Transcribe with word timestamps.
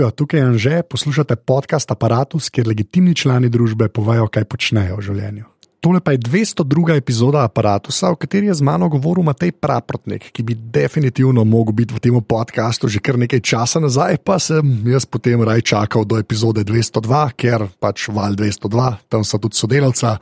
Živijo, 0.00 0.10
tukaj 0.10 0.40
je 0.40 0.46
Anže, 0.46 0.82
poslušate 0.82 1.36
podcast 1.36 1.90
Apparatus, 1.90 2.48
kjer 2.48 2.68
legitimni 2.68 3.14
člani 3.14 3.48
družbe 3.52 3.88
povajo, 3.88 4.30
kaj 4.32 4.46
počnejo 4.48 4.96
v 4.96 5.02
življenju. 5.04 5.44
Tole 5.84 6.00
pa 6.00 6.14
je 6.14 6.22
202. 6.24 6.96
epizoda 6.96 7.42
Apparatusa, 7.44 8.08
v 8.14 8.16
kateri 8.22 8.48
je 8.48 8.54
z 8.54 8.64
mano 8.64 8.88
govoril 8.88 9.26
Matej 9.28 9.52
Praprotnik, 9.52 10.30
ki 10.32 10.42
bi 10.42 10.56
definitivno 10.56 11.44
mogel 11.44 11.76
biti 11.76 11.92
v 11.92 12.00
tem 12.00 12.16
podkastu 12.16 12.88
že 12.88 13.02
kar 13.04 13.20
nekaj 13.20 13.44
časa 13.44 13.76
nazaj, 13.80 14.16
pa 14.24 14.38
sem 14.40 14.88
jaz 14.88 15.04
potem 15.04 15.44
raj 15.44 15.60
čakal 15.68 16.08
do 16.08 16.16
epizode 16.16 16.64
202, 16.64 17.36
ker 17.36 17.68
pač 17.76 18.08
val 18.08 18.32
202, 18.32 19.04
tam 19.12 19.20
so 19.20 19.36
tudi 19.36 19.60
sodelavca. 19.60 20.16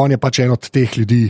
On 0.00 0.08
je 0.08 0.16
pač 0.16 0.40
en 0.40 0.56
od 0.56 0.64
teh 0.72 0.96
ljudi, 0.96 1.28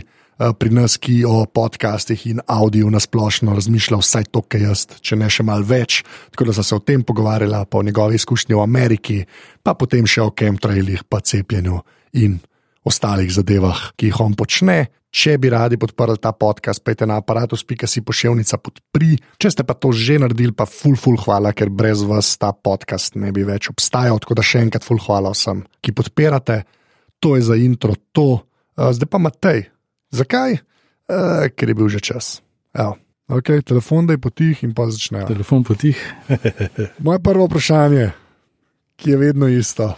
pri 0.59 0.69
nas, 0.73 0.97
ki 0.97 1.21
o 1.27 1.45
podcastih 1.45 2.23
in 2.27 2.39
audiju 2.47 2.89
nasplošno 2.89 3.53
razmišlja, 3.53 3.99
vsaj 4.01 4.29
to, 4.33 4.41
kaj 4.41 4.63
jaz, 4.65 4.85
če 5.01 5.17
ne 5.21 5.29
še 5.29 5.45
malo 5.45 5.67
več. 5.67 6.01
Tako 6.33 6.49
da 6.49 6.55
sem 6.57 6.65
se 6.65 6.77
o 6.77 6.81
tem 6.81 7.03
pogovarjala, 7.05 7.65
pa 7.69 7.77
o 7.77 7.85
njegovi 7.85 8.17
izkušnji 8.17 8.57
v 8.57 8.63
Ameriki, 8.63 9.19
pa 9.61 9.75
potem 9.77 10.07
še 10.09 10.23
o 10.25 10.31
chemtrailih, 10.33 11.05
pa 11.09 11.21
cepljenju 11.21 11.81
in 12.17 12.39
ostalih 12.87 13.29
zadevah, 13.29 13.91
ki 13.93 14.09
jih 14.09 14.23
on 14.23 14.33
počne. 14.37 14.79
Če 15.11 15.35
bi 15.43 15.49
radi 15.51 15.75
podprli 15.75 16.15
ta 16.23 16.31
podcast, 16.31 16.79
pejte 16.87 17.03
na 17.05 17.17
aparatus.si 17.19 18.01
pošiljnica 18.07 18.57
podpri. 18.63 19.17
Če 19.35 19.51
ste 19.51 19.65
pa 19.67 19.75
to 19.75 19.91
že 19.91 20.15
naredili, 20.23 20.55
pa 20.55 20.63
ful, 20.63 20.95
ful, 20.95 21.19
hvala, 21.19 21.51
ker 21.51 21.67
brez 21.67 21.99
vas 22.07 22.31
ta 22.39 22.53
podcast 22.55 23.19
ne 23.19 23.33
bi 23.35 23.43
več 23.43 23.67
obstajal. 23.69 24.21
Tako 24.23 24.39
da 24.39 24.45
še 24.47 24.63
enkrat 24.63 24.87
ful, 24.87 25.01
hvala 25.03 25.35
vsem, 25.35 25.65
ki 25.83 25.93
podpirate. 25.99 26.63
To 27.19 27.35
je 27.35 27.43
za 27.43 27.59
intro, 27.59 27.93
to. 28.15 28.39
Uh, 28.79 28.89
zdaj 28.95 29.11
pa 29.11 29.19
Matej. 29.19 29.67
Zakaj? 30.11 30.59
Uh, 31.11 31.47
ker 31.55 31.71
je 31.71 31.75
bil 31.75 31.89
že 31.89 31.99
čas. 31.99 32.41
Okay, 33.31 33.61
telefon 33.63 34.07
da 34.07 34.13
je 34.13 34.19
potih 34.19 34.63
in 34.63 34.73
pa 34.75 34.89
začne. 34.91 35.25
Telefon 35.27 35.63
potih. 35.63 35.95
Moje 37.05 37.19
prvo 37.23 37.47
vprašanje, 37.47 38.11
ki 38.95 39.09
je 39.09 39.17
vedno 39.17 39.47
isto. 39.47 39.95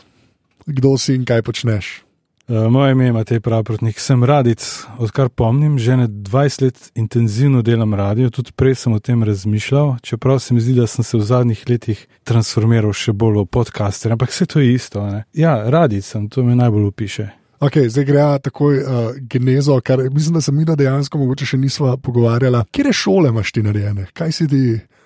Kdo 0.66 0.98
si 0.98 1.16
in 1.16 1.26
kaj 1.26 1.42
počneš? 1.42 2.04
Uh, 2.48 2.68
moje 2.68 2.92
ime 2.92 3.06
je 3.06 3.14
Matej 3.14 3.40
Pravprotnik, 3.40 4.00
sem 4.00 4.24
radic, 4.24 4.84
odkar 5.00 5.30
pomnim, 5.30 5.80
že 5.80 5.96
ne 5.98 6.08
20 6.08 6.62
let 6.62 6.92
intenzivno 6.96 7.62
delam 7.62 7.94
radio, 7.94 8.30
tudi 8.30 8.52
prej 8.52 8.76
sem 8.76 8.94
o 8.94 9.00
tem 9.00 9.24
razmišljal, 9.24 9.96
čeprav 10.04 10.40
se 10.40 10.54
mi 10.54 10.62
zdi, 10.62 10.74
da 10.76 10.88
sem 10.88 11.04
se 11.04 11.18
v 11.18 11.24
zadnjih 11.24 11.64
letih 11.70 12.08
transformiral 12.24 12.92
še 12.94 13.16
bolj 13.16 13.40
v 13.42 13.46
podcaster, 13.48 14.12
ampak 14.12 14.36
vse 14.36 14.46
to 14.46 14.60
je 14.60 14.74
isto. 14.76 15.06
Ne? 15.08 15.24
Ja, 15.34 15.56
radic 15.72 16.06
sem, 16.06 16.28
to 16.30 16.44
me 16.44 16.56
najbolj 16.56 16.92
upiše. 16.92 17.30
Okay, 17.64 17.88
zdaj 17.90 18.06
gre 18.06 18.24
takoj 18.44 18.78
uh, 18.78 18.88
genezo, 19.30 19.78
kar 19.82 20.00
mislim, 20.12 20.34
da 20.34 20.42
se 20.42 20.52
mi 20.52 20.66
dejansko 20.66 21.18
mogoče 21.18 21.46
še 21.46 21.58
nismo 21.58 21.98
pogovarjali. 21.98 22.64
Kje 22.72 22.94
šole 22.94 23.30
imaš 23.30 23.52
ti 23.52 23.64
narejene? 23.64 24.08
Kaj 24.14 24.32
si 24.32 24.48
ti? 24.48 24.64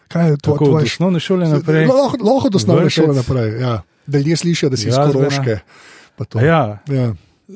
Kaj 0.07 0.29
je 0.29 0.37
to? 0.37 0.55
Tako, 0.55 0.71
od 0.79 0.83
osnovne 0.83 1.19
šole 1.19 1.49
naprej. 1.49 1.85
Lahko 1.87 2.47
od 2.47 2.55
osnovne 2.55 2.89
šole 2.89 3.15
naprej. 3.15 3.59
Ja. 3.61 3.81
Da 4.07 4.17
ljudje 4.17 4.37
slišijo, 4.37 4.69
da 4.69 4.77
si 4.77 4.87
iz 4.87 4.95
Koroške. 4.95 5.59
Ja. 6.41 6.79
ja. 6.87 7.13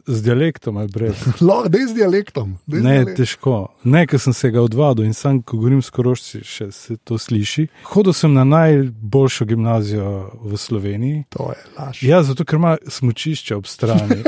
Z 0.08 0.22
dialektom 0.24 0.78
ali 0.78 0.88
brez? 0.88 1.16
Da 1.70 1.78
je 1.78 1.88
z 1.88 1.94
dialektom. 1.94 2.58
Ne, 2.68 2.80
dialekt. 2.80 3.18
težko. 3.18 3.68
Ne, 3.84 4.06
ker 4.08 4.20
sem 4.20 4.34
se 4.34 4.52
ga 4.52 4.62
odvadil 4.62 5.06
in 5.06 5.14
sam, 5.14 5.42
ko 5.44 5.58
govorim 5.60 5.82
skorošči, 5.84 6.40
še 6.48 6.70
se 6.72 6.96
to 7.04 7.18
sliši. 7.20 7.68
Hodil 7.92 8.16
sem 8.16 8.34
na 8.34 8.46
najboljšo 8.48 9.46
gimnazijo 9.46 10.14
v 10.44 10.58
Sloveniji. 10.58 11.24
To 11.36 11.52
je 11.52 11.60
laž. 11.78 12.04
Ja, 12.08 12.22
zato 12.24 12.46
ker 12.48 12.62
ima 12.62 12.78
smočišče 12.88 13.56
ob 13.56 13.68
strani. 13.68 14.22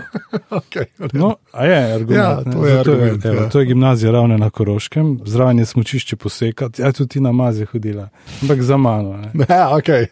okay, 0.60 0.86
no, 1.12 1.34
a 1.52 1.66
je 1.66 1.80
argument. 1.94 2.22
Ja, 2.22 2.52
to, 2.52 2.66
je 2.66 2.76
zato, 2.76 2.90
argument 2.94 3.24
evo, 3.24 3.42
ja. 3.42 3.48
to 3.50 3.60
je 3.60 3.66
gimnazija 3.66 4.12
ravno 4.14 4.38
na 4.38 4.50
Koroškem, 4.50 5.18
zraven 5.26 5.58
je 5.58 5.66
smočišče 5.74 6.16
posekati. 6.16 6.82
Ja, 6.82 6.92
tudi 6.92 7.16
ti 7.16 7.20
na 7.20 7.32
mazi 7.32 7.64
hodila, 7.64 8.08
ampak 8.42 8.62
za 8.62 8.76
mano. 8.76 9.18
Ne, 9.34 9.46
ja, 9.48 9.70
ok. 9.76 9.88
Ja. 9.88 10.06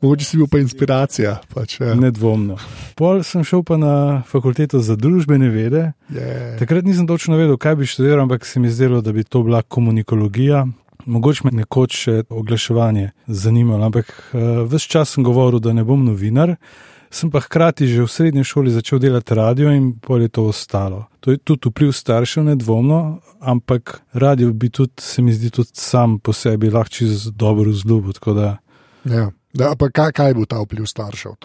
Mogoče 0.00 0.24
si 0.24 0.36
bil 0.38 0.46
pa 0.50 0.60
inspiracija. 0.62 1.38
Pač, 1.54 1.80
ja. 1.80 1.94
Nedvomno. 1.98 2.56
Pol 2.98 3.22
sem 3.26 3.42
šel 3.44 3.64
pa 3.66 3.76
na 3.76 3.94
fakulteto 4.26 4.78
za 4.78 4.94
družbene 4.96 5.48
vede. 5.50 5.92
Yeah. 6.12 6.58
Takrat 6.58 6.86
nisem 6.86 7.06
točno 7.06 7.36
vedel, 7.36 7.58
kaj 7.58 7.76
bi 7.80 7.86
študiral, 7.86 8.22
ampak 8.28 8.46
se 8.46 8.60
mi 8.60 8.70
zdelo, 8.70 9.00
da 9.02 9.12
bi 9.12 9.24
to 9.24 9.42
bila 9.42 9.62
komunikologija. 9.62 10.66
Mogoče 11.06 11.48
me 11.48 11.54
nekoč 11.62 11.96
še 12.04 12.14
oglaševanje 12.28 13.10
zanimalo, 13.26 13.86
ampak 13.88 14.12
uh, 14.12 14.38
eh, 14.38 14.62
vse 14.70 14.86
čas 14.92 15.16
sem 15.16 15.24
govoril, 15.24 15.58
da 15.58 15.72
ne 15.72 15.84
bom 15.84 16.04
novinar. 16.04 16.54
Sem 17.10 17.30
pa 17.32 17.40
hkrati 17.40 17.86
že 17.88 18.04
v 18.04 18.10
srednji 18.12 18.44
šoli 18.44 18.70
začel 18.70 19.00
delati 19.00 19.34
radio 19.34 19.72
in 19.72 19.94
pol 19.96 20.22
je 20.22 20.28
to 20.28 20.44
ostalo. 20.44 21.06
To 21.24 21.32
je 21.32 21.40
tudi 21.40 21.72
vpliv 21.72 21.94
staršev, 21.96 22.44
nedvomno, 22.52 23.20
ampak 23.40 24.02
radio 24.12 24.52
bi 24.52 24.68
tudi, 24.68 25.00
se 25.00 25.22
mi 25.22 25.32
zdi, 25.32 25.50
tudi 25.50 25.72
sam 25.72 26.18
po 26.20 26.32
sebi 26.32 26.70
lahko 26.70 27.00
čez 27.00 27.30
dobro 27.32 27.72
zlubo. 27.72 28.12
Ja. 29.04 29.30
Da, 29.52 29.72
kaj, 29.76 30.12
kaj 30.12 30.34
bo 30.36 30.44
ta 30.44 30.60
vpliv 30.62 30.86
staršev? 30.86 31.38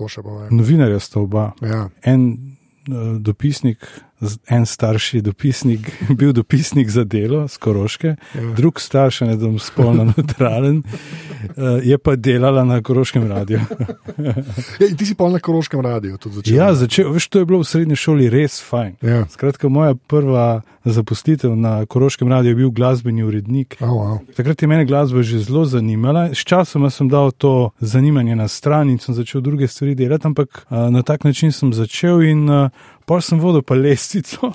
Novinarja 0.51 0.99
sta 0.99 1.21
oba. 1.21 1.51
Ja. 1.61 1.87
En 2.03 2.25
uh, 2.89 3.15
dopisnik 3.19 3.85
en 4.47 4.65
starši 4.65 5.21
dopisnik, 5.21 5.91
bil 6.19 6.33
dopisnik 6.33 6.89
za 6.89 7.03
delo, 7.03 7.47
skoroške, 7.47 8.15
ja. 8.35 8.53
drug 8.55 8.81
starš, 8.81 9.21
ne 9.21 9.35
da 9.35 9.45
bom 9.45 9.59
spolno 9.59 10.03
neutralen, 10.11 10.83
eh, 10.83 11.79
je 11.83 11.97
pa 11.97 12.15
delala 12.15 12.65
na 12.65 12.81
koroškem 12.81 13.27
radiju. 13.27 13.59
ja, 14.81 14.95
ti 14.97 15.05
si 15.05 15.15
pa 15.15 15.29
na 15.29 15.39
koroškem 15.39 15.81
radiju 15.81 16.17
tudi 16.17 16.35
začel? 16.35 16.55
Ja, 16.55 16.73
začel, 16.73 17.11
veš, 17.13 17.27
to 17.27 17.39
je 17.39 17.45
bilo 17.45 17.59
v 17.59 17.67
srednji 17.67 17.95
šoli 17.95 18.29
res 18.29 18.61
fajn. 18.63 18.95
Ja. 19.01 19.25
Skratka, 19.29 19.69
moja 19.69 19.95
prva 19.95 20.61
zaposlitev 20.85 21.55
na 21.55 21.85
koroškem 21.85 22.27
radiju 22.27 22.51
je 22.51 22.55
bil 22.55 22.69
glasbeni 22.69 23.23
urednik. 23.23 23.77
Oh, 23.79 23.89
wow. 23.89 24.17
Takrat 24.35 24.61
je 24.61 24.67
mene 24.67 24.85
glasba 24.85 25.23
že 25.23 25.39
zelo 25.39 25.65
zanimala. 25.65 26.29
Sčasoma 26.33 26.89
sem 26.89 27.09
dal 27.09 27.31
to 27.31 27.71
zanimanje 27.79 28.35
na 28.35 28.47
stran 28.47 28.89
in 28.89 28.99
sem 28.99 29.15
začel 29.15 29.41
druge 29.41 29.67
stvari 29.67 29.95
delati, 29.95 30.27
ampak 30.27 30.65
uh, 30.69 30.89
na 30.89 31.03
tak 31.03 31.23
način 31.23 31.51
sem 31.51 31.73
začel 31.73 32.21
in 32.21 32.69
pa 33.05 33.21
sem 33.21 33.39
vodil 33.39 33.63
pa 33.65 33.75
lestvico. 33.75 34.53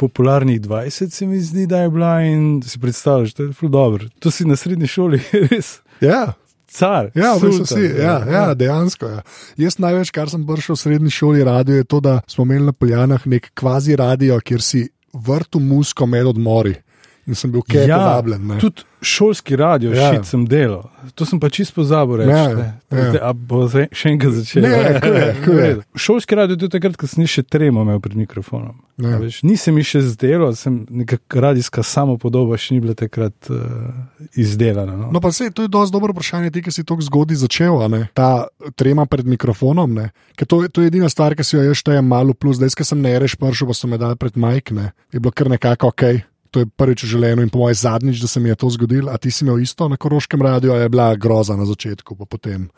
Popularnih 0.00 0.60
20 0.60 1.12
se 1.12 1.26
mi 1.26 1.40
zdi, 1.40 1.66
da 1.68 1.82
je 1.82 1.90
bila 1.92 2.20
in 2.24 2.62
si 2.64 2.78
predstavljaš, 2.80 3.34
da 3.34 3.44
je 3.44 3.52
to 3.52 3.68
dobro. 3.68 4.06
To 4.18 4.30
si 4.30 4.44
na 4.48 4.56
srednji 4.56 4.86
šoli, 4.86 5.20
res. 5.50 5.80
Ja. 6.00 6.32
Car, 6.70 7.10
ja, 7.14 7.34
vsi, 7.34 7.80
ja, 7.98 8.04
ja, 8.04 8.32
ja, 8.32 8.54
dejansko. 8.54 9.06
Ja. 9.06 9.22
Jaz 9.58 9.80
največ, 9.82 10.12
kar 10.14 10.30
sem 10.30 10.44
prišel 10.46 10.76
v 10.76 10.78
srednji 10.78 11.10
šoli, 11.10 11.42
radio, 11.44 11.76
je 11.76 11.84
to, 11.84 11.98
da 12.00 12.20
smo 12.30 12.46
imeli 12.46 12.68
na 12.68 12.72
Poljanah 12.72 13.26
nek 13.26 13.50
kvazi 13.58 13.96
radio, 13.98 14.38
kjer 14.38 14.62
si 14.62 14.84
vrtel 15.12 15.60
musko 15.60 16.06
med 16.06 16.30
odmori 16.30 16.76
in 17.26 17.34
sem 17.34 17.52
bil 17.52 17.62
kaj 17.66 17.86
ja, 17.88 17.98
povabljen. 17.98 18.56
Tudi 18.60 18.86
šolski 19.02 19.56
radio, 19.56 19.92
ja. 19.94 20.12
šit 20.12 20.26
sem 20.28 20.44
delal. 20.48 20.84
To 21.14 21.24
sem 21.24 21.40
pa 21.40 21.48
čisto 21.48 21.80
pozabil 21.80 22.20
reči. 22.20 22.30
Ja, 22.30 22.72
ja. 23.16 23.32
Bo 23.32 23.62
še 23.68 24.12
enkrat 24.12 24.34
začel. 24.36 24.64
Ne, 24.64 24.70
ne, 24.70 24.92
ne, 25.00 25.22
ne, 25.32 25.54
ne. 25.56 25.84
Šolski 25.96 26.36
radio 26.36 26.56
je 26.56 26.64
tudi 26.64 26.74
takrat, 26.76 26.98
ko 27.00 27.08
sem 27.08 27.24
še 27.28 27.44
tremo 27.48 27.84
imel 27.86 28.00
pred 28.04 28.16
mikrofonom. 28.20 28.76
Ja. 29.00 29.16
Veš, 29.22 29.40
nisem 29.48 29.78
mi 29.78 29.84
še 29.86 30.02
zdelo, 30.10 30.50
sem 30.56 30.82
neka 30.84 31.16
radijska 31.32 31.84
samopodoba 31.86 32.58
še 32.60 32.76
ni 32.76 32.84
bila 32.84 32.96
takrat 32.98 33.48
uh, 33.48 33.88
izdelana. 34.36 34.98
No, 34.98 35.08
no 35.14 35.22
pa 35.24 35.32
se, 35.32 35.48
to 35.56 35.64
je 35.64 35.72
dosti 35.72 35.96
dobro 35.96 36.12
vprašanje, 36.12 36.52
ti, 36.52 36.64
ki 36.66 36.74
si 36.74 36.84
tako 36.84 37.06
zgodaj 37.06 37.40
začel, 37.40 37.80
ta 38.12 38.50
trema 38.76 39.06
pred 39.08 39.24
mikrofonom. 39.24 39.96
To, 40.44 40.60
to 40.68 40.84
je 40.84 40.92
edina 40.92 41.08
stvar, 41.12 41.36
ki 41.36 41.46
si 41.46 41.56
jo 41.56 41.64
jaz 41.64 41.80
štejem 41.80 42.04
malo 42.04 42.36
plus, 42.36 42.60
zdaj, 42.60 42.76
ko 42.76 42.84
sem 42.84 43.00
ne 43.00 43.16
reš 43.22 43.38
pršel, 43.40 43.70
pa 43.70 43.76
so 43.76 43.88
me 43.88 44.00
dali 44.00 44.20
pred 44.20 44.36
majkne, 44.36 44.92
je 45.14 45.22
bilo 45.22 45.32
kar 45.32 45.48
nekako 45.48 45.94
ok 45.94 46.04
to 46.50 46.64
je 46.64 46.66
prvič 46.66 47.04
v 47.04 47.10
življenju 47.14 47.46
in 47.46 47.52
po 47.52 47.62
mojem 47.62 47.78
zadnjič, 47.78 48.20
da 48.22 48.28
se 48.28 48.40
mi 48.40 48.50
je 48.50 48.58
to 48.58 48.70
zgodilo. 48.70 49.10
A 49.12 49.18
ti 49.18 49.30
si 49.30 49.44
imel 49.44 49.60
isto 49.62 49.88
na 49.88 49.96
koroškem 49.96 50.42
radiju, 50.42 50.72
ali 50.72 50.86
je 50.86 50.88
bila 50.88 51.14
groza 51.14 51.56
na 51.56 51.64
začetku, 51.64 52.16
pa 52.16 52.24
potem 52.24 52.68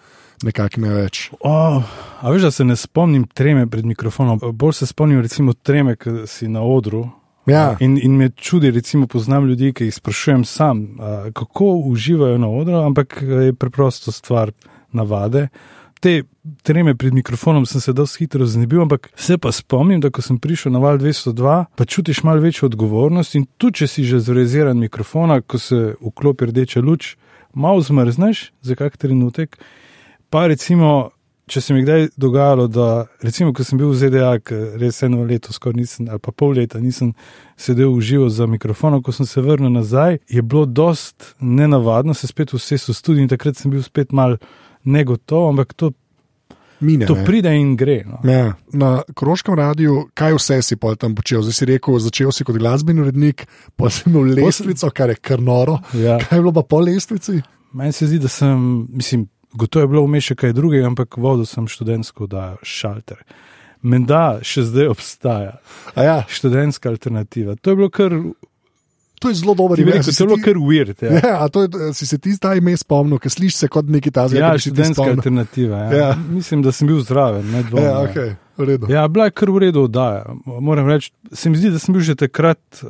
nekako 0.42 0.82
ne 0.84 0.92
več. 0.94 1.30
Oh, 1.40 1.82
a 2.20 2.30
veš, 2.30 2.48
da 2.48 2.50
se 2.50 2.64
ne 2.64 2.76
spomnim 2.76 3.24
treme 3.24 3.66
pred 3.70 3.86
mikrofonom, 3.86 4.40
bolj 4.52 4.80
se 4.82 4.90
spomnim 4.90 5.22
recimo 5.22 5.54
treme, 5.54 5.96
ki 5.96 6.26
si 6.26 6.48
na 6.48 6.64
odru. 6.66 7.06
Ja. 7.46 7.76
In, 7.82 7.96
in 7.98 8.14
me 8.18 8.30
čudi, 8.30 8.70
recimo, 8.70 9.08
poznam 9.10 9.48
ljudi, 9.50 9.72
ki 9.74 9.88
jih 9.88 9.94
sprašujem 9.94 10.44
sam, 10.46 10.84
kako 11.34 11.72
uživajo 11.90 12.38
na 12.38 12.48
odru, 12.48 12.82
ampak 12.86 13.18
je 13.22 13.54
preprosto 13.54 14.12
stvar 14.12 14.52
navade 14.92 15.48
te 16.02 16.22
treme 16.62 16.94
pred 16.98 17.14
mikrofonom 17.14 17.66
sem 17.66 17.80
se 17.80 17.92
dosti 17.94 18.24
hitro 18.24 18.46
znebil, 18.46 18.82
ampak 18.82 19.08
se 19.16 19.38
pa 19.38 19.52
spomnim, 19.52 20.00
da 20.02 20.10
ko 20.10 20.22
sem 20.22 20.38
prišel 20.42 20.74
na 20.74 20.82
val 20.82 20.98
202, 20.98 21.54
pa 21.78 21.84
čutiš 21.84 22.24
malo 22.26 22.42
večjo 22.42 22.66
odgovornost 22.66 23.36
in 23.38 23.46
tu, 23.56 23.70
če 23.70 23.86
si 23.86 24.04
že 24.04 24.18
zreziran 24.20 24.78
mikrofona, 24.78 25.40
ko 25.40 25.62
se 25.62 25.94
vklopi 26.02 26.50
rdeča 26.50 26.82
luč, 26.82 27.14
malo 27.54 27.80
zmrzneš 27.80 28.50
za 28.62 28.74
kak 28.74 28.96
trenutek. 28.98 29.58
Pa 30.32 30.48
recimo, 30.50 31.12
če 31.46 31.60
se 31.60 31.74
mi 31.74 31.84
kdaj 31.84 32.08
dogajalo, 32.16 32.66
da 32.66 32.88
recimo, 33.22 33.52
ko 33.54 33.62
sem 33.62 33.78
bil 33.78 33.92
v 33.92 34.00
ZDA, 34.00 34.32
res 34.82 35.02
eno 35.06 35.22
leto, 35.28 35.54
skoraj 35.54 35.78
nisem, 35.78 36.08
ali 36.10 36.22
pa 36.22 36.34
pol 36.34 36.56
leta, 36.58 36.80
nisem 36.82 37.12
sedel 37.54 37.92
v 37.94 38.02
živo 38.02 38.26
za 38.32 38.48
mikrofonom, 38.50 39.04
ko 39.04 39.14
sem 39.14 39.28
se 39.28 39.44
vrnil 39.44 39.70
nazaj, 39.70 40.18
je 40.26 40.42
bilo 40.42 40.64
dost 40.66 41.34
nenavadno, 41.38 42.14
se 42.14 42.26
spet 42.26 42.54
vse 42.56 42.80
so 42.80 42.96
studi 42.96 43.22
in 43.22 43.30
takrat 43.30 43.60
sem 43.60 43.70
bil 43.70 43.84
spet 43.86 44.10
mal 44.10 44.38
negotovo, 44.84 45.48
ampak 45.48 45.74
to, 45.74 45.92
Mine, 46.82 47.06
to 47.06 47.14
pride 47.26 47.50
in 47.54 47.76
gre. 47.76 48.02
No. 48.06 48.18
Ja. 48.30 48.54
Na 48.72 49.02
Kroškem 49.14 49.54
radiju, 49.54 50.08
kaj 50.18 50.34
vse 50.34 50.62
si 50.62 50.76
pa 50.76 50.94
tam 50.98 51.14
počel? 51.14 51.42
Zdaj 51.46 51.54
si 51.54 51.68
rekel, 51.70 51.98
začel 52.02 52.32
si 52.34 52.46
kot 52.46 52.58
glasbeni 52.58 53.04
urednik, 53.04 53.46
pa 53.76 53.90
si 53.90 54.08
imel 54.10 54.34
lestvico, 54.34 54.90
kar 54.90 55.14
je 55.14 55.20
kar 55.22 55.42
noro. 55.42 55.78
Ja. 55.94 56.18
Kaj 56.18 56.38
je 56.38 56.42
bilo 56.42 56.54
pa 56.58 56.66
po 56.66 56.80
lestvici? 56.82 57.38
Meni 57.72 57.92
se 57.92 58.06
zdi, 58.10 58.18
da 58.18 58.28
sem, 58.28 58.86
mislim, 58.90 59.28
gotovo 59.54 59.84
je 59.84 59.92
bilo 59.94 60.04
vmes 60.06 60.26
še 60.26 60.36
kaj 60.38 60.54
drugega, 60.56 60.90
ampak 60.90 61.16
vodil 61.22 61.46
sem 61.48 61.68
študentsko 61.70 62.26
oddajo 62.26 62.58
Šalter. 62.66 63.22
Menda 63.82 64.38
še 64.46 64.62
zdaj 64.62 64.92
obstaja 64.92 65.56
A 65.98 66.04
Ja, 66.06 66.16
študentska 66.30 66.90
alternativa. 66.92 67.56
To 67.58 67.72
je 67.72 67.78
bilo 67.80 67.90
kar, 67.90 68.14
to 69.22 69.28
je 69.28 69.34
zelo 69.36 69.54
bi 69.76 69.82
ime. 69.84 69.92
rekel, 69.92 70.02
bilo 70.24 70.36
ti- 70.36 70.42
kar 70.42 70.54
weird. 70.56 70.98
Ja, 71.00 71.20
Ja, 71.24 71.48
to 71.48 71.62
je, 71.62 71.68
si 71.92 72.04
se 72.04 72.18
ti 72.18 72.32
zdaj 72.32 72.58
ime 72.58 72.74
spomnil, 72.76 73.18
ker 73.18 73.30
slišiš 73.30 73.56
se 73.56 73.68
kot 73.68 73.86
neki 73.86 74.10
ta 74.10 74.20
ja 74.22 74.28
zgodba. 74.28 74.58
študentska 74.58 75.02
alternativa. 75.04 75.78
Ja. 75.78 75.92
Ja. 75.94 76.08
Mislim, 76.28 76.60
da 76.60 76.72
sem 76.72 76.86
bil 76.86 77.00
zraven, 77.00 77.46
ne 77.46 77.62
dvomim. 77.62 77.86
Ja, 77.86 78.02
okay, 78.02 78.34
v 78.51 78.51
redu. 78.56 78.86
Ja, 78.90 79.08
bila 79.08 79.24
je 79.24 79.30
kar 79.30 79.50
v 79.50 79.58
redu 79.58 79.82
oddaja. 79.82 80.24
Moram 80.44 80.88
reči, 80.88 81.12
se 81.32 81.50
mi 81.50 81.56
zdi, 81.56 81.70
da 81.70 81.78
sem 81.78 81.94
bil 81.94 82.02
že 82.02 82.14
takrat, 82.14 82.58
uh, 82.82 82.88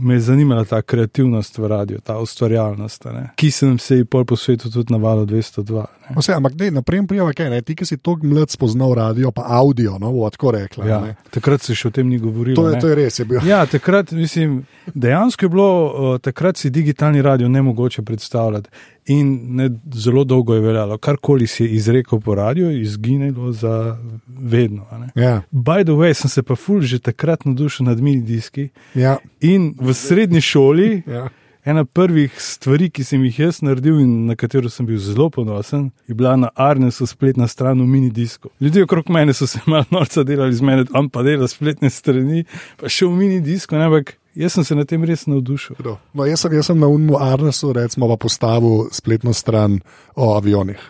me 0.00 0.14
je 0.14 0.20
zanimala 0.20 0.64
ta 0.64 0.82
kreativnost 0.82 1.58
v 1.58 1.68
radiju, 1.68 2.00
ta 2.04 2.18
ustvarjalnost, 2.18 3.04
ne, 3.04 3.30
ki 3.36 3.50
sem 3.50 3.78
se 3.78 3.96
ji 3.96 4.04
pol 4.04 4.24
po 4.24 4.36
svetu 4.36 4.70
tudi 4.70 4.92
na 4.92 4.98
valu 4.98 5.26
202. 5.26 5.84
Ne. 6.08 6.16
Vse, 6.16 6.34
ampak 6.34 6.54
ne, 6.60 6.70
naprej 6.70 7.06
prijava 7.08 7.32
kaj, 7.32 7.50
ne, 7.50 7.62
ti, 7.62 7.74
ki 7.78 7.86
si 7.86 7.96
tako 7.96 8.26
mlad 8.26 8.50
spoznal 8.50 8.94
radio, 8.94 9.32
pa 9.32 9.44
audio, 9.48 9.98
no, 9.98 10.12
bo 10.12 10.30
tako 10.30 10.50
rekla. 10.50 10.86
Ja, 10.86 11.00
ne. 11.00 11.16
takrat 11.30 11.62
se 11.62 11.74
še 11.74 11.88
o 11.88 11.94
tem 11.94 12.08
ni 12.08 12.18
govorilo. 12.22 12.62
To 12.62 12.68
je, 12.68 12.74
ne. 12.74 12.80
to 12.80 12.92
je 12.92 12.98
res, 12.98 13.18
je 13.18 13.24
bil. 13.24 13.42
Ja, 13.46 13.64
takrat, 13.66 14.12
mislim, 14.12 14.62
dejansko 14.94 15.46
je 15.46 15.50
bilo, 15.50 15.68
uh, 15.86 16.18
takrat 16.22 16.56
si 16.56 16.70
digitalni 16.70 17.22
radio 17.22 17.48
ne 17.48 17.62
mogoče 17.62 18.02
predstavljati. 18.02 18.70
In 19.06 19.56
ne, 19.56 19.70
zelo 19.94 20.24
dolgo 20.24 20.54
je 20.54 20.60
veljalo, 20.60 20.98
karkoli 20.98 21.46
si 21.46 21.64
izrekel 21.66 22.20
po 22.20 22.34
radiju, 22.34 22.70
izginilo 22.80 23.52
za 23.52 23.98
vedno. 24.28 24.86
Ja, 25.14 25.42
By 25.50 25.82
the 25.84 25.92
way, 25.92 26.14
sem 26.14 26.30
se 26.30 26.42
pa 26.42 26.54
ful 26.56 26.80
že 26.80 26.98
takrat 26.98 27.44
navdušil 27.44 27.86
nad 27.86 28.00
mini 28.00 28.22
diski. 28.22 28.68
ja, 28.94 29.18
In 29.40 29.74
v 29.80 29.94
srednji 29.94 30.40
šoli, 30.40 31.02
ja. 31.06 31.28
ena 31.64 31.84
prvih 31.84 32.30
stvari, 32.38 32.90
ki 32.90 33.04
sem 33.04 33.24
jih 33.24 33.38
jaz 33.38 33.58
naredil 33.62 33.98
in 34.00 34.26
na 34.26 34.36
katero 34.36 34.70
sem 34.70 34.86
bil 34.86 34.98
zelo 34.98 35.30
ponosen, 35.30 35.90
je 36.06 36.14
bila 36.14 36.36
na 36.36 36.48
Arnesu 36.54 37.06
spletna 37.06 37.48
stran 37.48 37.80
v 37.82 37.86
mini 37.86 38.10
disku. 38.10 38.48
Ljudje 38.60 38.82
okrog 38.84 39.10
mene 39.10 39.32
so 39.34 39.46
se 39.46 39.58
malo 39.66 39.84
norca 39.90 40.22
delali 40.22 40.54
z 40.54 40.60
mene, 40.62 40.84
on 40.94 41.10
pa 41.10 41.22
dela 41.22 41.48
spletne 41.48 41.90
strani, 41.90 42.44
pa 42.78 42.88
še 42.88 43.06
v 43.06 43.18
mini 43.18 43.40
disku, 43.40 43.74
ne, 43.74 43.84
ampak 43.90 44.14
jaz 44.34 44.52
sem 44.52 44.64
se 44.64 44.74
na 44.74 44.84
tem 44.84 45.04
res 45.04 45.26
navdušil. 45.26 45.76
Prav. 45.76 45.98
No, 46.14 46.24
jaz, 46.26 46.40
sem, 46.40 46.52
jaz 46.52 46.66
sem 46.66 46.78
na 46.78 46.86
Unmu 46.88 47.18
Arnesu, 47.20 47.72
recimo, 47.72 48.08
pa 48.08 48.16
postavil 48.16 48.88
spletno 48.92 49.32
stran 49.32 49.80
o 50.16 50.34
avionih. 50.36 50.80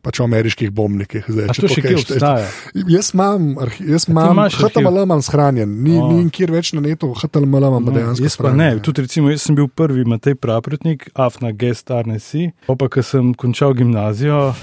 Pač 0.00 0.16
o 0.16 0.24
ameriških 0.24 0.70
bombnikih. 0.72 1.26
Zdaj, 1.28 1.50
to 1.60 1.68
še 1.68 1.82
kaj 1.84 1.96
obstaja? 1.98 2.46
Jaz 2.88 3.10
imam, 3.12 3.50
jaz 3.84 4.06
imam? 4.08 4.38
HTML 4.48 5.02
imam 5.02 5.20
shranjen, 5.20 5.68
ni, 5.84 5.98
O. 6.00 6.06
ni 6.08 6.24
nikjer 6.24 6.48
več 6.54 6.70
na 6.72 6.80
netu, 6.80 7.10
HTML 7.12 7.66
imam 7.68 7.84
pa 7.84 7.92
dejansko 7.92 8.24
Jaz 8.24 8.38
pa 8.40 8.46
shranjen. 8.46 8.62
ne, 8.78 8.80
tudi 8.80 9.04
recimo, 9.04 9.28
jaz 9.28 9.44
sem 9.44 9.58
bil 9.58 9.68
prvi 9.68 10.06
Matej 10.08 10.38
Praprotnik, 10.40 11.10
Afna 11.12 11.52
Gest 11.52 11.92
Arnesi, 11.92 12.48
pa 12.64 12.78
pa, 12.80 12.88
ko 12.88 13.04
sem 13.04 13.34
končal 13.36 13.76
gimnazijo, 13.76 14.54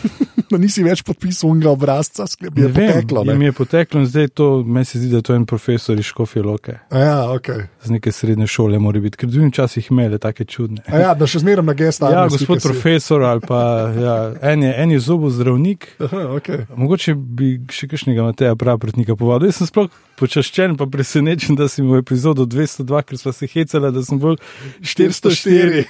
No, 0.51 0.57
nisi 0.61 0.83
več 0.85 1.01
podpisal 1.03 1.49
unga 1.51 1.69
obrazca, 1.73 2.23
sklep 2.27 2.55
je 2.57 2.67
ne 2.67 2.71
vem, 2.71 2.91
poteklo. 2.93 3.23
je 3.23 3.27
Ne? 3.27 3.35
mi 3.39 3.45
je 3.49 3.51
poteklo 3.51 3.99
in 3.99 4.07
zdaj 4.07 4.27
to, 4.27 4.47
meni 4.63 4.85
se 4.85 4.99
zdi, 4.99 5.09
da 5.11 5.19
je 5.19 5.25
to 5.27 5.35
en 5.35 5.45
profesor 5.45 5.99
iz 5.99 6.05
Škofje 6.05 6.43
Loke. 6.43 6.77
A 6.89 6.99
Ja, 6.99 7.17
okay. 7.35 7.67
z 7.83 7.89
neke 7.89 8.11
srednje 8.11 8.47
šole, 8.47 8.79
mora 8.79 8.99
biti, 8.99 9.17
ker 9.17 9.29
drugi 9.29 9.51
včasih 9.51 9.91
imele 9.91 10.17
take 10.17 10.45
čudne. 10.45 10.81
A 10.87 11.01
ja, 11.03 11.13
da 11.13 11.27
še 11.27 11.43
zmeraj 11.43 11.65
na 11.67 11.75
gesta. 11.75 12.11
Ja, 12.11 12.27
gospod 12.31 12.63
profesor 12.63 13.23
ali 13.27 13.43
pa 13.47 13.61
ja, 13.95 14.17
en 14.53 14.63
je, 14.63 14.73
en 14.83 14.91
je 14.95 14.99
zobozdravnik. 14.99 15.89
Aha, 15.99 16.23
okay. 16.39 16.63
Mogoče 16.75 17.15
bi 17.15 17.57
še 17.71 17.91
kakšnega 17.91 18.23
Mateja 18.31 18.55
Praprotnika 18.55 19.15
povedal. 19.19 19.49
Jaz 19.51 19.59
sem 19.61 19.67
sploh 19.69 19.91
počaščen, 20.17 20.77
pa 20.79 20.87
presenečen, 20.89 21.55
da 21.59 21.67
si 21.69 21.83
v 21.85 21.99
epizodo 22.01 22.47
202, 22.49 23.03
ker 23.05 23.19
smo 23.21 23.33
se 23.35 23.49
hecali, 23.51 23.91
da 23.93 24.01
sem 24.03 24.19
bolj 24.19 24.39
404. 24.81 25.83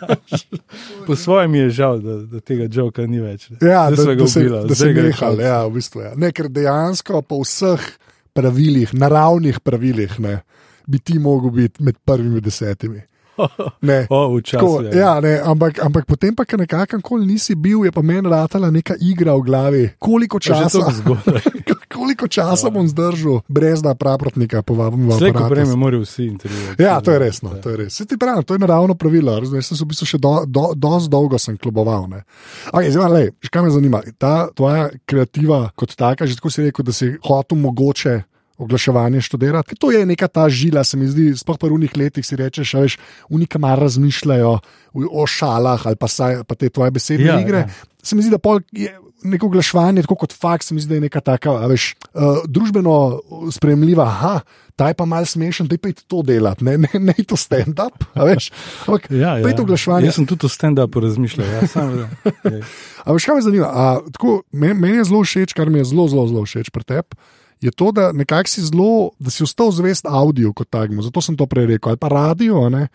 po 1.06 1.16
svojem 1.16 1.54
je 1.54 1.70
žal, 1.80 2.02
da, 2.04 2.18
da 2.34 2.42
tega 2.44 2.68
joka 2.68 3.06
ni 3.08 3.22
več. 3.22 3.48
ne. 3.50 3.59
Ja, 3.60 3.90
da, 3.90 4.04
ga 4.04 4.14
da 4.14 4.26
se, 4.26 4.40
ubila, 4.40 4.62
da 4.64 4.74
se 4.74 4.88
je 4.88 5.02
nehal, 5.02 5.40
ja, 5.40 5.64
v 5.66 5.74
bistvu, 5.76 6.00
ja. 6.00 6.14
ne, 6.16 6.32
ker 6.32 6.48
dejansko 6.48 7.22
po 7.22 7.42
vseh 7.44 7.84
pravilih, 8.32 8.94
naravnih 8.96 9.60
pravilih, 9.60 10.16
ne, 10.20 10.40
bi 10.86 10.98
ti 10.98 11.18
mogel 11.18 11.50
biti 11.50 11.84
med 11.84 12.00
prvimi 12.04 12.40
desetimi. 12.40 13.02
Ne. 13.80 14.06
O, 14.10 14.36
včasih. 14.36 14.60
Tako, 14.60 14.98
ja, 14.98 15.20
ne, 15.20 15.40
ampak, 15.44 15.78
ampak 15.84 16.04
potem, 16.06 16.34
pa, 16.36 16.44
ker 16.44 16.60
nekako 16.60 16.98
nikoli 17.00 17.26
nisi 17.26 17.54
bil, 17.54 17.84
je 17.84 17.92
pa 17.92 18.02
meni 18.02 18.28
ratala 18.28 18.70
neka 18.70 18.98
igra 19.00 19.34
v 19.38 19.44
glavi. 19.46 19.84
Koliko 19.98 20.40
časa. 20.40 20.92
koliko 22.00 22.28
časa 22.28 22.70
bom 22.72 22.88
zdržal, 22.88 23.42
brez 23.48 23.82
da 23.84 23.92
praprotnika 23.94 24.62
povabim 24.64 25.04
v 25.10 25.18
Slej, 25.20 25.34
ko 25.36 25.44
aparat. 25.44 25.52
breme, 25.52 25.76
morajo 25.76 26.06
vsi 26.06 26.24
intervjuvati. 26.32 26.80
Ja, 26.82 26.96
to 27.04 27.12
je 27.12 27.18
resno. 27.20 27.52
To 27.60 27.74
je, 27.74 27.76
res. 27.84 28.00
Se 28.00 28.08
ti 28.08 28.16
pravim, 28.16 28.40
to 28.44 28.56
je 28.56 28.62
naravno 28.64 28.96
pravilo. 28.96 29.36
Razumeš, 29.36 29.60
jaz 29.64 29.68
sem 29.68 29.76
se 29.76 29.84
v 29.84 29.90
bistvu 29.92 30.08
še 30.08 30.22
do, 30.22 30.32
do, 30.48 30.64
dosti 30.72 31.12
dolgo 31.12 31.36
sem 31.38 31.60
kluboval. 31.60 32.08
ne. 32.08 32.24
Okay, 32.72 32.88
zdaj, 32.88 33.30
še 33.44 33.52
kaj 33.52 33.68
me 33.68 33.76
zanima. 33.76 34.00
Ta 34.16 34.48
tvoja 34.56 34.88
kreativa 35.04 35.68
kot 35.76 35.92
taka, 35.92 36.24
že 36.24 36.40
tako 36.40 36.48
si 36.48 36.64
rekel, 36.64 36.88
da 36.88 36.96
si 36.96 37.12
hotel 37.20 37.60
mogoče. 37.60 38.16
Oglaševanje 38.60 39.22
študirati. 39.24 39.72
To 39.80 39.88
je 39.88 40.04
neka 40.04 40.26
ta 40.28 40.42
žila, 40.52 40.82
se 40.84 40.98
mi 41.00 41.06
zdi, 41.08 41.30
sploh 41.32 41.56
po 41.56 41.70
unih 41.72 41.94
letih 41.96 42.20
si 42.20 42.36
rečeš, 42.36 42.74
veš, 42.76 42.96
unika 43.32 43.56
mar 43.56 43.80
razmišljajo 43.80 44.50
o, 45.00 45.24
šalah 45.24 45.86
ali 45.88 45.96
pa, 45.96 46.04
saj, 46.04 46.42
pa 46.44 46.52
te 46.60 46.68
tvoje 46.68 46.92
besedne 46.92 47.24
ja, 47.24 47.38
igre. 47.40 47.64
ja. 47.64 47.89
Ja. 48.00 48.06
Se 48.06 48.16
mi 48.16 48.24
zdi, 48.24 48.32
da 48.32 48.38
pol 48.40 48.60
je 48.72 48.88
neko 49.22 49.50
oglaševanje, 49.50 50.02
tako 50.06 50.16
kot 50.24 50.32
fakt, 50.32 50.64
se 50.64 50.74
mi 50.74 50.80
zdi, 50.80 50.88
da 50.88 50.94
je 50.96 51.00
neka 51.04 51.20
taka, 51.20 51.52
a 51.60 51.68
veš, 51.68 51.92
uh, 52.14 52.40
družbeno 52.48 53.20
sprejemljiva. 53.52 54.06
Aha, 54.08 54.40
ta 54.80 54.88
je 54.88 54.96
pa 54.96 55.04
mal 55.04 55.26
smešen, 55.28 55.68
da 55.68 55.76
je 55.76 55.82
pa 55.84 55.92
to 56.08 56.22
delati, 56.24 56.64
ne, 56.64 56.78
ne, 56.80 56.88
ne 57.12 57.14
to 57.28 57.36
stand-up. 57.36 58.00
veš. 58.16 58.48
Ampak 58.88 59.10
Ja, 59.12 59.36
ja. 59.36 59.44
pejte 59.44 59.62
oglaševanje. 59.62 60.08
Jaz 60.08 60.16
sem 60.16 60.28
tudi 60.28 60.48
o 60.48 60.52
stand-upu 60.52 61.04
razmišljal. 61.04 61.46
Ja, 61.52 61.66
sam, 61.68 61.92
ja. 61.98 62.08
A 63.04 63.12
veš, 63.12 63.28
kaj 63.28 63.36
me 63.36 63.44
zanima? 63.44 63.68
A, 63.68 63.84
tako, 64.16 64.40
meni 64.52 64.96
je 64.96 65.04
zelo 65.04 65.20
všeč, 65.24 65.52
kar 65.52 65.68
mi 65.68 65.84
je 65.84 65.90
zelo, 65.92 66.08
zelo, 66.08 66.24
zelo 66.32 66.46
všeč 66.48 66.72
pri 66.72 66.84
tebi. 66.88 67.20
Je 67.60 67.70
to, 67.70 67.90
da 67.92 68.12
nekako 68.12 68.48
si 68.48 68.62
zelo, 68.64 69.10
da 69.18 69.30
si 69.30 69.42
ostal 69.44 69.68
zvest 69.70 70.06
avdio 70.08 70.52
kot 70.56 70.70
takemu, 70.72 71.02
zato 71.02 71.20
sem 71.20 71.36
to 71.36 71.44
prej 71.46 71.66
rekel, 71.66 71.92
ali 71.92 72.00
pa 72.00 72.08
radio, 72.08 72.68
ne? 72.72 72.86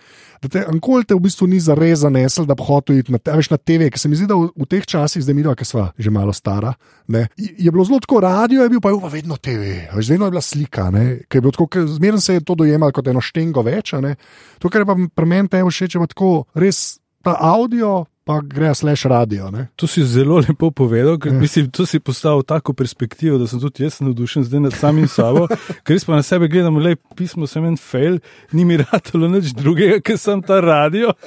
da 0.42 0.50
te 0.50 0.64
ankoli 0.66 1.06
te 1.06 1.14
v 1.14 1.22
bistvu 1.22 1.48
ni 1.48 1.60
zares 1.62 2.02
zanesel, 2.02 2.48
da 2.50 2.58
bi 2.58 2.66
hotel 2.66 2.98
iti 2.98 3.14
na, 3.14 3.20
te, 3.22 3.34
veš, 3.38 3.52
na 3.54 3.60
TV, 3.62 3.92
ker 3.94 4.02
se 4.02 4.10
mi 4.10 4.18
zdi, 4.18 4.26
da 4.30 4.38
v, 4.40 4.50
v 4.58 4.68
teh 4.70 4.86
časih, 4.86 5.22
zdaj 5.22 5.38
mi 5.38 5.46
dva, 5.46 5.54
ki 5.58 5.68
sva 5.70 5.92
že 5.98 6.14
malo 6.14 6.34
stara, 6.34 6.74
ne, 7.08 7.28
je 7.38 7.70
bilo 7.70 7.86
zelo 7.86 8.02
tako, 8.02 8.24
radio 8.26 8.66
je 8.66 8.74
bil 8.74 8.82
pa 8.82 8.90
je 8.90 9.00
pa 9.06 9.14
vedno 9.14 9.38
TV, 9.38 9.78
veš, 9.94 10.10
vedno 10.10 10.30
je 10.30 10.36
bila 10.36 10.42
slika, 10.42 10.90
ker 11.30 11.38
je 11.38 11.46
bilo 11.46 11.54
tako, 11.54 11.86
zmerno 11.98 12.22
se 12.22 12.40
je 12.40 12.46
to 12.46 12.58
dojemalo 12.58 12.94
kot 12.94 13.08
eno 13.08 13.22
štengo 13.22 13.62
več, 13.66 13.94
to, 13.94 14.70
kar 14.70 14.82
je 14.82 14.90
pa 14.90 14.98
pri 15.14 15.30
meni 15.30 15.50
te 15.50 15.62
všeč, 15.62 15.98
je 15.98 16.02
pa 16.02 16.10
tako 16.10 16.34
res 16.58 16.98
ta 17.26 17.38
avdio, 17.38 18.06
pa 18.26 18.40
gre 18.42 18.74
slash 18.74 19.06
radio, 19.06 19.52
ne. 19.52 19.68
To 19.76 19.86
si 19.86 20.02
zelo 20.04 20.40
lepo 20.40 20.72
povedal, 20.72 21.18
ker 21.18 21.32
Ja. 21.32 21.40
mislim, 21.40 21.70
to 21.70 21.86
si 21.86 22.00
postavil 22.00 22.42
tako 22.44 22.74
perspektivo, 22.74 23.38
da 23.38 23.48
sem 23.48 23.60
tudi 23.60 23.84
jaz 23.84 24.00
navdušen 24.02 24.44
zdaj 24.44 24.60
nad 24.60 24.74
samim 24.74 25.08
sabo, 25.08 25.46
ker 25.86 25.94
res 25.94 26.06
pa 26.06 26.16
na 26.16 26.24
sebe 26.24 26.48
gledam, 26.48 26.78
le 26.78 26.96
pismo 27.16 27.46
sem 27.46 27.66
en 27.66 27.78
fail, 27.78 28.18
ni 28.52 28.66
mi 28.66 28.78
ratalo 28.78 29.30
nič 29.30 29.54
drugega, 29.54 30.02
ker 30.02 30.18
sem 30.18 30.42
ta 30.42 30.58
radio. 30.60 31.14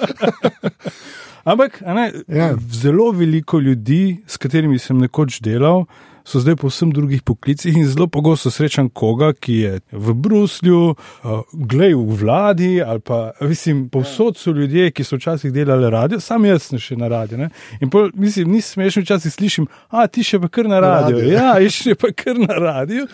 Ampak 1.44 1.80
ne, 1.80 2.12
Ja. 2.28 2.56
zelo 2.70 3.10
veliko 3.10 3.58
ljudi, 3.58 4.18
s 4.26 4.36
katerimi 4.36 4.78
sem 4.78 4.98
nekoč 4.98 5.40
delal, 5.40 5.86
so 6.28 6.40
zdaj 6.40 6.58
povsem 6.60 6.90
drugih 6.92 7.22
poklicih 7.24 7.72
in 7.76 7.86
zelo 7.88 8.04
pogosto 8.06 8.50
srečam 8.52 8.90
koga, 8.92 9.30
ki 9.32 9.54
je 9.54 9.70
v 9.92 10.14
Bruslju, 10.14 10.80
uh, 10.92 11.28
glej 11.52 11.94
v 11.96 12.16
vladi 12.20 12.72
ali 12.84 13.00
pa, 13.00 13.32
mislim, 13.40 13.86
povsod 13.88 14.36
so 14.36 14.52
ljudje, 14.52 14.90
ki 14.92 15.04
so 15.04 15.16
včasih 15.16 15.52
delali 15.52 15.88
radio, 15.90 16.20
sam 16.20 16.44
jaz 16.44 16.68
sem 16.68 16.78
še 16.78 16.98
na 17.00 17.08
radio. 17.08 17.38
Ne? 17.40 17.48
In 17.80 17.88
pol, 17.88 18.10
mislim, 18.14 18.52
ni 18.52 18.60
smešno, 18.60 19.02
včasih 19.06 19.32
slišim, 19.32 19.68
a 19.88 20.04
ti 20.06 20.20
še 20.22 20.36
pa 20.42 20.52
kar 20.52 20.68
na 20.68 20.82
radio. 20.84 21.16
radio. 21.16 21.32
Ja, 21.32 21.56
še 21.72 21.96
pa 21.96 22.12
kar 22.12 22.36
na 22.36 22.60
radio. 22.60 23.06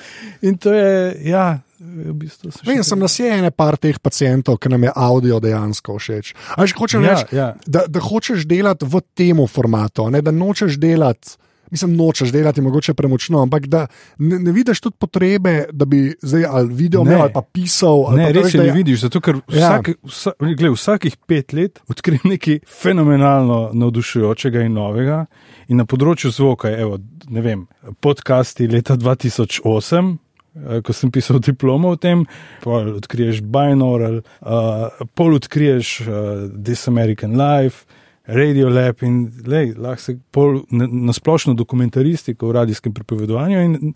In 0.43 0.59
to 0.59 0.75
je, 0.75 1.15
ja, 1.31 1.61
v 1.79 2.17
bistvu 2.19 2.51
sem 2.51 2.67
Vem, 2.67 2.83
še. 2.83 2.89
sem 2.91 2.99
nasjejen 2.99 3.47
par 3.55 3.77
teh 3.79 3.95
pacijentov, 4.03 4.59
ki 4.59 4.75
nam 4.75 4.89
je 4.89 4.93
avdio 4.97 5.39
dejansko 5.45 5.99
všeč. 6.01 6.35
A 6.59 6.67
že 6.67 6.75
hočem 6.79 7.05
Ja, 7.05 7.15
reči, 7.15 7.37
ja. 7.37 7.49
da, 7.67 7.87
da 7.87 8.03
hočeš 8.03 8.47
delati 8.51 8.89
v 8.89 9.05
tem 9.15 9.39
formatu, 9.47 10.11
ne, 10.11 10.25
da 10.25 10.35
nočeš 10.35 10.81
delati. 10.83 11.39
Mislim, 11.75 11.97
nočeš 11.97 12.31
delati 12.31 12.63
mogoče 12.63 12.95
premočno, 12.95 13.43
ampak 13.43 13.67
da 13.67 13.87
ne, 14.19 14.39
ne 14.39 14.53
vidiš 14.53 14.79
tudi 14.81 14.97
potrebe, 14.97 15.65
da 15.73 15.85
bi 15.85 16.15
zdaj 16.23 16.45
ali 16.47 16.71
video 16.73 17.03
Ne. 17.03 17.11
imel 17.11 17.23
ali 17.23 17.33
pa 17.35 17.43
pisal. 17.43 18.05
Ali 18.09 18.21
Ne, 18.21 18.27
pa, 18.27 18.39
res 18.39 18.55
je, 18.55 18.59
da 18.59 18.65
ne 18.65 18.73
vidiš, 18.73 19.01
zato 19.01 19.21
ker 19.21 19.41
Ja. 19.49 19.75
vsak, 19.75 19.91
vsa, 20.05 20.31
gled, 20.39 20.73
vsakih 20.73 21.17
pet 21.27 21.53
let 21.53 21.81
odkrijem 21.89 22.31
nekaj 22.31 22.61
fenomenalno 22.65 23.71
navdušujočega 23.75 24.63
in 24.63 24.73
novega. 24.73 25.25
In 25.67 25.77
na 25.77 25.85
področju 25.85 26.31
zvoka, 26.31 26.71
evo, 26.71 26.99
ne 27.29 27.41
vem, 27.41 27.67
podcasti 28.01 28.69
leta 28.69 28.95
2008. 28.97 30.19
eh, 30.55 30.81
Ko 30.83 30.93
sem 30.93 31.11
pisal 31.11 31.41
diplomo 31.43 31.89
o 31.89 31.97
tem, 31.97 32.27
pol 32.63 32.95
odkriješ 33.01 33.41
Binaural, 33.43 34.21
uh, 34.41 34.87
pol 35.15 35.35
odkriješ 35.35 36.01
uh, 36.01 36.07
This 36.55 36.87
American 36.89 37.35
Life, 37.35 37.83
Radio 38.27 38.69
Lab 38.73 39.03
in 39.03 39.29
lej, 39.47 39.75
lahko 39.77 40.03
se 40.03 40.17
pol 40.33 40.63
na, 40.71 40.87
na 40.89 41.13
splošno 41.13 41.55
dokumentaristiko 41.55 42.49
v 42.49 42.53
radijskem 42.57 42.95
pripovedovanju. 42.95 43.61
In 43.61 43.93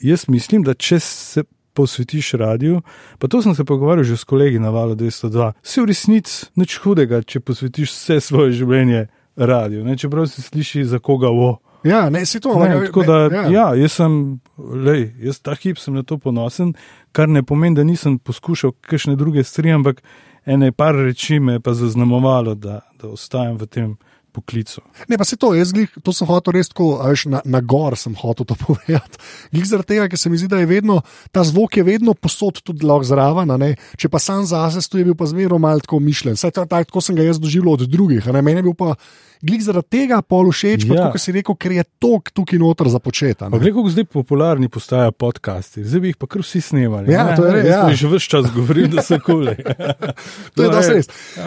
jaz 0.00 0.28
mislim, 0.28 0.62
da 0.62 0.74
če 0.74 1.00
se 1.00 1.44
posvetiš 1.74 2.32
radiju, 2.38 2.82
pa 3.18 3.28
to 3.28 3.42
sem 3.42 3.54
se 3.54 3.64
pogovarjal 3.64 4.04
že 4.04 4.16
s 4.16 4.24
kolegi 4.24 4.58
na 4.58 4.70
valu 4.70 4.94
202, 4.94 5.52
se 5.62 5.82
v 5.82 5.90
resnici 5.90 6.46
nič 6.54 6.78
hudega, 6.78 7.22
če 7.22 7.40
posvetiš 7.40 7.90
vse 7.90 8.20
svoje 8.20 8.52
življenje 8.52 9.06
radio, 9.36 9.84
ne? 9.84 9.96
čeprav 9.98 10.28
se 10.30 10.42
sliši 10.42 10.84
za 10.84 10.98
koga 10.98 11.32
o. 11.34 11.56
Ja, 11.84 12.06
ne, 12.10 12.22
si 12.26 12.40
to. 12.40 12.54
Ne, 12.62 12.70
ampak- 12.70 12.86
tako 12.86 13.02
da, 13.04 13.16
ja. 13.34 13.42
ja, 13.50 13.66
jaz 13.74 13.98
sem, 13.98 14.40
lej, 14.58 15.10
jaz 15.20 15.42
ta 15.42 15.56
hip 15.58 15.82
sem 15.82 15.94
na 15.98 16.02
to 16.02 16.16
ponosen, 16.18 16.72
kar 17.12 17.28
ne 17.28 17.42
pomeni, 17.42 17.76
da 17.76 17.84
nisem 17.84 18.18
poskušal 18.18 18.72
kakšne 18.80 19.18
druge 19.20 19.44
stvari, 19.44 19.74
ampak 19.74 20.00
ene 20.46 20.72
par 20.72 20.94
reči 20.94 21.40
me 21.40 21.58
je 21.58 21.60
pa 21.60 21.74
zaznamovalo, 21.74 22.54
da, 22.54 22.80
da 23.00 23.08
ostajam 23.08 23.56
v 23.56 23.66
tem 23.66 23.96
poklicu. 24.34 24.82
Ne, 25.08 25.14
pa 25.18 25.24
se 25.24 25.36
to, 25.38 25.52
jaz 25.54 25.70
glih, 25.72 25.92
to 26.02 26.12
sem 26.12 26.26
hotel 26.26 26.56
res 26.56 26.72
tako, 26.72 26.96
veš, 27.06 27.28
na, 27.30 27.40
na 27.46 27.60
gor 27.62 27.94
sem 27.98 28.16
hotel 28.18 28.48
to 28.50 28.56
povedati. 28.66 29.20
Glih 29.54 29.68
zaradi 29.70 29.94
tega, 29.94 30.08
ker 30.10 30.18
se 30.18 30.32
mi 30.32 30.40
zdi, 30.40 30.50
da 30.50 30.58
je 30.58 30.66
vedno, 30.70 31.00
ta 31.30 31.44
zvok 31.46 31.78
je 31.78 31.86
vedno 31.86 32.16
posod 32.18 32.58
tudi 32.66 32.86
lahko 32.86 33.06
zraven, 33.06 33.54
ne. 33.62 33.74
če 34.00 34.10
pa 34.10 34.18
sam 34.22 34.42
zase 34.48 34.82
stoji, 34.82 35.04
je 35.04 35.12
bil 35.12 35.18
pa 35.20 35.30
zmerno 35.30 35.60
mal 35.62 35.82
tako 35.84 36.02
mišljen. 36.02 36.36
Saj 36.40 36.50
ta- 36.50 36.66
ta- 36.66 36.82
tako 36.82 37.04
sem 37.04 37.16
ga 37.16 37.28
jaz 37.28 37.38
doživel 37.38 37.76
od 37.76 37.86
drugih, 37.86 38.26
a 38.26 38.34
ne. 38.34 38.42
meni 38.42 38.58
je 38.58 38.66
bil 38.70 38.74
pa 38.74 38.96
glih 39.44 39.60
zaradi 39.60 39.88
tega 39.90 40.18
pol 40.20 40.48
všeč, 40.48 40.86
Ja. 40.86 41.10
ker 41.10 41.20
si 41.20 41.32
rekel, 41.32 41.54
ker 41.54 41.72
je 41.72 41.84
tok 41.98 42.32
tukaj 42.32 42.58
noter 42.58 42.88
za 42.88 42.98
početi. 42.98 43.44
a 43.44 43.48
ne. 43.48 43.50
Pa 43.50 43.58
glej, 43.58 43.72
kako 43.72 43.88
zdaj 43.90 44.04
popularni 44.06 44.68
postajajo 44.68 45.12
podcasti, 45.12 45.84
zdaj 45.84 46.00
bi 46.00 46.08
jih 46.08 46.16
pa 46.16 46.26
kar 46.26 46.40
vsi 46.40 46.60
snemali. 46.60 47.12
Ja, 47.12 47.24
ne? 47.24 47.36
to 47.36 47.44
je 47.44 47.52
res, 47.52 47.66
ja. 47.66 47.82
že 47.92 48.08
vse 48.08 48.24
čas 48.26 48.48
govoril, 48.50 48.88
da 48.88 49.02
so 49.02 49.20
kule. 49.20 49.56
To 50.54 50.62
je 50.62 50.68
dosti 50.70 50.92
res. 50.94 51.06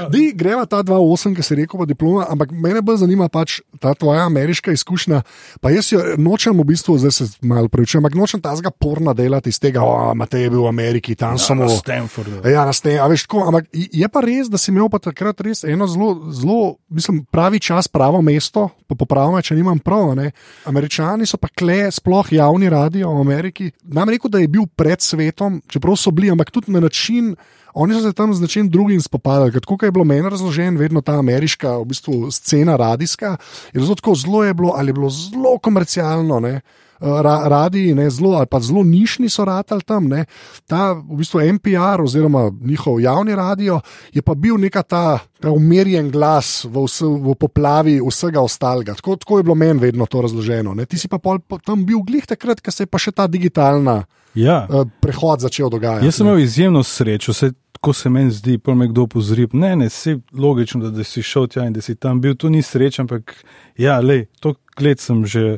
Di, 0.10 0.34
greva 0.34 0.66
ta 0.66 0.84
2-8, 0.84 1.32
ki 1.32 1.42
si 1.42 1.56
rekel, 1.56 1.80
pa 1.80 1.86
diploma, 1.86 2.28
ampak 2.28 2.52
mene 2.52 2.82
bolj 2.82 3.02
zanima 3.04 3.30
pač 3.30 3.62
ta 3.80 3.94
tvoja 3.94 4.26
ameriška 4.26 4.72
izkušnja. 4.72 5.22
Pa 5.62 5.72
jaz 5.72 5.92
jo 5.92 6.04
nočem 6.18 6.54
v 6.54 6.66
bistvu, 6.68 6.98
zdaj 6.98 7.14
se 7.14 7.24
malo 7.42 7.72
preučujem, 7.72 8.04
ampak 8.04 8.16
nočem 8.16 8.42
tazga 8.42 8.70
porna 8.70 9.14
delati 9.14 9.50
iz 9.50 9.60
tega, 9.60 9.82
o, 9.82 10.12
Matej 10.14 10.44
je 10.44 10.50
bil 10.50 10.62
v 10.64 10.68
Ameriki, 10.68 11.16
tam 11.16 11.34
Ja, 11.34 11.38
samo. 11.40 11.64
na 11.64 11.72
Stanfordu. 11.72 12.44
Ja, 12.44 12.66
na 12.66 12.74
tako, 12.74 13.48
ampak 13.48 13.66
je 13.72 14.08
pa 14.08 14.20
res, 14.22 14.50
da 14.50 14.58
si 14.58 14.72
imel 14.72 14.90
pa 14.90 15.00
takrat 15.00 15.40
res 15.42 15.64
eno 15.64 15.88
zelo, 15.88 16.32
zelo 16.32 16.76
mislim, 16.90 17.24
pravi 17.32 17.60
čas, 17.60 17.87
pravo 17.88 18.22
mesto, 18.22 18.68
pa 18.88 18.96
popravljam, 18.96 19.42
če 19.42 19.56
nimam 19.56 19.80
prav. 19.80 20.14
Ne? 20.16 20.32
Američani 20.70 21.28
so 21.28 21.40
pa 21.42 21.48
kle, 21.48 21.92
sploh 21.92 22.32
javni 22.32 22.70
radio 22.70 23.12
v 23.16 23.22
Ameriki. 23.26 23.72
Nam 23.84 24.10
rekel, 24.10 24.32
da 24.32 24.42
je 24.42 24.52
bil 24.52 24.68
pred 24.76 25.02
svetom, 25.02 25.62
čeprav 25.68 25.98
so 26.00 26.12
bili, 26.12 26.32
ampak 26.32 26.52
tudi 26.52 26.74
na 26.76 26.84
način. 26.84 27.36
Oni 27.78 27.94
so 27.94 28.02
se 28.02 28.14
tam 28.18 28.34
z 28.34 28.42
nečim 28.42 28.70
drugim 28.74 29.02
spopadali, 29.02 29.54
kot 29.54 29.84
je 29.84 29.92
bilo 29.92 30.06
meni 30.06 30.30
razložen, 30.30 30.78
vedno 30.78 31.02
ta 31.02 31.20
ameriška 31.20 31.76
v 31.78 31.86
bistvu, 31.86 32.32
scena 32.32 32.76
radijska, 32.76 33.36
je 33.74 33.84
zelo, 33.84 33.96
tako, 33.96 34.16
zelo 34.16 34.44
je 34.44 34.54
bilo, 34.54 34.74
ali 34.76 34.90
je 34.90 34.94
bilo 34.98 35.10
zelo 35.10 35.58
komercialno. 35.62 36.40
Ne? 36.40 36.62
Ra, 37.00 37.48
radiji, 37.48 37.94
ne, 37.96 38.10
zelo, 38.10 38.32
ali 38.38 38.46
pa 38.50 38.60
zelo 38.60 38.84
nišni 38.84 39.30
so 39.30 39.46
ratali 39.46 39.82
tam. 39.86 40.08
Ne. 40.08 40.26
Ta 40.66 40.94
v 40.94 41.18
bistvu 41.20 41.42
NPR 41.42 42.02
oziroma 42.02 42.52
njihov 42.62 43.02
javni 43.02 43.36
radio 43.36 43.80
je 44.14 44.22
pa 44.22 44.36
bil 44.36 44.58
neka 44.58 44.84
ta, 44.84 45.20
ta 45.40 45.52
umirjen 45.52 46.10
glas 46.12 46.66
v, 46.66 46.86
vse, 46.88 47.06
v 47.06 47.36
poplavi 47.38 48.00
vsega 48.02 48.42
ostalega. 48.42 48.96
Tako, 48.98 49.16
tako 49.16 49.38
je 49.38 49.44
bilo 49.44 49.56
meni 49.56 49.80
vedno 49.80 50.06
to 50.06 50.22
razloženo. 50.22 50.74
Ne. 50.74 50.86
Ti 50.86 50.98
si 50.98 51.08
pa 51.08 51.18
pol, 51.18 51.40
po- 51.40 51.60
tam 51.60 51.86
bil 51.86 52.02
glih 52.02 52.26
takrat, 52.26 52.62
ko 52.62 52.72
se 52.72 52.84
je 52.84 52.88
pa 52.88 52.98
še 52.98 53.12
ta 53.12 53.28
digitalna 53.28 54.04
Ja. 54.36 54.68
uh, 54.70 54.86
prehod 55.02 55.40
začel 55.42 55.70
dogajati. 55.70 56.06
Jaz 56.06 56.16
sem 56.16 56.28
imel 56.28 56.40
izjemno 56.40 56.84
srečo, 56.84 57.34
se, 57.34 57.52
tako 57.72 57.94
se 57.94 58.10
meni 58.10 58.32
zdi, 58.32 58.58
pa 58.58 58.74
me 58.74 58.88
kdo 58.88 59.08
pozori. 59.08 59.48
Ne, 59.54 59.76
ne, 59.76 59.88
vse 59.90 60.18
logično, 60.34 60.82
da, 60.84 60.90
da 60.94 61.04
si 61.04 61.22
šel 61.22 61.48
tja 61.48 61.66
in 61.66 61.74
da 61.74 61.82
si 61.82 61.96
tam 61.96 62.22
bil, 62.22 62.36
to 62.36 62.50
ni 62.50 62.62
sreča, 62.62 63.02
ampak 63.02 63.34
ja, 63.78 64.00
lej, 64.00 64.28
to 64.42 64.54
let 64.82 65.00
sem 65.02 65.26
že, 65.26 65.58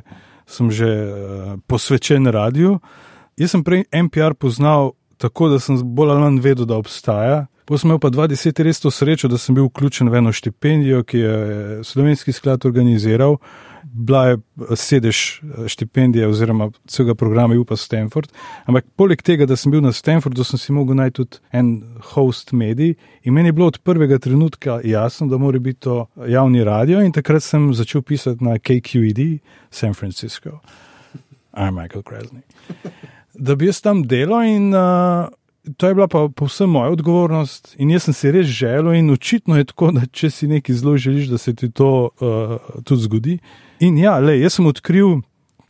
sem 0.49 0.71
že 0.73 0.89
uh, 0.89 1.53
posvečen 1.69 2.27
radiju. 2.27 2.79
Jaz 3.39 3.53
sem 3.53 3.63
prej 3.63 3.85
NPR 3.93 4.33
poznal 4.33 4.97
tako, 5.19 5.49
da 5.53 5.59
sem 5.59 5.77
bolj 5.79 6.15
ali 6.15 6.25
manj 6.25 6.41
vedel, 6.43 6.65
da 6.65 6.79
obstaja. 6.79 7.45
Potem 7.69 7.83
sem 7.83 7.91
imel 7.91 7.99
pa 8.01 8.09
20 8.09 8.63
res 8.65 8.79
to 8.81 8.89
srečo, 8.91 9.29
da 9.29 9.37
sem 9.37 9.55
bil 9.55 9.67
vključen 9.69 10.09
v 10.09 10.19
eno 10.23 10.31
štipendijo, 10.33 11.03
ki 11.05 11.19
je 11.19 11.35
slovenski 11.85 12.33
sklad 12.33 12.65
organiziral. 12.65 13.37
Bila 13.83 14.25
je 14.27 14.37
eh, 14.37 14.75
sedež 14.75 15.17
eh, 15.17 15.67
štipendije 15.67 16.27
oziroma 16.27 16.69
celega 16.87 17.15
programa 17.15 17.55
UPA 17.55 17.75
Stanford. 17.75 18.31
Ampak 18.65 18.85
poleg 18.95 19.21
tega, 19.21 19.45
da 19.45 19.55
sem 19.55 19.71
bil 19.71 19.81
na 19.81 19.93
Stanfordu, 19.93 20.43
sem 20.43 20.59
si 20.59 20.75
mogel 20.75 20.99
najti 20.99 21.21
tudi 21.21 21.41
en 21.51 21.71
host 22.13 22.51
medij 22.51 22.95
in 23.23 23.33
meni 23.33 23.49
je 23.49 23.53
bilo 23.53 23.67
od 23.67 23.79
prvega 23.83 24.19
trenutka 24.19 24.79
jasno, 24.83 25.27
da 25.27 25.37
mora 25.37 25.59
biti 25.59 25.79
to 25.79 26.05
javni 26.27 26.63
radio 26.63 27.01
in 27.01 27.11
takrat 27.11 27.43
sem 27.43 27.73
začel 27.73 28.01
pisati 28.01 28.43
na 28.43 28.57
KQED 28.59 29.39
San 29.71 29.93
Francisco. 29.93 30.59
I'm 31.53 31.75
Michael 31.75 32.03
Krasny. 32.03 32.41
Da 33.33 33.55
bi 33.55 33.65
jaz 33.65 33.81
tam 33.81 34.03
delal 34.07 34.43
in 34.43 34.73
uh, 34.73 35.27
to 35.77 35.87
je 35.87 35.93
bila 35.93 36.07
pa 36.07 36.27
povsem 36.35 36.69
moja 36.69 36.91
odgovornost 36.91 37.75
in 37.77 37.89
jaz 37.89 38.03
sem 38.07 38.13
si 38.13 38.31
res 38.31 38.47
želel 38.47 38.93
in 38.93 39.09
očitno 39.11 39.57
je 39.57 39.65
tako, 39.71 39.91
da 39.91 40.05
če 40.11 40.29
si 40.29 40.47
nekaj 40.47 40.75
zelo 40.75 40.97
želiš, 40.97 41.27
da 41.27 41.37
se 41.37 41.55
ti 41.55 41.71
to 41.71 42.09
uh, 42.09 42.83
tudi 42.83 43.01
zgodi. 43.01 43.39
In 43.79 43.97
ja, 43.97 44.17
le, 44.19 44.33
jaz 44.41 44.57
sem 44.57 44.65
odkril, 44.67 45.21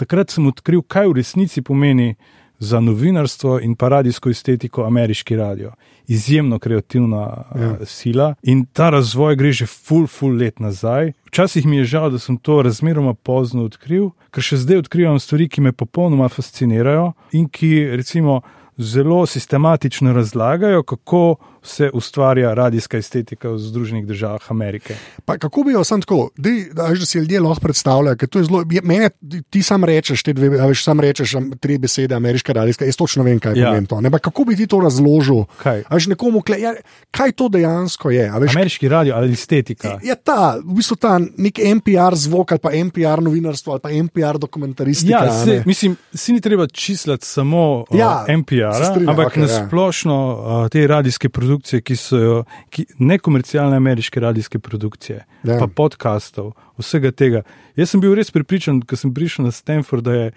takrat 0.02 0.32
sem 0.34 0.48
odkril, 0.50 0.82
kaj 0.82 1.12
v 1.12 1.20
resnici 1.20 1.62
pomeni 1.62 2.16
za 2.60 2.80
novinarstvo 2.82 3.60
in 3.62 3.76
pa 3.78 3.92
radijsko 3.94 4.32
estetiko 4.34 4.84
ameriški 4.84 5.36
radio. 5.38 5.72
Izjemno 6.08 6.58
kreativna 6.60 7.18
ja. 7.22 7.62
Ja. 7.62 7.70
uh, 7.72 7.78
sila 7.86 8.34
in 8.44 8.66
ta 8.66 8.90
razvoj 8.90 9.36
gre 9.36 9.52
že 9.52 9.68
full, 9.70 10.08
full 10.08 10.42
let 10.42 10.60
nazaj. 10.60 11.14
Včasih 11.30 11.66
mi 11.66 11.78
je 11.78 11.86
žal, 11.86 12.10
da 12.10 12.20
sem 12.20 12.38
to 12.38 12.62
razmeroma 12.66 13.14
pozno 13.14 13.64
odkril, 13.70 14.10
ker 14.34 14.44
še 14.44 14.58
zdaj 14.58 14.84
odkrivam 14.88 15.20
stvari, 15.22 15.46
ki 15.46 15.62
me 15.62 15.72
popolnoma 15.72 16.30
fascinirajo 16.34 17.12
in 17.32 17.46
ki 17.46 17.94
recimo 17.94 18.42
zelo 18.80 19.26
sistematično 19.26 20.14
razlagajo, 20.14 20.84
kako 20.84 21.36
se 21.70 21.90
ustvarja 21.94 22.54
radijska 22.54 22.98
estetika 22.98 23.50
v 23.50 23.58
Združenih 23.60 24.06
državah 24.06 24.42
Amerike. 24.50 24.96
Pa 25.26 25.38
kako 25.38 25.64
bi 25.64 25.72
jo 25.72 25.84
sam 25.84 26.02
tako, 26.02 26.30
da, 26.36 26.50
si 26.98 27.18
ljudje 27.18 27.40
lahko 27.40 27.62
predstavljajo, 27.62 28.16
ker 28.16 28.28
to 28.28 28.40
je 28.40 28.46
zelo. 28.46 28.64
je- 28.68 28.82
Mene, 28.82 29.10
ti 29.50 29.64
sam 29.64 29.84
rečeš, 29.84 30.24
te 30.24 30.34
dve, 30.34 30.50
veš, 30.50 30.84
sam 30.84 31.00
rečeš 31.00 31.32
tri 31.60 31.78
besede, 31.78 32.16
ameriška 32.16 32.54
radijska, 32.54 32.86
jaz 32.86 32.96
točno 32.96 33.24
vem, 33.24 33.40
kaj 33.40 33.52
Ja. 33.52 33.60
ja. 33.60 33.66
pomeni 33.68 33.88
to. 33.88 34.02
Ne, 34.02 34.10
kako 34.12 34.44
bi 34.44 34.56
ti 34.56 34.68
to 34.68 34.80
razložil? 34.80 35.46
Kaj? 35.58 35.84
Veš, 35.90 36.08
nekomu, 36.08 36.42
kle, 36.42 36.60
ja, 36.60 36.74
kaj 37.12 37.32
to 37.32 37.50
dejansko 37.50 38.10
je? 38.10 38.32
Veš, 38.32 38.56
Ameriški 38.56 38.90
radio 38.90 39.16
ali 39.16 39.32
estetika. 39.32 40.00
je 40.02 40.16
ta, 40.16 40.58
v 40.58 40.74
bistvu 40.74 40.96
ta 40.96 41.20
nek 41.38 41.60
NPR 41.60 42.16
zvok 42.16 42.52
ali 42.52 42.60
pa 42.60 42.70
NPR 42.74 43.22
novinarstvo 43.22 43.72
ali 43.72 43.82
pa 43.82 43.90
NPR 43.92 44.38
dokumentaristika. 44.38 45.12
Ja, 45.22 45.46
se, 45.46 45.64
mislim, 45.66 45.96
si 46.14 46.34
ni 46.34 46.42
treba 46.42 46.68
čislati 46.68 47.26
samo 47.26 47.86
Ja, 47.92 47.98
ja, 48.00 48.24
se 48.26 48.32
NPR, 48.34 48.74
ampak 49.06 49.28
okay, 49.28 49.40
ja. 49.40 49.42
nasplošno 49.44 50.16
ja. 50.64 50.70
te 50.70 50.88
radijske 50.88 51.30
produkcije, 51.30 51.59
ki 51.62 51.96
so 51.96 52.18
jo, 52.18 52.38
ki, 52.70 52.86
nekomercialne 53.00 53.76
ameriške 53.78 54.20
radijske 54.20 54.60
produkcije, 54.60 55.26
Ja. 55.44 55.58
pa 55.60 55.68
podkastov, 55.68 56.54
vsega 56.78 57.12
tega. 57.12 57.44
Jaz 57.76 57.90
sem 57.92 58.02
bil 58.02 58.16
res 58.16 58.32
prepričan, 58.32 58.82
ko 58.82 58.96
sem 58.96 59.14
prišel 59.14 59.46
na 59.46 59.52
Stanford, 59.52 60.04
da 60.04 60.14
je 60.14 60.32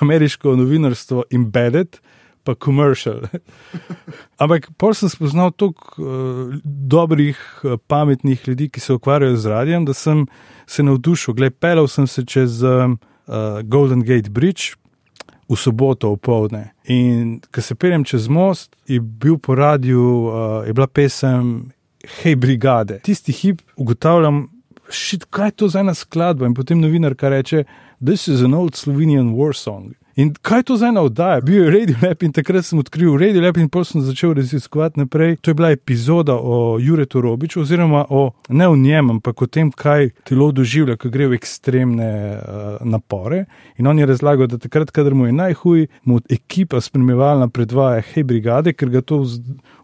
ameriško 0.00 0.56
novinarstvo 0.56 1.24
embedded. 1.32 1.98
Pa 2.44 2.54
commercial. 2.54 3.26
Ampak 4.42 4.70
pol 4.78 4.94
sem 4.96 5.10
spoznal 5.12 5.50
toliko 5.52 6.00
uh, 6.00 6.54
dobrih, 6.64 7.36
uh, 7.64 7.76
pametnih 7.86 8.48
ljudi, 8.48 8.70
ki 8.72 8.80
se 8.80 8.92
ukvarjajo 8.94 9.36
z 9.36 9.46
radijem, 9.46 9.84
da 9.84 9.92
sem 9.92 10.26
se 10.66 10.82
navdušil. 10.82 11.34
Glej, 11.34 11.50
pelal 11.50 11.88
sem 11.92 12.06
se 12.06 12.24
čez 12.24 12.62
um, 12.62 12.96
uh, 13.26 13.60
Golden 13.64 14.00
Gate 14.00 14.30
Bridge 14.30 14.78
v 15.48 15.56
soboto 15.56 16.10
opoldne. 16.12 16.74
In 16.84 17.40
ko 17.52 17.62
se 17.62 17.74
peljem 17.74 18.04
čez 18.04 18.28
most, 18.28 18.76
je 18.86 19.00
bil 19.00 19.38
po 19.38 19.54
radiju, 19.54 20.04
uh, 20.04 20.66
je 20.66 20.72
bila 20.72 20.86
pesem 20.86 21.72
Hej, 22.22 22.36
brigade. 22.36 23.00
Tisti 23.02 23.32
hip 23.32 23.62
ugotavljam, 23.76 24.48
šit, 24.90 25.24
kaj 25.24 25.46
je 25.46 25.50
to 25.50 25.68
za 25.68 25.80
ena 25.80 25.94
skladba. 25.94 26.46
In 26.46 26.54
potem 26.54 26.80
novinarka 26.80 27.28
reče: 27.28 27.64
This 28.00 28.28
is 28.28 28.42
an 28.42 28.54
old 28.54 28.76
Slovenian 28.76 29.34
war 29.34 29.54
song. 29.54 29.92
In 30.18 30.32
kaj 30.42 30.58
je 30.58 30.62
to 30.62 30.76
za 30.76 30.86
ena 30.86 31.00
oddaja? 31.00 31.40
Bil 31.40 31.64
je 31.64 31.70
Radio 31.70 31.96
Lab 32.02 32.22
in 32.22 32.32
takrat 32.32 32.64
sem 32.66 32.78
odkril 32.78 33.16
Radio 33.16 33.42
Lab 33.42 33.56
in 33.56 33.68
potem 33.68 33.84
sem 33.84 34.02
začel 34.02 34.32
raziskovati 34.34 34.98
naprej. 34.98 35.36
To 35.36 35.50
je 35.50 35.54
bila 35.54 35.70
epizoda 35.70 36.34
o 36.34 36.78
Juretu 36.80 37.20
Robiču, 37.20 37.60
oziroma 37.60 38.04
o, 38.10 38.30
ne 38.48 38.68
o 38.68 38.76
njem, 38.76 39.10
ampak 39.10 39.42
o 39.42 39.46
tem, 39.46 39.70
kaj 39.70 40.10
telo 40.26 40.50
doživlja, 40.52 40.96
ko 40.98 41.08
gre 41.08 41.28
v 41.30 41.38
ekstremne 41.38 42.10
uh, 42.34 42.82
napore. 42.82 43.44
In 43.78 43.86
on 43.86 43.98
je 43.98 44.06
razlagal, 44.10 44.50
da 44.50 44.58
takrat, 44.58 44.90
kadar 44.90 45.14
mu 45.14 45.26
je 45.26 45.36
najhuj, 45.38 45.86
mu 46.04 46.18
ekipa 46.30 46.80
spremljevalna 46.80 47.46
predvaja 47.48 48.02
Hej 48.10 48.26
brigade, 48.26 48.74
ker 48.74 48.90
ga 48.90 49.04
to 49.06 49.22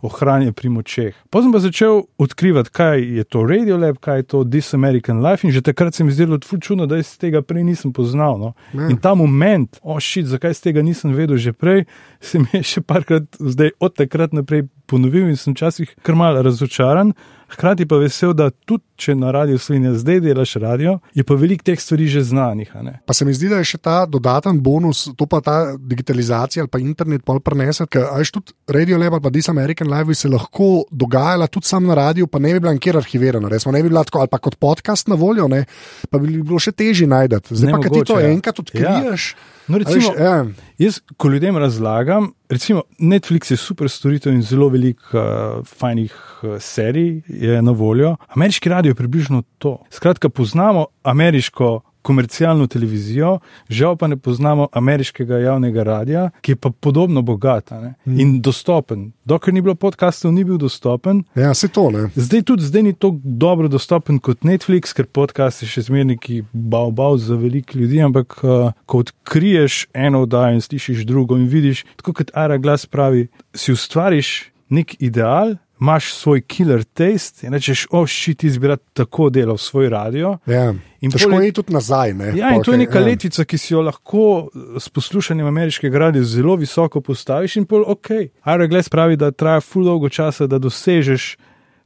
ohranja 0.02 0.50
pri 0.52 0.68
močeh. 0.68 1.14
Potem 1.30 1.54
pa 1.54 1.62
začel 1.62 2.02
odkrivati, 2.18 2.74
kaj 2.74 3.06
je 3.20 3.24
to 3.24 3.46
Radio 3.46 3.78
Lab, 3.78 4.02
kaj 4.02 4.18
je 4.18 4.28
to 4.34 4.42
This 4.44 4.74
American 4.74 5.22
Life. 5.22 5.46
In 5.46 5.54
že 5.54 5.62
takrat 5.62 5.94
se 5.94 6.04
mi 6.04 6.10
zdelo 6.10 6.38
čudno, 6.42 6.90
da 6.90 6.98
jaz 6.98 7.14
tega 7.22 7.42
prej 7.42 7.62
nisem 7.64 7.92
poznal. 7.92 8.38
No? 8.38 8.52
In 8.90 8.98
ta 8.98 9.14
moment, 9.14 9.78
o 9.82 10.00
šit, 10.24 10.30
zakaj 10.30 10.54
z 10.54 10.60
tega 10.60 10.82
nisem 10.82 11.12
vedel 11.14 11.36
že 11.36 11.52
prej, 11.52 11.84
se 12.20 12.38
mi 12.38 12.48
je 12.52 12.62
še 12.62 12.80
parkrat, 12.80 13.24
zdaj 13.38 13.70
od 13.80 13.94
takrat 13.94 14.32
naprej 14.32 14.68
ponovil 14.94 15.30
in 15.30 15.38
sem 15.40 15.54
včasih 15.54 15.96
kar 16.02 16.18
mal 16.18 16.38
razočaran. 16.42 17.14
Hkrati 17.54 17.84
pa 17.86 17.98
vesel, 18.00 18.32
da 18.34 18.48
tudi 18.50 18.82
če 18.98 19.14
na 19.14 19.30
radiju 19.34 19.58
Slovenija 19.60 19.92
zdaj 20.00 20.20
delaš 20.24 20.54
radio, 20.62 20.96
je 21.14 21.22
pa 21.26 21.36
veliko 21.38 21.66
teh 21.66 21.78
stvari 21.80 22.06
že 22.10 22.22
znanih. 22.24 22.72
ne. 22.82 22.94
Pa 23.06 23.14
se 23.14 23.24
mi 23.24 23.34
zdi, 23.36 23.50
da 23.52 23.60
je 23.60 23.68
še 23.74 23.78
ta 23.78 23.96
dodaten 24.10 24.58
bonus, 24.64 25.04
to 25.18 25.26
pa 25.30 25.40
ta 25.44 25.56
digitalizacija 25.78 26.64
ali 26.64 26.72
pa 26.72 26.80
internet 26.82 27.22
pol 27.24 27.38
prenese, 27.44 27.86
ker 27.86 28.08
ajš 28.16 28.32
tudi 28.38 28.56
Radio 28.66 28.98
Lab 28.98 29.18
ali 29.18 29.22
pa 29.22 29.30
This 29.30 29.48
American 29.52 29.90
Live 29.92 30.10
bi 30.10 30.18
se 30.18 30.28
lahko 30.28 30.86
dogajala 30.90 31.46
tudi 31.46 31.68
sam 31.68 31.86
na 31.86 31.94
radiju, 31.94 32.26
pa 32.26 32.38
ne 32.38 32.54
bi 32.54 32.64
bila 32.64 32.74
nikjer 32.74 32.98
arhivirana, 33.02 33.48
resmo 33.52 33.72
ne 33.72 33.82
bi 33.82 33.92
bila 33.92 34.04
tako 34.04 34.24
ali 34.24 34.32
pa 34.32 34.38
kot 34.38 34.56
podcast 34.56 35.08
na 35.08 35.14
voljo, 35.14 35.48
ne, 35.48 35.64
pa 36.10 36.18
bi 36.18 36.40
bilo 36.40 36.58
še 36.58 36.72
težje 36.72 37.06
najti. 37.06 37.44
Zdaj 37.50 37.76
pa, 37.76 37.82
ker 37.84 37.98
ti 37.98 38.06
to 38.08 38.20
ja. 38.20 38.32
enkrat 38.32 38.64
odkriješ. 38.64 39.34
No, 39.34 39.78
a 39.78 39.78
veš, 39.78 39.84
recimo, 39.84 40.10
ja. 40.18 40.44
Jaz, 40.78 41.00
ko 41.16 41.28
ljudem 41.28 41.56
razlagam, 41.56 42.32
recimo 42.48 42.82
Netflix 42.98 43.50
je 43.50 43.56
super 43.56 43.88
storitev 43.88 44.34
in 44.34 44.42
zelo 44.42 44.68
veliko 44.68 45.18
uh, 45.18 45.66
fajnih 45.66 46.14
uh, 46.42 46.56
serij 46.60 47.20
je 47.28 47.62
na 47.62 47.70
voljo. 47.70 48.16
Ameriški 48.28 48.68
radio 48.68 48.90
je 48.90 48.94
približno 48.94 49.42
to. 49.58 49.78
Skratka, 49.90 50.28
poznamo 50.28 50.86
ameriško 51.02 51.80
komercialno 52.04 52.66
televizijo, 52.68 53.38
žal 53.68 53.96
pa 53.96 54.06
ne 54.06 54.16
poznamo 54.16 54.68
ameriškega 54.72 55.38
javnega 55.38 55.82
radia, 55.82 56.28
ki 56.44 56.52
je 56.52 56.56
pa 56.60 56.70
podobno 56.70 57.22
bogat 57.22 57.70
ne, 57.70 57.94
in 58.04 58.36
dostopen. 58.44 59.08
Dokler 59.24 59.54
ni 59.54 59.62
bilo 59.64 59.74
podcastov, 59.74 60.32
ni 60.32 60.44
bil 60.44 60.58
dostopen. 60.60 61.24
ja, 61.34 61.54
se 61.54 61.68
to 61.68 61.88
ne. 61.90 62.08
Zdaj 62.16 62.42
tudi 62.42 62.68
zdaj 62.68 62.82
ni 62.82 62.92
tako 62.92 63.20
dobro 63.24 63.68
dostopen 63.68 64.18
kot 64.18 64.44
Netflix, 64.44 64.92
ker 64.92 65.08
podcast 65.08 65.64
je 65.64 65.68
še 65.70 65.86
zmeraj 65.88 66.10
neki 66.12 66.42
bav 66.52 66.92
za 67.18 67.38
veliko 67.40 67.78
ljudi, 67.78 68.02
ampak 68.04 68.36
uh, 68.42 68.72
ko 68.86 69.04
odkriješ 69.04 69.86
eno 69.94 70.22
oddajo 70.28 70.58
in 70.58 70.60
slišiš 70.60 71.06
drugo 71.08 71.38
in 71.40 71.48
vidiš, 71.48 71.84
tako 71.96 72.12
kot 72.20 72.30
Ara 72.34 72.58
Glas 72.58 72.86
pravi, 72.86 73.28
si 73.54 73.72
ustvariš 73.72 74.50
nek 74.68 74.96
ideal. 75.00 75.56
Imáš 75.76 76.12
svoj 76.14 76.40
killer 76.42 76.84
taste 76.86 77.46
in 77.46 77.52
rečeš, 77.52 77.86
oši 77.90 78.34
ti 78.34 78.50
zbirati 78.50 78.84
tako 78.94 79.26
delo 79.28 79.54
v 79.54 79.60
svoj 79.60 79.88
radio. 79.88 80.38
Ja. 80.46 80.74
In 81.00 81.10
Težko 81.10 81.30
pol- 81.30 81.42
je 81.42 81.52
tudi 81.52 81.72
nazaj. 81.72 82.14
Ne, 82.14 82.32
Ja, 82.32 82.50
in 82.50 82.62
to 82.62 82.72
je 82.72 82.78
neka 82.78 82.98
ja. 82.98 83.04
letvica, 83.04 83.44
ki 83.44 83.58
si 83.58 83.74
jo 83.74 83.82
lahko 83.82 84.48
s 84.76 84.88
poslušanjem 84.88 85.46
ameriškega 85.46 85.98
radia 86.00 86.22
zelo 86.24 86.56
visoko 86.56 87.00
postaviš, 87.00 87.56
in 87.56 87.66
pol 87.66 87.82
ok. 87.86 88.08
Aeroglas 88.42 88.88
pravi, 88.88 89.16
da 89.16 89.30
traja 89.30 89.60
ful 89.60 89.84
dolgo 89.84 90.08
časa, 90.08 90.46
da 90.46 90.58
dosežeš 90.58 91.36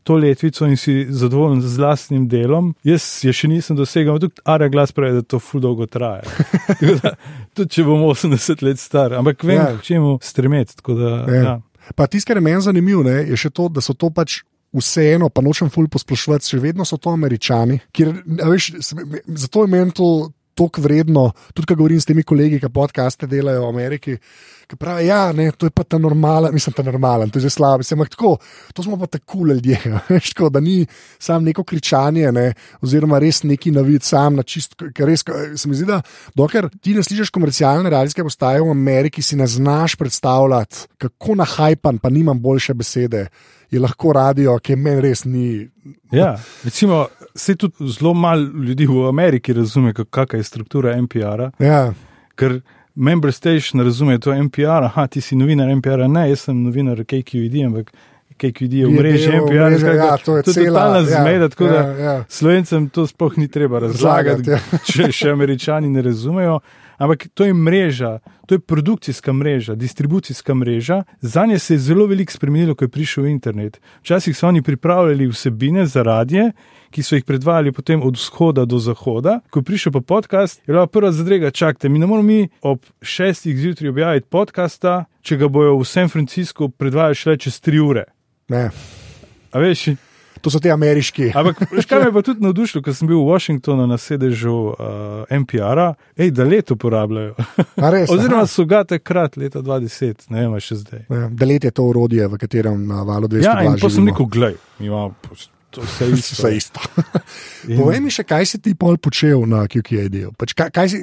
to 0.03 0.15
letvico 0.15 0.65
in 0.65 0.77
si 0.77 1.07
zadovoljen 1.11 1.61
z 1.61 1.79
lastnim 1.79 2.29
delom. 2.29 2.75
Jaz 2.83 3.21
je 3.23 3.33
še 3.33 3.49
nisem 3.49 3.77
dosegel, 3.77 4.19
tudi 4.19 4.41
Aeroglas 4.43 4.93
pravi, 4.93 5.15
da 5.15 5.23
to 5.25 5.39
ful 5.39 5.61
dolgo 5.61 5.87
traja. 5.87 6.23
Da, 7.03 7.17
tudi 7.55 7.71
če 7.71 7.85
bom 7.85 8.05
80 8.05 8.63
let 8.63 8.79
star, 8.79 9.13
ampak 9.15 9.43
vem, 9.43 9.57
Ja. 9.57 9.71
ja. 9.71 9.77
k 9.77 9.83
čemu 9.83 10.19
stremeti. 10.23 10.77
Da, 10.87 11.11
Ja. 11.27 11.35
ja. 11.35 11.61
Pa 11.97 12.07
tisto, 12.07 12.29
kar 12.31 12.41
je 12.41 12.45
meni 12.45 12.63
zanimivo, 12.63 13.03
ne, 13.07 13.23
je 13.31 13.37
še 13.39 13.53
to, 13.55 13.69
da 13.73 13.85
so 13.85 13.97
to 13.97 14.13
pač. 14.15 14.43
Vseeno, 14.69 15.31
pa 15.33 15.41
nočem 15.41 15.71
ful 15.73 15.87
posploševati, 15.89 16.45
še 16.45 16.59
vedno 16.61 16.85
so 16.85 16.99
to 17.01 17.09
američani. 17.17 17.79
Kjer, 17.89 18.11
a 18.45 18.51
veš, 18.53 18.67
zato 19.25 19.63
je 19.65 19.71
meni 19.73 19.95
to 19.97 20.09
tako 20.59 20.83
vredno, 20.85 21.31
tudi 21.55 21.71
ko 21.71 21.79
govorim 21.79 22.01
s 22.01 22.09
temi 22.09 22.27
kolegi, 22.27 22.61
ki 22.61 22.71
podcaste 22.75 23.29
delajo 23.31 23.67
v 23.67 23.73
Ameriki. 23.73 24.17
Ki 24.69 24.77
pravi, 24.77 25.07
ja, 25.07 25.31
ne, 25.33 25.47
to 25.57 25.65
je 25.65 25.73
pa 25.73 25.81
ta 25.81 25.97
normalen, 25.97 26.53
mislim, 26.53 26.75
ta 26.77 26.85
normalen, 26.85 27.31
to 27.33 27.41
je 27.41 27.47
že 27.47 27.55
slabo. 27.55 27.87
Sem 27.87 28.03
tako, 28.05 28.35
to 28.77 28.85
smo 28.85 28.99
pa 29.01 29.07
tako 29.07 29.47
ljudje, 29.49 29.79
veš, 30.11 30.35
tako, 30.35 30.51
da 30.53 30.61
ni 30.61 30.83
samo 31.19 31.47
neko 31.47 31.65
kričanje, 31.65 32.33
ne, 32.33 32.53
oziroma 32.85 33.17
res 33.19 33.43
neki 33.49 33.73
navid, 33.73 34.05
sam 34.05 34.37
na 34.37 34.45
čist, 34.45 34.77
ker 34.77 35.09
res, 35.09 35.25
se 35.57 35.69
mi 35.69 35.79
zdi, 35.79 35.89
da 35.89 36.03
dokler 36.37 36.69
ti 36.83 36.93
ne 36.93 37.03
slišiš 37.03 37.33
komercialne 37.33 37.89
radijske 37.91 38.27
postaje 38.27 38.61
v 38.61 38.75
Ameriki, 38.75 39.25
si 39.25 39.41
ne 39.41 39.47
znaš 39.49 39.97
predstavljati, 39.97 40.85
kako 41.01 41.39
nahajpan, 41.41 42.03
pa 42.03 42.13
nimam 42.13 42.41
boljše 42.41 42.77
besede, 42.77 43.29
je 43.71 43.81
lahko 43.81 44.13
radio, 44.13 44.59
ki 44.59 44.77
meni 44.77 45.01
res 45.01 45.25
ni. 45.25 45.69
Ja, 46.11 46.35
recimo, 46.65 47.07
se 47.35 47.55
tudi 47.55 47.89
zelo 47.89 48.15
malo 48.15 48.43
ljudi 48.43 48.87
v 48.87 49.09
Ameriki 49.09 49.53
razume, 49.53 49.93
kak- 49.93 50.11
kakšna 50.11 50.39
je 50.39 50.45
struktura 50.45 50.97
NPR-a. 50.97 51.51
Ja, 51.59 51.93
ker 52.35 52.61
member 52.95 53.33
station 53.33 53.81
razume 53.81 54.19
to 54.19 54.33
NPR, 54.33 54.85
aha, 54.85 55.07
ti 55.07 55.21
si 55.21 55.37
novinar 55.37 55.69
NPR, 55.71 56.09
ne, 56.09 56.29
jaz 56.31 56.41
sem 56.41 56.63
novinar 56.63 56.97
KQED, 56.99 57.67
ampak 57.67 57.93
KQED 58.37 58.73
je 58.73 58.79
Je 58.79 58.87
omrežje 58.87 59.33
NPR, 59.35 59.95
ja, 59.97 60.17
to 60.17 60.37
je 60.37 60.43
to 60.43 60.53
cela- 60.53 60.67
totalna 60.69 60.99
ja, 60.99 61.05
zmeda, 61.05 61.49
tako 61.49 61.65
ja, 61.65 61.73
da 61.73 61.79
ja. 62.03 62.25
slovencem 62.29 62.89
to 62.89 63.07
sploh 63.07 63.37
ni 63.37 63.49
treba 63.49 63.79
razlagati, 63.79 64.51
Razlagati, 64.51 64.87
če 64.89 65.13
še 65.13 65.31
američani 65.31 65.89
ne 65.89 66.03
razumejo. 66.03 66.61
Ampak 66.99 67.29
to 67.35 67.45
je 67.45 67.55
mreža, 67.55 68.19
to 68.47 68.55
je 68.55 68.59
produkcijska 68.59 69.33
mreža, 69.33 69.75
distribucijska 69.75 70.55
mreža. 70.55 71.03
Za 71.21 71.47
nje 71.47 71.59
se 71.59 71.75
je 71.75 71.79
zelo 71.79 72.07
veliko 72.07 72.33
spremenilo, 72.33 72.75
ko 72.75 72.85
je 72.85 72.89
prišel 72.89 73.27
internet. 73.27 73.81
Včasih 74.01 74.37
so 74.37 74.49
oni 74.49 74.63
pripravljali 74.63 75.27
vsebine 75.27 75.87
za 75.87 76.03
radije, 76.03 76.53
ki 76.91 77.03
so 77.03 77.15
jih 77.15 77.25
predvajali 77.25 77.73
potem 77.73 78.03
od 78.03 78.17
vzhoda 78.17 78.65
do 78.65 78.79
zahoda. 78.79 79.41
Ko 79.51 79.59
je 79.59 79.65
prišel 79.65 79.93
pa 79.93 80.01
podcast, 80.01 80.59
je 80.67 80.73
bila 80.73 80.87
prva 80.87 81.13
zadrega, 81.13 81.51
čakajte, 81.51 81.89
mi 81.89 81.99
ne 81.99 82.07
moramo 82.07 82.27
mi 82.27 82.49
ob 82.63 82.83
šestih 83.03 83.59
zjutraj 83.59 83.89
objaviti 83.89 84.27
podcasta, 84.31 85.05
če 85.23 85.37
ga 85.37 85.49
bojo 85.49 85.77
v 85.79 85.85
San 85.85 86.09
Franciscu 86.09 86.69
predvajali 86.69 87.15
šele 87.15 87.37
čez 87.37 87.61
tri 87.61 87.79
ure. 87.79 88.05
ne. 88.49 88.71
A 89.53 89.59
veš, 89.59 89.89
To 90.43 90.51
so 90.51 90.61
ti 90.63 90.71
ameriški. 90.71 91.33
Ampak, 91.35 91.61
kaj 91.89 92.05
me 92.05 92.11
je 92.21 92.23
tudi 92.23 92.45
navdušilo, 92.45 92.83
ko 92.85 92.95
sem 92.95 93.11
bil 93.11 93.19
v 93.21 93.27
Washingtonu 93.29 93.87
na 93.91 93.99
sedežu 93.99 94.55
uh, 94.71 95.27
NPR-a, 95.31 95.93
ej, 96.17 96.33
da 96.37 96.47
leto 96.49 96.79
uporabljajo. 96.79 97.35
Res, 97.77 98.11
Oziroma 98.11 98.45
aha. 98.45 98.51
so 98.51 98.65
ga 98.69 98.85
takrat, 98.89 99.37
leta 99.37 99.63
2010, 99.65 100.29
ne 100.31 100.47
vem, 100.47 100.57
še 100.63 100.81
zdaj. 100.83 101.05
Ja, 101.11 101.29
da 101.29 101.49
let 101.49 101.69
je 101.69 101.75
to 101.75 101.87
urodje, 101.91 102.29
v 102.29 102.41
katerem 102.41 102.83
na 102.89 103.05
valu 103.09 103.31
200 103.31 103.47
Ja, 103.47 103.61
in 103.67 103.79
pa 103.81 103.93
sem 103.93 104.09
rekel, 104.09 104.31
glej, 104.33 104.59
imamo 104.81 105.15
to 105.71 105.83
vse 105.83 106.07
isto. 106.09 106.35
Vse 106.39 106.51
isto. 106.55 106.81
In- 107.65 107.77
Povej 107.77 108.01
mi 108.01 108.09
še, 108.09 108.23
kaj 108.23 108.45
si 108.45 108.59
ti 108.59 108.73
pol 108.75 108.97
počel 108.97 109.45
na 109.45 109.65
QQID-u. 109.65 110.33
Pač, 110.33 110.53
kaj, 110.53 110.71
kaj 110.71 110.87
si, 110.87 110.99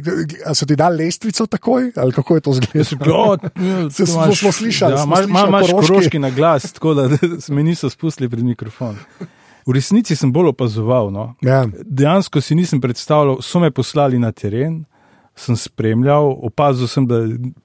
so 0.51 0.65
ti 0.65 0.75
dali 0.75 0.99
lestvico 0.99 1.45
takoj, 1.45 1.91
ali 1.93 2.11
kako 2.11 2.31
je 2.31 2.41
to 2.41 2.51
Jaz 2.51 2.59
sem 2.59 2.81
izgledalo? 2.81 3.35
rekel, 3.35 3.49
"O, 3.53 3.83
ja, 3.83 3.89
Se- 3.89 3.97
to 3.99 4.07
smo- 4.07 4.35
smo 4.35 4.51
slišali, 4.51 4.93
Ja, 4.93 4.97
smo 4.99 5.15
imaš- 5.17 5.47
imaš 5.47 5.65
koroški. 5.67 5.87
koroški 5.87 6.19
na 6.19 6.29
glas, 6.31 6.71
tako 6.71 6.93
da 6.93 7.03
me 7.49 7.61
niso 7.63 7.89
spustili 7.89 8.27
pred 8.27 8.43
mikrofon. 8.43 8.97
V 9.63 9.71
resnici 9.71 10.15
sem 10.15 10.29
bolj 10.29 10.47
opazoval. 10.47 11.09
No. 11.09 11.35
Ja, 11.39 11.65
Dejansko 11.83 12.37
si 12.39 12.53
nisem 12.53 12.77
predstavljal, 12.77 13.41
so 13.41 13.59
me 13.59 13.71
poslali 13.71 14.17
na 14.17 14.31
teren, 14.31 14.85
sem 15.35 15.55
spremljal, 15.59 16.29
opazil 16.47 16.87
sem, 16.87 17.03
da 17.07 17.17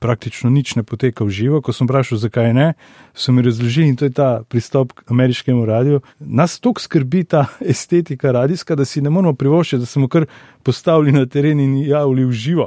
praktično 0.03 0.51
nič 0.51 0.75
ne 0.75 0.83
poteka 0.83 1.23
v 1.25 1.31
živo. 1.31 1.61
Ko 1.63 1.73
sem 1.73 1.87
vprašal, 1.87 2.19
zakaj 2.19 2.51
ne, 2.55 2.73
so 3.15 3.31
mi 3.33 3.45
razložili 3.47 3.93
in 3.93 3.97
to 3.97 4.09
je 4.09 4.15
ta 4.15 4.43
pristop 4.43 4.93
k 4.93 5.11
ameriškemu 5.15 5.65
radiju. 5.67 6.01
Nas 6.19 6.59
toliko 6.59 6.83
skrbi 6.83 7.23
ta 7.25 7.45
estetika 7.61 8.33
radijska, 8.35 8.75
da 8.75 8.85
si 8.85 9.01
ne 9.01 9.11
moramo 9.11 9.39
privoščiti, 9.39 9.85
da 9.85 9.87
smo 9.87 10.09
kar 10.11 10.27
postavili 10.67 11.15
na 11.15 11.27
teren 11.31 11.61
in 11.61 11.77
javili 11.87 12.25
v 12.27 12.33
živo. 12.33 12.67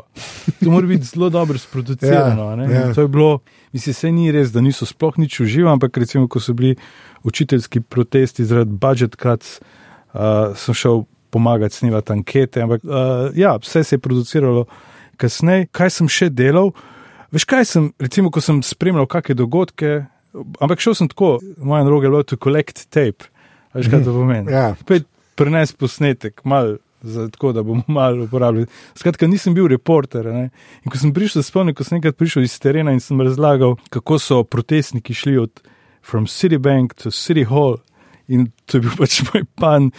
To 0.63 0.71
mora 0.71 0.87
biti 0.87 1.03
zelo 1.11 1.29
dobro 1.29 1.59
sproducirano. 1.59 2.47
Ja, 2.63 2.71
ja. 2.71 2.93
To 2.93 3.01
je 3.01 3.07
bilo, 3.07 3.39
mislim, 3.73 3.93
se 3.93 4.11
ni 4.11 4.31
res, 4.31 4.55
da 4.55 4.63
niso 4.63 4.87
sploh 4.87 5.19
nič 5.19 5.39
v 5.43 5.49
živo, 5.51 5.69
ampak 5.75 5.99
recimo, 5.99 6.31
ko 6.31 6.39
so 6.39 6.55
bili 6.55 6.77
učiteljski 7.27 7.81
protesti 7.81 8.45
zaradi 8.45 8.71
budget 8.71 9.19
cuts, 9.19 9.59
uh, 10.13 10.55
sem 10.55 10.73
šel 10.73 11.03
pomagati 11.29 11.75
snemati 11.75 12.13
ankete. 12.13 12.63
Ampak 12.63 12.83
uh, 12.87 13.35
ja, 13.35 13.57
vse 13.59 13.83
se 13.83 13.95
je 13.95 13.99
produciralo 13.99 14.65
kasneje. 15.23 15.69
Kaj 15.75 15.95
sem 15.97 16.11
še 16.11 16.29
delal? 16.33 16.73
Veš, 17.33 17.47
kaj 17.49 17.65
sem, 17.65 17.89
recimo, 18.01 18.29
ko 18.33 18.43
sem 18.43 18.61
spremljal 18.65 19.07
kakšne 19.09 19.39
dogodke, 19.39 19.93
ampak 20.61 20.83
šel 20.83 20.97
sem 20.97 21.09
tako, 21.09 21.39
moja 21.57 21.83
naloga 21.85 22.05
je 22.07 22.11
bila 22.13 22.27
to 22.27 22.37
collect 22.37 22.85
tape. 22.93 23.29
Veš, 23.73 23.89
kaj 23.89 24.03
to 24.05 24.13
pomeni? 24.13 24.53
Ja. 24.53 24.73
Spet 24.81 25.07
prenes 25.39 25.73
posnetek, 25.73 26.43
mal. 26.45 26.77
Za, 27.03 27.25
tako 27.27 27.49
da 27.51 27.63
bomo 27.67 27.83
malo 27.97 28.23
uporabljali. 28.23 28.69
Skratka, 28.95 29.27
nisem 29.27 29.51
bil 29.53 29.67
reporter. 29.67 30.29
Ne? 30.31 30.45
In 30.85 30.91
ko 30.91 30.99
sem 31.01 31.11
prišel, 31.11 31.43
spomnim, 31.43 31.75
ko 31.75 31.83
sem 31.83 31.97
enkrat 31.97 32.15
prišel 32.15 32.45
iz 32.47 32.53
terena 32.63 32.93
in 32.95 33.01
sem 33.03 33.19
razlagal, 33.19 33.75
kako 33.91 34.19
so 34.23 34.37
protestniki 34.47 35.11
šli 35.11 35.35
od 35.41 35.59
From 36.03 36.29
Citibank 36.31 36.95
to 37.03 37.11
City 37.11 37.43
Hall. 37.49 37.81
In 38.31 38.53
to 38.65 38.79
je 38.79 38.85
bil 38.85 38.95
pač 38.95 39.19
moj 39.27 39.43
pan, 39.59 39.89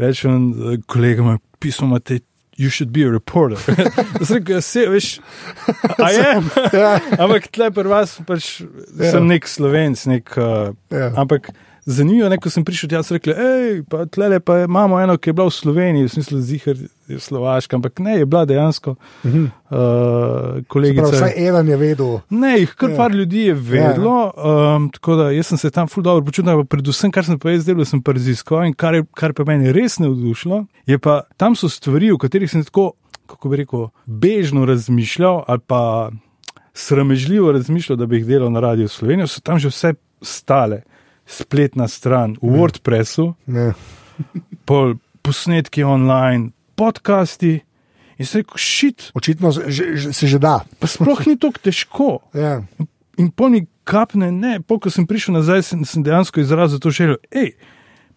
rečem, 0.00 0.48
kolega, 0.88 1.26
moj 1.26 1.36
pismo 1.60 1.90
imate. 1.90 2.22
You 2.58 2.70
should 2.74 2.90
be 2.92 3.04
a 3.06 3.10
reporter. 3.10 3.54
Jaz 4.18 4.30
rekel, 4.34 4.56
ja, 4.56 4.60
se, 4.66 4.82
veš, 4.90 5.20
I 6.10 6.16
am. 6.34 6.48
ja, 6.74 6.96
Ampak 7.22 7.46
tle 7.54 7.68
pri 7.70 7.86
vas 7.86 8.16
pač 8.26 8.48
Ja. 8.98 9.12
sem 9.12 9.28
nek 9.30 9.46
slovenc, 9.46 10.02
nek. 10.10 10.32
Uh, 10.34 10.72
ja. 10.90 11.12
Ampak 11.22 11.52
zanimivo 11.88 12.28
je, 12.28 12.38
ko 12.38 12.50
sem 12.50 12.60
prišel, 12.62 12.92
jaz 12.92 13.08
rekel, 13.10 13.32
hej, 13.32 13.80
pa 13.82 14.04
tle 14.06 14.40
pa 14.40 14.58
imamo 14.60 14.98
eno, 15.00 15.16
ki 15.16 15.30
je 15.30 15.34
bila 15.34 15.46
v 15.46 15.54
Sloveniji, 15.54 16.04
v 16.04 16.12
smislu 16.12 16.40
zihar 16.40 16.76
je 17.08 17.16
slovaška, 17.18 17.76
ampak 17.76 17.98
ne, 17.98 18.18
je 18.18 18.26
bila 18.26 18.44
dejansko 18.44 18.92
Mhm. 19.24 19.42
uh, 19.42 19.50
Prav, 19.70 20.64
kolegica. 20.66 21.08
vsaj 21.08 21.32
eden 21.38 21.68
je 21.68 21.76
vedel. 21.76 22.12
Ne, 22.30 22.52
jih 22.58 22.74
kar 22.74 22.90
Ja. 22.90 22.96
par 22.96 23.10
ljudi 23.10 23.46
je 23.46 23.54
vedlo, 23.54 24.16
um, 24.28 24.90
tako 24.90 25.16
da 25.16 25.30
jaz 25.30 25.46
sem 25.46 25.58
se 25.58 25.70
tam 25.70 25.88
ful 25.88 26.02
dobro 26.02 26.24
počutil, 26.24 26.64
predvsem, 26.66 27.10
kar 27.10 27.24
sem 27.24 27.38
pa 27.38 27.50
jaz 27.50 27.64
delal, 27.64 27.84
sem 27.84 28.02
pa 28.02 28.12
raziskoval 28.12 28.66
in 28.66 28.74
kar, 28.74 28.94
je, 28.94 29.06
kar 29.14 29.32
pa 29.32 29.44
meni 29.44 29.72
res 29.72 29.98
ne 29.98 30.08
vdušilo, 30.08 30.66
je 30.86 30.98
pa 30.98 31.22
tam 31.36 31.56
so 31.56 31.68
stvari, 31.68 32.12
o 32.12 32.18
katerih 32.18 32.50
sem 32.50 32.60
tako, 32.62 32.92
kako 33.26 33.48
bi 33.48 33.56
rekel, 33.56 33.88
bežno 34.06 34.64
razmišljal 34.64 35.44
ali 35.46 35.60
pa 35.60 36.10
sramežljivo 36.74 37.52
razmišljal, 37.52 37.96
da 37.96 38.06
bi 38.06 38.16
jih 38.16 38.26
delal 38.26 38.52
na 38.52 38.60
Radio 38.60 38.88
Slovenijo, 38.88 39.26
so 39.26 39.40
tam 39.40 39.58
že 39.58 39.68
vse 39.68 39.94
stale. 40.22 40.82
Spletna 41.28 41.88
stran 41.88 42.36
v 42.40 42.56
WordPressu, 42.56 43.34
Ne. 43.46 43.72
pol 44.64 44.96
posnetki 45.22 45.84
online, 45.84 46.50
podcasti. 46.74 47.60
In 48.18 48.26
se 48.26 48.38
rekel, 48.38 48.58
šit, 48.58 49.10
Očitno 49.14 49.52
že, 49.52 49.94
že, 49.94 50.12
se 50.12 50.26
že 50.26 50.38
da. 50.38 50.64
pa 50.80 50.86
sploh 50.90 51.20
ni 51.26 51.36
tako 51.38 51.58
težko. 51.62 52.08
Ja. 52.34 52.64
In 53.14 53.30
pol 53.30 53.50
mi 53.50 53.60
kapne, 53.84 54.32
ne, 54.34 54.58
pol, 54.60 54.80
ko 54.80 54.90
sem 54.90 55.06
prišel 55.06 55.38
nazaj, 55.38 55.62
sem, 55.62 55.84
sem 55.86 56.02
dejansko 56.02 56.40
izrazil 56.40 56.82
to 56.82 56.90
željo. 56.90 57.16
Hej, 57.30 57.54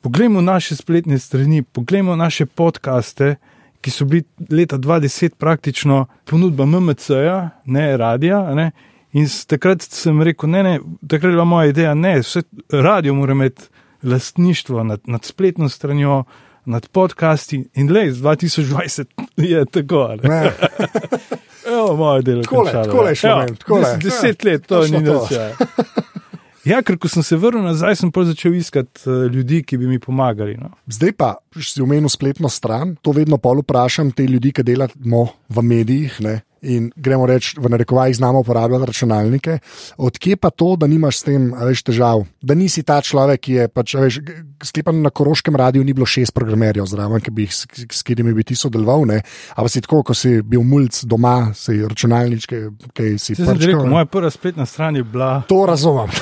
poglejmo 0.02 0.42
naše 0.42 0.74
spletne 0.76 1.20
strani, 1.20 1.62
poglejmo 1.62 2.16
naše 2.16 2.46
podcaste, 2.50 3.36
ki 3.82 3.90
so 3.94 4.06
bili 4.06 4.26
leta 4.50 4.78
2010 4.78 5.38
praktično 5.38 6.06
ponudba 6.26 6.66
MMC-ja, 6.66 7.50
ne 7.66 7.98
radija. 7.98 8.42
Ne? 8.56 8.72
In 9.14 9.28
takrat 9.48 9.84
sem 9.84 10.22
rekel, 10.24 10.50
ne, 10.50 10.64
ne, 10.64 10.80
takrat 11.04 11.32
je 11.32 11.36
bila 11.36 11.46
moja 11.46 11.70
ideja, 11.74 11.94
ne, 11.94 12.20
vse 12.22 12.44
radio 12.72 13.14
mora 13.14 13.36
imeti 13.36 13.68
lastništvo 14.04 14.84
nad, 14.84 15.02
nad 15.06 15.26
spletno 15.26 15.70
stranjo. 15.70 16.24
Nad 16.66 16.88
podcasti 16.94 17.64
in 17.74 17.88
le 17.90 18.12
z 18.14 18.22
2020 18.22 19.06
je 19.38 19.66
tako. 19.66 20.16
Ne? 20.24 20.30
Ne. 20.30 20.52
Evo, 21.74 21.96
moje 21.96 22.22
delo. 22.22 22.44
Takole, 22.44 22.64
končalo, 22.64 22.86
takole 22.86 23.08
je 23.08 23.12
ja. 23.12 23.16
šlo 23.16 23.30
Evo, 23.30 23.40
ven, 23.40 23.56
takole. 23.56 23.82
des- 23.82 24.04
Deset 24.04 24.44
let, 24.44 24.68
to 24.68 24.84
ni 24.88 25.00
nič. 25.00 25.32
Ja. 25.32 25.48
ja, 26.76 26.82
ker 26.86 27.00
ko 27.02 27.10
sem 27.10 27.24
se 27.24 27.38
vrnil 27.38 27.66
nazaj, 27.66 27.96
sem 27.96 28.12
začel 28.14 28.54
iskati 28.60 29.10
uh, 29.10 29.26
ljudi, 29.26 29.64
ki 29.64 29.78
bi 29.78 29.88
mi 29.88 30.00
pomagali. 30.00 30.54
No. 30.62 30.70
Zdaj 30.86 31.16
pa, 31.18 31.34
če 31.58 31.66
si 31.66 31.82
omenil 31.82 32.10
spletno 32.10 32.50
stran, 32.50 32.96
to 33.02 33.12
vedno 33.12 33.38
pol 33.42 33.64
vprašam 33.66 34.12
te 34.12 34.28
ljudi, 34.30 34.54
ki 34.54 34.64
delamo 34.64 35.28
v 35.50 35.66
medijih. 35.66 36.22
Ne? 36.22 36.42
In 36.62 36.92
gremo 36.96 37.26
reči, 37.26 37.56
v 37.58 37.70
narekovajih 37.74 38.16
znamo 38.16 38.40
uporabljati 38.40 38.86
računalnike. 38.86 39.58
Odkje 39.98 40.38
pa 40.38 40.50
to, 40.50 40.76
da 40.78 40.88
nimaš 40.88 41.18
s 41.18 41.24
tem 41.24 41.48
a 41.58 41.66
veš, 41.66 41.82
težav? 41.88 42.22
Da 42.42 42.54
nisi 42.54 42.84
ta 42.86 43.00
človek, 43.02 43.42
ki 43.42 43.56
je 43.56 43.66
pač, 43.68 43.96
a 43.98 44.04
veš, 44.04 44.20
sklepam 44.70 45.00
na 45.02 45.10
koroškem 45.10 45.58
radiju, 45.58 45.84
ni 45.84 45.96
bilo 45.98 46.06
šest 46.06 46.36
programerjev 46.38 46.86
zraven, 46.86 47.24
ki 47.26 47.34
bi 47.34 47.48
jih, 47.48 47.56
s, 47.56 48.04
katerimi 48.06 48.36
bi 48.38 48.46
ti 48.46 48.54
sodeloval. 48.56 49.08
Ne? 49.10 49.24
Ampak 49.56 49.74
si 49.74 49.82
tako, 49.82 50.04
ko 50.06 50.14
si 50.14 50.36
bil 50.46 50.62
mulj 50.62 51.02
doma, 51.10 51.50
si 51.58 51.80
računalničke, 51.82 52.62
kaj 52.94 53.18
si 53.18 53.40
rekel, 53.42 53.82
ne. 53.82 53.90
moja 53.96 54.06
prva 54.06 54.30
spletna 54.30 54.70
stran 54.70 55.02
je 55.02 55.04
bila 55.04 55.42
To 55.50 55.66
razumem. 55.66 56.14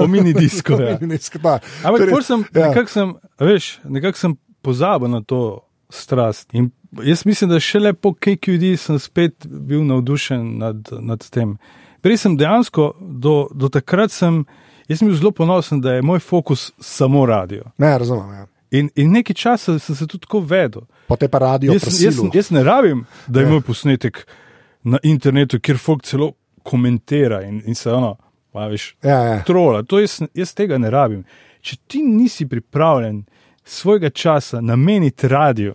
O 0.00 0.06
mini 0.08 0.32
disku. 0.32 0.80
Ja. 0.80 0.96
Ampak 0.96 2.00
Torej, 2.00 2.24
sem, 2.24 2.44
ja. 2.54 2.70
nekako 2.70 2.90
sem, 2.90 3.14
veš, 3.40 3.72
nekako 3.84 4.18
sem 4.18 4.36
pozabil 4.64 5.12
na 5.12 5.20
to 5.20 5.60
strast. 5.92 6.48
In 6.56 6.70
jaz 6.94 7.26
mislim, 7.26 7.50
da 7.50 7.60
šele 7.60 7.92
po 7.92 8.12
KQD 8.14 8.78
sem 8.78 8.98
spet 8.98 9.46
bil 9.46 9.84
navdušen 9.84 10.58
nad, 10.58 10.76
nad 10.92 11.30
tem. 11.30 11.56
Prej 12.00 12.16
sem 12.16 12.36
dejansko, 12.36 12.94
do, 13.00 13.48
do 13.52 13.68
takrat 13.68 14.10
sem, 14.10 14.44
jaz 14.88 14.98
sem 14.98 15.08
bil 15.08 15.16
zelo 15.16 15.30
ponosen, 15.30 15.80
da 15.80 15.92
je 15.92 16.02
moj 16.02 16.18
fokus 16.20 16.72
samo 16.78 17.26
radio. 17.26 17.64
Ne, 17.78 17.98
razumem. 17.98 18.32
Ja. 18.32 18.46
In, 18.70 18.90
in 18.94 19.10
nekaj 19.10 19.34
časa 19.34 19.78
sem 19.78 19.96
se 19.96 20.06
tudi 20.06 20.20
tako 20.20 20.40
vedel. 20.40 20.82
Potem 21.06 21.30
pa 21.30 21.38
radio 21.38 21.72
Jaz, 21.72 21.82
jaz, 21.82 21.84
prisilil. 21.84 22.30
jaz 22.34 22.50
ne 22.50 22.62
rabim, 22.62 23.04
da 23.26 23.40
je 23.40 23.46
Ja. 23.46 23.50
moj 23.50 23.60
posnetek 23.60 24.26
na 24.82 24.98
internetu, 25.02 25.60
kjer 25.60 25.78
folk 25.78 26.02
celo 26.02 26.32
komentira 26.62 27.42
in, 27.42 27.62
in 27.66 27.74
se 27.74 27.90
ono, 27.90 28.16
a 28.52 28.66
veš, 28.66 28.96
Ja, 29.02 29.18
ja. 29.24 29.42
trola. 29.42 29.82
To 29.82 29.98
jaz, 29.98 30.22
jaz 30.34 30.54
tega 30.54 30.78
ne 30.78 30.90
rabim. 30.90 31.24
Če 31.60 31.76
ti 31.86 32.02
nisi 32.02 32.46
pripravljen 32.46 33.24
svojega 33.64 34.10
časa 34.10 34.60
nameniti 34.60 35.28
radio, 35.28 35.74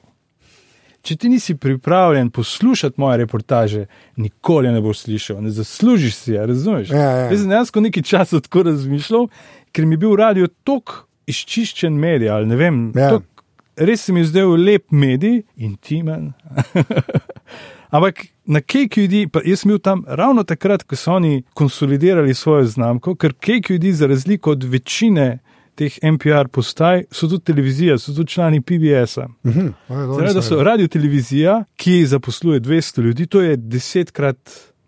če 1.04 1.16
ti 1.16 1.30
nisi 1.30 1.56
pripravljen 1.56 2.30
poslušati 2.30 2.96
moje 2.98 3.18
reportaže, 3.18 3.86
nikoli 4.18 4.72
ne 4.72 4.82
boš 4.82 5.00
slišal, 5.00 5.42
ne 5.44 5.52
zaslužiš 5.52 6.16
si, 6.16 6.38
a 6.38 6.46
razumeš? 6.46 6.90
Ja, 6.90 6.98
ja. 7.02 7.26
Jaz 7.28 7.40
sem 7.40 7.50
dejansko 7.50 7.82
nekaj 7.82 8.04
časa 8.04 8.40
tako 8.40 8.64
razmišljal, 8.64 9.28
ker 9.72 9.86
mi 9.86 9.94
je 9.94 10.00
bil 10.00 10.16
radio 10.16 10.48
tako 10.64 11.04
izčiščen 11.28 11.94
medij, 11.94 12.30
ali 12.30 12.48
ne 12.48 12.56
vem. 12.56 12.82
Ja. 12.96 13.12
tok- 13.12 13.30
Res 13.76 14.04
se 14.04 14.14
mi 14.14 14.22
je 14.22 14.26
zdel 14.26 14.52
lep 14.56 14.92
medij, 14.92 15.42
intimen. 15.58 16.32
Ampak 17.90 18.20
na 18.46 18.62
KQD, 18.62 19.28
pa 19.30 19.42
jaz 19.46 19.62
sem 19.62 19.70
bil 19.70 19.80
tam 19.80 20.04
ravno 20.08 20.44
takrat, 20.44 20.84
ko 20.84 20.96
so 20.96 21.14
oni 21.14 21.44
konsolidirali 21.54 22.34
svojo 22.34 22.66
znamko, 22.66 23.16
ker 23.16 23.34
KQD, 23.34 23.92
za 23.94 24.08
razliko 24.08 24.52
od 24.52 24.64
večine 24.64 25.40
teh 25.76 25.96
NPR 26.04 26.48
postaj, 26.48 27.04
so 27.12 27.28
tudi 27.28 27.44
televizija, 27.44 27.98
so 27.98 28.14
tudi 28.14 28.32
člani 28.32 28.62
PBS-a. 28.62 29.28
Mhm, 29.46 29.60
je 29.60 29.74
dobro 29.90 30.14
Zdaj, 30.16 30.34
da 30.34 30.42
so 30.42 30.64
radio 30.64 30.88
televizija, 30.88 31.64
ki 31.76 32.06
zaposluje 32.06 32.60
200 32.62 33.02
ljudi, 33.02 33.28
to 33.28 33.42
je 33.42 33.58
desetkrat 33.58 34.38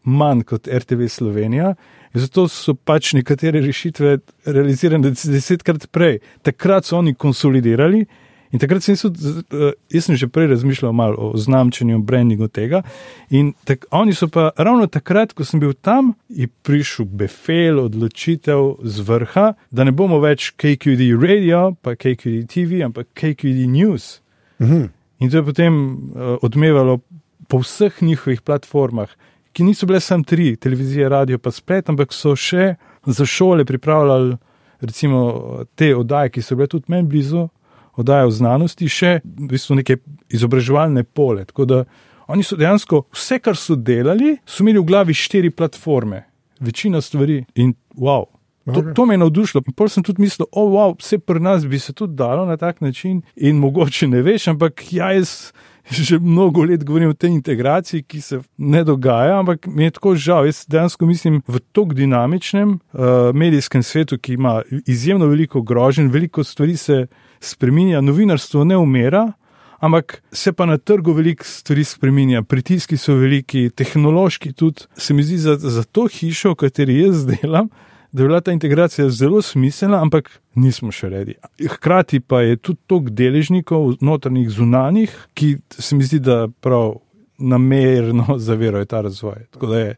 manj 0.04 0.44
kot 0.44 0.68
RTV 0.68 1.08
Slovenija. 1.08 1.76
Zato 2.14 2.48
so 2.48 2.74
pač 2.74 3.14
nekatere 3.14 3.62
rešitve 3.62 4.18
realizirane 4.46 5.10
des- 5.10 5.32
desetkrat 5.32 5.88
prej. 5.92 6.20
Takrat 6.42 6.86
so 6.86 6.98
oni 6.98 7.14
konsolidirali 7.14 8.06
in 8.56 8.60
takrat 8.60 8.84
sem 8.84 8.96
tudi, 8.96 9.20
eh, 9.52 9.74
jaz 9.92 10.08
sem 10.08 10.16
že 10.16 10.28
prej 10.32 10.48
razmišljal 10.48 10.94
malo 10.96 11.16
o 11.20 11.38
znamčenju, 11.38 12.00
brandingu 12.00 12.48
tega. 12.48 12.84
In 13.30 13.54
tak, 13.68 13.86
oni 13.92 14.16
so 14.16 14.28
pa 14.32 14.52
ravno 14.58 14.88
takrat, 14.88 15.34
ko 15.36 15.44
sem 15.44 15.60
bil 15.60 15.74
tam, 15.76 16.16
je 16.30 16.48
prišel 16.48 17.06
befel, 17.06 17.84
odločitev 17.84 18.80
z 18.84 19.04
vrha, 19.04 19.54
da 19.72 19.84
ne 19.84 19.92
bomo 19.92 20.22
več 20.24 20.54
KQD 20.56 21.12
radio, 21.20 21.76
pa 21.82 22.00
KQD 22.00 22.48
TV, 22.48 22.80
ampak 22.88 23.12
KQD 23.14 23.68
news. 23.68 24.22
Mhm. 24.64 24.90
In 25.20 25.30
to 25.30 25.38
je 25.38 25.44
potem 25.44 25.74
uh, 25.76 26.38
odmevalo 26.44 27.00
po 27.48 27.60
vseh 27.60 28.02
njihovih 28.02 28.42
platformah, 28.42 29.08
ki 29.54 29.64
niso 29.64 29.88
bile 29.88 30.00
samo 30.00 30.24
tri, 30.24 30.56
televizija, 30.56 31.08
radio, 31.08 31.40
pa 31.40 31.52
splet, 31.52 31.88
ampak 31.90 32.12
so 32.12 32.36
še 32.36 32.76
za 33.06 33.26
šole 33.26 33.64
pripravljali 33.66 34.36
recimo, 34.82 35.44
te 35.76 35.96
oddaje, 35.96 36.30
ki 36.30 36.42
so 36.42 36.56
bile 36.56 36.68
tudi 36.68 36.86
meni 36.88 37.08
blizu, 37.08 37.48
oddaje 37.96 38.28
o 38.28 38.32
znanosti, 38.32 38.90
še 38.90 39.20
v 39.24 39.50
bistvu 39.52 39.80
neke 39.82 39.98
izobraževalne 40.34 41.04
pole. 41.04 41.46
Tako 41.46 41.66
da 41.66 41.84
oni 42.28 42.44
so 42.44 42.58
dejansko 42.58 43.06
vse, 43.14 43.40
kar 43.40 43.58
so 43.60 43.76
delali, 43.76 44.38
so 44.46 44.64
imeli 44.64 44.82
v 44.82 44.90
glavi 44.90 45.14
štiri 45.14 45.52
platforme, 45.54 46.24
večina 46.60 47.02
stvari 47.02 47.44
in 47.56 47.76
wow. 47.96 48.26
To, 48.66 48.82
to 48.98 49.06
me 49.06 49.14
je 49.14 49.22
navdušilo. 49.22 49.62
In 49.68 49.74
pol 49.78 49.90
sem 49.94 50.04
tudi 50.04 50.24
mislil, 50.24 50.48
oh, 50.52 50.72
wow, 50.74 50.96
vse 50.98 51.20
pri 51.22 51.40
nas 51.40 51.68
bi 51.70 51.78
se 51.80 51.94
tudi 51.94 52.16
dalo 52.18 52.46
na 52.46 52.58
tak 52.58 52.82
način, 52.82 53.22
in 53.36 53.60
mogoče 53.62 54.08
ne 54.08 54.24
veš, 54.26 54.48
ampak 54.56 54.82
ja, 54.92 55.12
jaz 55.14 55.54
že 55.92 56.20
mnogo 56.20 56.64
let 56.64 56.84
govorim 56.84 57.10
o 57.10 57.14
tej 57.14 57.30
integraciji, 57.30 58.04
ki 58.04 58.22
se 58.22 58.40
ne 58.58 58.84
dogaja, 58.84 59.40
ampak 59.40 59.68
mi 59.68 59.84
je 59.84 59.92
tako 59.92 60.16
žal. 60.16 60.46
Jaz 60.46 60.66
dejansko 60.68 61.06
mislim 61.06 61.42
v 61.48 61.60
tako 61.72 61.94
dinamičnem 61.94 62.70
uh, 62.72 63.00
medijskem 63.34 63.84
svetu, 63.84 64.18
ki 64.18 64.34
ima 64.34 64.62
izjemno 64.88 65.28
veliko 65.28 65.62
groženj, 65.62 66.08
veliko 66.08 66.44
stvari 66.44 66.78
se 66.78 67.06
spremenja, 67.46 68.02
novinarstvo 68.02 68.64
ne 68.64 68.78
umira. 68.78 69.32
Ampak 69.80 70.22
se 70.32 70.54
pa 70.54 70.66
na 70.66 70.78
trgu 70.78 71.14
veliko 71.14 71.44
stvari 71.46 71.84
spremenja, 71.84 72.42
pritiski 72.42 72.98
so 72.98 73.14
veliki, 73.20 73.70
tehnološki 73.70 74.54
tudi. 74.54 74.88
Se 74.98 75.14
mi 75.14 75.24
zdi 75.24 75.38
za, 75.38 75.56
za 75.56 75.84
to 75.84 76.08
hišo, 76.08 76.56
v 76.56 76.62
kateri 76.64 76.96
jaz 77.02 77.26
delam, 77.28 77.68
da 78.12 78.24
je 78.24 78.28
bila 78.28 78.42
ta 78.42 78.56
integracija 78.56 79.10
zelo 79.10 79.42
smiselna, 79.42 80.00
ampak 80.02 80.32
nismo 80.56 80.94
še 80.96 81.10
redi. 81.12 81.36
Hkrati 81.70 82.22
pa 82.24 82.42
je 82.42 82.58
tudi 82.58 82.80
toliko 82.88 83.12
deležnikov, 83.12 83.98
notranjih, 84.02 84.50
zunanjih, 84.50 85.14
ki 85.36 85.58
se 85.70 86.00
mi 86.00 86.08
zdi, 86.08 86.22
da 86.24 86.46
prav 86.48 86.96
namerno 87.38 88.38
zavirajo 88.48 88.86
ta 88.86 89.02
razvoj. 89.02 89.46
Tako 89.52 89.68
da 89.68 89.80
je 89.80 89.96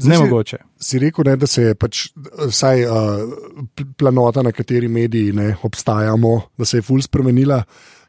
Zdaj 0.00 0.06
si- 0.06 0.16
nemogoče. 0.16 0.58
Si 0.80 0.98
rekel, 0.98 1.24
ne, 1.24 1.36
da 1.36 1.46
se 1.46 1.62
je 1.62 1.74
pač 1.74 2.08
vsaj 2.40 2.84
uh, 2.84 2.92
pl- 3.70 3.88
planota, 3.94 4.42
na 4.42 4.50
kateri 4.50 4.88
mediji 4.88 5.32
ne, 5.32 5.56
obstajamo, 5.62 6.34
da 6.56 6.64
se 6.64 6.78
je 6.78 6.82
ful 6.82 7.00
spremenila. 7.00 7.62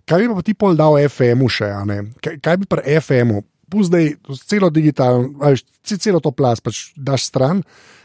Kaj 0.04 0.20
bi 0.20 0.32
pa 0.32 0.42
ti 0.42 0.54
pol 0.54 0.76
dal 0.76 0.98
FM-u 1.00 1.48
še? 1.48 1.70
Kaj, 2.20 2.40
kaj 2.40 2.58
bi 2.58 2.66
pri 2.66 2.98
FM-u, 2.98 3.42
puzdaj 3.68 4.08
celo 4.42 4.70
digitalno, 4.70 5.36
a 5.40 5.52
veš, 5.52 5.62
ce- 5.84 6.00
celo 6.00 6.20
to 6.20 6.32
plas 6.32 6.60
pač 6.60 6.92
daš 6.96 7.26
stran. 7.26 7.62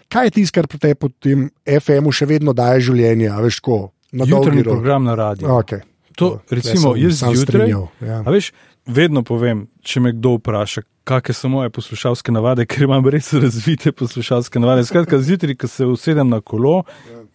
Kaj 0.07 0.25
je 0.25 0.31
tisto, 0.33 0.55
kar 0.55 0.67
pri 0.67 0.79
tebi 0.79 0.95
potem 0.97 1.47
FM-u 1.65 2.13
še 2.13 2.27
vedno 2.27 2.53
daje 2.53 2.81
življenje, 2.83 3.27
a 3.27 3.41
veš, 3.41 3.59
ko 3.61 3.91
na 4.13 4.23
dolgi 4.25 4.53
Jutrni 4.53 4.63
rok? 4.63 4.75
program 4.75 5.03
na 5.05 5.15
radiju. 5.15 5.49
Okay. 5.57 5.83
To, 6.17 6.39
tle 6.47 6.57
recimo, 6.57 6.95
sem 6.95 7.03
jaz 7.03 7.19
zjutraj, 7.21 7.69
ja. 8.01 8.23
A 8.23 8.31
veš, 8.31 8.53
vedno 8.87 9.23
povem, 9.23 9.67
če 9.83 10.01
me 10.01 10.13
kdo 10.13 10.37
vpraša, 10.39 10.83
kakšne 11.07 11.35
so 11.35 11.49
moje 11.51 11.71
poslušalske 11.71 12.33
navade, 12.33 12.67
ker 12.71 12.87
imam 12.87 13.07
res 13.09 13.33
razvite 13.35 13.93
poslušalske 13.93 14.61
navade. 14.63 14.85
Skratka, 14.87 15.21
zjutraj, 15.23 15.57
ko 15.61 15.71
se 15.71 15.87
usedem 15.87 16.29
na 16.29 16.41
kolo 16.41 16.83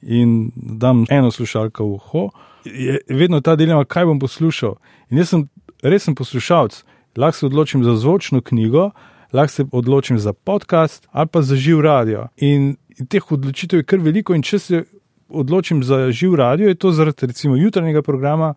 in 0.01 0.51
dam 0.55 1.05
eno 1.09 1.31
slušalko 1.31 1.85
v 1.85 1.93
uho, 1.99 2.29
je 2.65 2.99
vedno 3.09 3.41
ta 3.41 3.55
dilema, 3.55 3.85
kaj 3.85 4.05
bom 4.05 4.19
poslušal. 4.19 4.75
In 5.09 5.17
jaz 5.17 5.33
sem 5.33 5.47
resen 5.83 6.15
poslušalec, 6.15 6.83
lahko 7.17 7.37
se 7.37 7.45
odločim 7.45 7.83
za 7.83 7.95
zvočno 7.95 8.41
knjigo. 8.41 8.91
Lahko 9.33 9.53
se 9.53 9.65
odločim 9.71 10.17
za 10.19 10.33
podcast 10.33 11.07
ali 11.11 11.27
pa 11.27 11.41
za 11.41 11.55
živ 11.55 11.79
radio. 11.81 12.27
In 12.37 12.75
teh 13.09 13.31
odločitev 13.31 13.79
je 13.79 13.83
kar 13.87 13.99
veliko, 13.99 14.35
in 14.35 14.43
če 14.43 14.59
se 14.59 14.83
odločim 15.29 15.83
za 15.83 16.11
živ 16.11 16.35
radio, 16.35 16.67
je 16.67 16.75
to 16.75 16.91
zaradi 16.91 17.31
recimo 17.31 17.55
jutranjega 17.55 18.01
programa, 18.01 18.53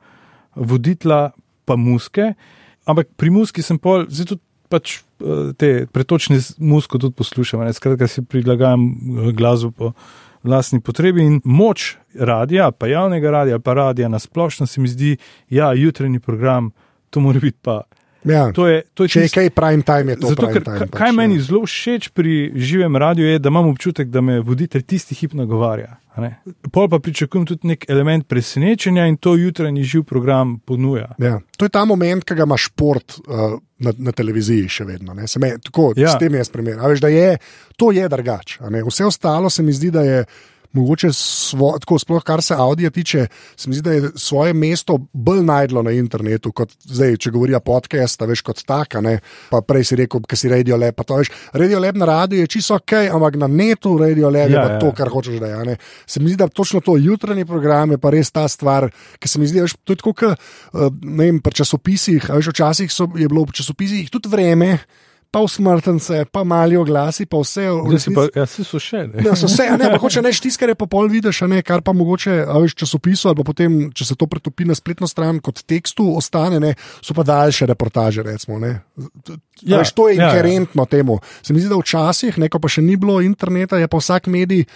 voditla 0.54 1.30
pa 1.64 1.76
muske. 1.76 2.35
Ampak 2.84 3.08
pri 3.16 3.30
muski 3.32 3.64
sem 3.64 3.78
pol, 3.80 4.06
zdaj 4.08 4.34
tudi 4.34 4.44
pač 4.68 4.98
eh, 4.98 5.52
te 5.56 5.86
pretočne 5.90 6.38
musko 6.58 7.00
tudi 7.00 7.16
poslušam, 7.16 7.64
ne? 7.64 7.72
skratka 7.72 8.08
si 8.10 8.24
prilagajam 8.24 8.84
eh, 8.84 9.32
glasbo 9.36 9.70
po 9.70 9.92
lastni 10.44 10.80
potrebi 10.84 11.24
in 11.24 11.40
moč 11.44 11.94
radia, 12.14 12.68
pa 12.72 12.88
javnega 12.90 13.30
radia, 13.32 13.58
pa 13.58 13.74
radia 13.74 14.10
na 14.12 14.20
splošno 14.20 14.66
se 14.68 14.80
mi 14.80 14.88
zdi, 14.92 15.16
ja, 15.48 15.72
jutranji 15.72 16.20
program, 16.20 16.72
to 17.10 17.20
mora 17.24 17.40
biti 17.40 17.58
pa. 17.62 17.82
Ja. 18.24 18.52
To 18.52 18.66
je, 18.66 18.82
to 18.90 19.04
je 19.04 19.08
Če 19.08 19.18
je 19.18 19.24
tisto- 19.24 19.34
kaj 19.37 19.50
prime 19.52 19.82
time, 19.82 20.08
je 20.08 20.16
to 20.16 20.28
Zato, 20.28 20.42
prime 20.42 20.60
time. 20.60 20.78
ka- 20.78 20.87
pač, 20.87 20.96
kaj 20.96 21.08
ja. 21.08 21.12
meni 21.14 21.40
zelo 21.40 21.60
všeč 21.62 22.08
pri 22.10 22.32
živem 22.56 22.96
radiju, 22.96 23.26
je, 23.26 23.38
da 23.38 23.48
imam 23.48 23.68
občutek, 23.68 24.08
da 24.08 24.20
me 24.20 24.40
voditelj 24.40 24.82
tisti 24.84 25.14
hip 25.14 25.32
nagovarja. 25.34 25.96
Pol 26.70 26.88
pa 26.88 26.98
pričakujem 26.98 27.44
tudi 27.44 27.66
nek 27.66 27.84
element 27.88 28.24
presenečenja 28.24 29.06
in 29.06 29.16
to 29.16 29.34
jutranji 29.34 29.82
živ 29.84 30.04
program 30.04 30.58
ponuja. 30.60 31.10
Ja. 31.18 31.40
To 31.56 31.64
je 31.64 31.68
ta 31.68 31.84
moment, 31.84 32.24
ki 32.24 32.34
ga 32.34 32.42
ima 32.42 32.56
šport 32.56 33.18
uh, 33.18 33.58
na, 33.78 33.92
na 33.98 34.12
televiziji 34.12 34.68
še 34.70 34.84
vedno. 34.87 35.14
Me, 35.14 35.26
tako, 35.58 35.92
Ja. 35.94 36.08
S 36.08 36.18
tem 36.18 36.34
jaz 36.34 36.48
primer. 36.48 36.78
A 36.78 36.87
Veš, 36.87 37.00
da 37.00 37.08
je, 37.08 37.38
to 37.76 37.90
je 37.90 38.08
drugače. 38.08 38.58
Vse 38.84 39.04
ostalo 39.04 39.50
se 39.50 39.62
mi 39.62 39.72
zdi, 39.72 39.90
da 39.90 40.02
je. 40.02 40.24
Mogoče, 40.74 41.12
svo, 41.14 41.72
tako, 41.78 41.98
sploh 42.02 42.22
kar 42.26 42.42
se 42.42 42.54
avdija 42.58 42.90
tiče, 42.90 43.26
se 43.56 43.68
mi 43.70 43.76
zdi, 43.78 43.82
da 43.82 43.92
je 43.92 44.10
svoje 44.16 44.54
mesto 44.54 44.98
bolj 45.12 45.42
najdlo 45.46 45.82
na 45.87 45.92
internetu, 45.94 46.52
kot 46.52 46.72
zdaj, 46.84 47.16
če 47.22 47.30
govorijo 47.30 47.60
podcast, 47.60 48.22
a 48.22 48.26
veš 48.26 48.42
kot 48.42 48.64
taka. 48.66 49.00
Ne? 49.04 49.18
Pa 49.50 49.62
prej 49.62 49.87
si 49.90 49.98
rekel, 49.98 50.24
ki 50.26 50.38
si 50.38 50.50
Radio 50.50 50.76
Lab. 50.76 50.94
pa 50.94 51.06
to 51.06 51.20
veš, 51.20 51.30
Radio 51.52 51.78
Lab 51.80 51.96
na 51.96 52.06
radiju 52.10 52.40
je 52.40 52.50
čisto 52.56 52.74
ok, 52.74 52.96
ampak 53.12 53.37
na 53.37 53.46
netu 53.46 53.96
Radio 53.98 54.30
je 54.30 54.50
Ja, 54.50 54.62
pa 54.62 54.72
ja. 54.74 54.80
to, 54.80 54.92
kar 54.92 55.08
hočeš 55.08 55.38
da 55.40 55.46
je. 55.46 55.76
Se 56.06 56.20
mi 56.20 56.28
zdi, 56.28 56.37
da 56.37 56.48
točno 56.48 56.80
to 56.80 56.96
jutranji 56.96 57.44
program 57.44 57.90
je 57.90 57.98
pa 57.98 58.10
res 58.10 58.30
ta 58.30 58.48
stvar, 58.48 58.90
ki 59.18 59.28
se 59.28 59.38
mi 59.38 59.46
zdi, 59.46 59.60
veš, 59.60 59.76
to 59.84 59.92
je 59.92 60.02
tako, 60.02 60.12
kot 60.12 60.38
ne 61.02 61.24
vem, 61.24 61.40
pri 61.40 61.54
časopisih. 61.54 62.30
a 62.30 62.38
Veš, 62.38 62.50
včasih 62.50 62.92
so, 62.92 63.08
je 63.16 63.28
bilo 63.28 63.44
v 63.44 63.54
časopisih 63.54 64.10
tudi 64.10 64.28
vreme, 64.28 64.78
pa 65.34 65.40
usmrtence, 65.40 66.24
pa 66.26 66.44
mali 66.44 66.76
oglasi, 66.76 67.26
pa 67.26 67.36
vse. 67.36 67.66
resnici- 67.84 68.14
pa, 68.14 68.28
ja, 68.32 68.46
so 68.46 68.78
še. 68.78 69.06
Ne? 69.08 69.18
Ne, 69.20 69.34
so 69.34 69.46
vse, 69.46 69.66
ne, 69.72 69.90
pa 69.90 69.98
hoče 69.98 70.22
neš 70.22 70.38
tisto, 70.40 70.60
kar 70.60 70.68
je 70.68 70.76
pa 70.76 70.86
pol 70.86 71.08
vidiš, 71.08 71.42
ne, 71.44 71.58
kar 71.60 71.82
pa 71.82 71.90
mogoče, 71.92 72.44
a 72.44 72.54
veš, 72.56 72.74
časopisu 72.76 73.28
ali 73.28 73.36
pa 73.36 73.44
potem, 73.44 73.70
če 73.90 74.04
se 74.04 74.14
to 74.14 74.26
pretopi 74.26 74.62
na 74.64 74.74
spletno 74.74 75.04
stran, 75.04 75.40
kot 75.40 75.64
tekstu 75.64 76.06
ostane, 76.14 76.60
ne, 76.60 76.72
so 77.00 77.10
pa 77.12 77.22
daljše 77.24 77.66
reportaže, 77.66 78.22
recimo, 78.22 78.58
ne. 78.58 78.78
Ja, 78.96 79.36
Ja, 79.64 79.78
veš, 79.78 79.92
to 79.92 80.08
je 80.08 80.16
ja, 80.16 80.18
ja. 80.20 80.28
inherentno 80.28 80.82
temu. 80.84 81.20
Se 81.40 81.54
mi 81.54 81.60
zdi, 81.60 81.70
da 81.70 81.76
včasih, 81.76 82.38
ne, 82.38 82.48
ko 82.48 82.58
pa 82.58 82.66
še 82.66 82.82
ni 82.82 82.96
bilo 82.96 83.20
interneta, 83.22 83.78
je 83.78 83.86
pa 83.86 83.96
vsak 83.96 84.26
medij 84.26 84.66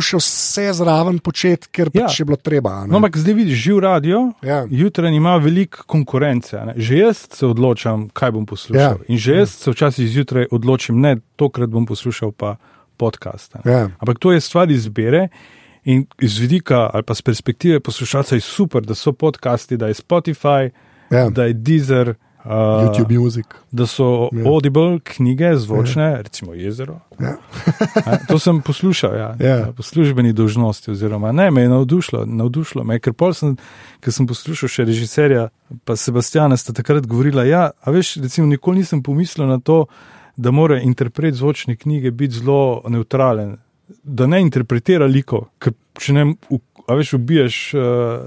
še 0.00 0.16
vse 0.16 0.72
zraven 0.72 1.18
početi, 1.18 1.68
ker 1.68 1.90
Ja. 1.92 2.06
pač 2.06 2.20
je 2.20 2.24
bilo 2.24 2.36
treba. 2.36 2.82
ne. 2.82 2.88
No, 2.88 2.96
ampak 2.96 3.16
zdaj 3.16 3.34
vidiš, 3.34 3.58
živ 3.60 3.78
radio, 3.80 4.32
Ja. 4.40 4.64
jutranji 4.64 5.16
ima 5.16 5.36
veliko 5.36 5.84
konkurence. 5.84 6.56
ne. 6.56 6.72
Že 6.74 6.94
jaz 6.96 7.26
se 7.28 7.44
odločam, 7.44 8.08
kaj 8.08 8.30
bom 8.30 8.46
poslušal. 8.46 8.80
Ja. 8.96 9.04
In 9.08 9.18
že 9.18 9.34
jaz 9.34 9.50
se 9.52 9.70
včasih 9.70 9.93
zjutraj 10.02 10.46
odločim, 10.50 11.00
ne 11.00 11.16
tokrat 11.36 11.70
bom 11.70 11.86
poslušal 11.86 12.32
pa 12.32 12.56
podcast. 12.96 13.54
Ja. 13.64 13.90
Ampak 13.98 14.18
to 14.18 14.32
je 14.32 14.40
stvar 14.40 14.70
izbire. 14.70 15.28
In 15.84 16.06
iz 16.20 16.38
vidika 16.38 16.90
ali 16.92 17.02
pa 17.02 17.14
z 17.14 17.22
perspektive 17.22 17.80
poslušalca 17.80 18.34
je 18.34 18.40
super, 18.40 18.82
da 18.82 18.94
so 18.94 19.12
podcasti, 19.12 19.76
da 19.76 19.86
je 19.86 19.94
Spotify, 19.94 20.70
Ja. 21.10 21.30
da 21.30 21.44
je 21.44 21.52
Deezer, 21.52 22.14
uh, 22.44 22.50
YouTube 22.84 23.18
Music. 23.18 23.46
da 23.72 23.86
so 23.86 24.28
Ja. 24.32 24.50
Audible 24.50 24.98
knjige, 25.00 25.56
zvočne, 25.56 26.22
recimo 26.22 26.54
Jezero. 26.54 27.00
Ja. 27.20 27.36
A, 28.06 28.16
To 28.28 28.38
sem 28.38 28.60
poslušal, 28.60 29.14
ja, 29.14 29.36
Ja. 29.40 29.72
po 29.76 29.82
službeni 29.82 30.32
dožnosti. 30.32 30.90
Oziroma, 30.90 31.32
ne, 31.32 31.50
me 31.50 31.62
je 31.62 31.68
navdušilo, 31.68 32.24
navdušilo 32.26 32.84
me, 32.84 32.98
ker 33.00 33.12
pol 33.12 33.32
sem, 33.32 33.56
ker 34.00 34.12
sem 34.12 34.26
poslušal 34.26 34.68
še 34.68 34.84
režiserja, 34.84 35.48
pa 35.84 35.96
Sebastiana 35.96 36.56
sta 36.56 36.72
takrat 36.72 37.06
govorila, 37.06 37.44
ja, 37.44 37.70
a 37.80 37.90
veš, 37.90 38.16
recimo, 38.16 38.46
nikoli 38.46 38.78
nisem 38.78 39.02
pomislil 39.02 39.46
na 39.46 39.58
to, 39.58 39.86
da 40.36 40.50
mora 40.50 40.80
interpret 40.80 41.34
zvočne 41.34 41.76
knjige 41.76 42.10
biti 42.10 42.34
zelo 42.34 42.82
neutralen, 42.88 43.56
da 44.02 44.26
ne 44.26 44.40
interpretira 44.40 45.06
liko, 45.06 45.48
ker 45.58 45.72
če 46.00 46.12
ne, 46.12 46.24
a 46.88 46.94
veš, 46.94 47.12
ubiješ 47.14 47.74
uh, 47.74 47.82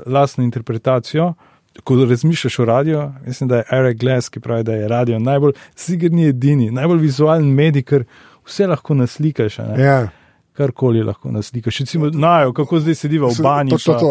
lastno 0.06 0.44
interpretacijo. 0.44 1.34
Ko 1.84 1.96
razmišljaš 2.06 2.60
o 2.60 2.66
radiju, 2.66 3.12
mislim, 3.26 3.48
da 3.48 3.58
je 3.58 3.64
Eric 3.72 4.00
Glass, 4.00 4.30
ki 4.30 4.40
pravi, 4.40 4.64
da 4.64 4.74
je 4.74 4.88
radio 4.88 5.20
najbolj, 5.20 5.54
sicer 5.76 6.12
ni 6.12 6.28
edini, 6.28 6.72
najbolj 6.72 7.00
vizualen 7.00 7.46
medij, 7.54 7.84
ker 7.84 8.04
vse 8.46 8.68
lahko 8.68 8.94
naslikaš. 8.94 9.60
Ja. 9.78 10.10
Karkoli 10.58 11.04
lahko 11.04 11.30
naslikaš. 11.30 11.80
Recimo, 11.80 12.10
najo, 12.10 12.50
kako 12.52 12.80
zdaj 12.80 12.96
sediva 12.98 13.30
v 13.30 13.38
banji, 13.40 13.72
Točno 13.72 13.94
pa, 13.94 14.00
to. 14.00 14.10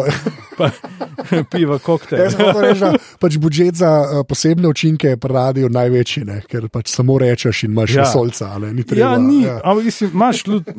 pa 0.57 0.65
piva 1.51 1.75
koktejl. 1.77 2.21
Jaz 2.21 2.35
reči, 2.37 2.79
da 2.79 2.91
pač 3.17 3.35
budžet 3.37 3.75
za 3.75 3.89
uh, 3.99 4.21
posebne 4.23 4.67
učinke 4.67 5.07
je 5.09 5.17
pri 5.17 5.33
radiju 5.33 5.69
največji, 5.69 6.23
ne? 6.23 6.39
ker 6.41 6.69
pač 6.69 6.87
samo 6.89 7.17
rečeš 7.17 7.63
in 7.63 7.71
imaš 7.71 7.91
Ja. 7.91 7.99
ja. 7.99 8.05
solca. 8.07 8.53
Ne? 8.57 8.71
Ni 8.71 8.83
treba, 8.83 9.01
Ja, 9.03 9.17
ni, 9.17 9.43
Ja. 9.43 9.59
ampak 9.61 9.83
mislim, 9.83 10.11
imaš 10.11 10.45
lud, 10.47 10.71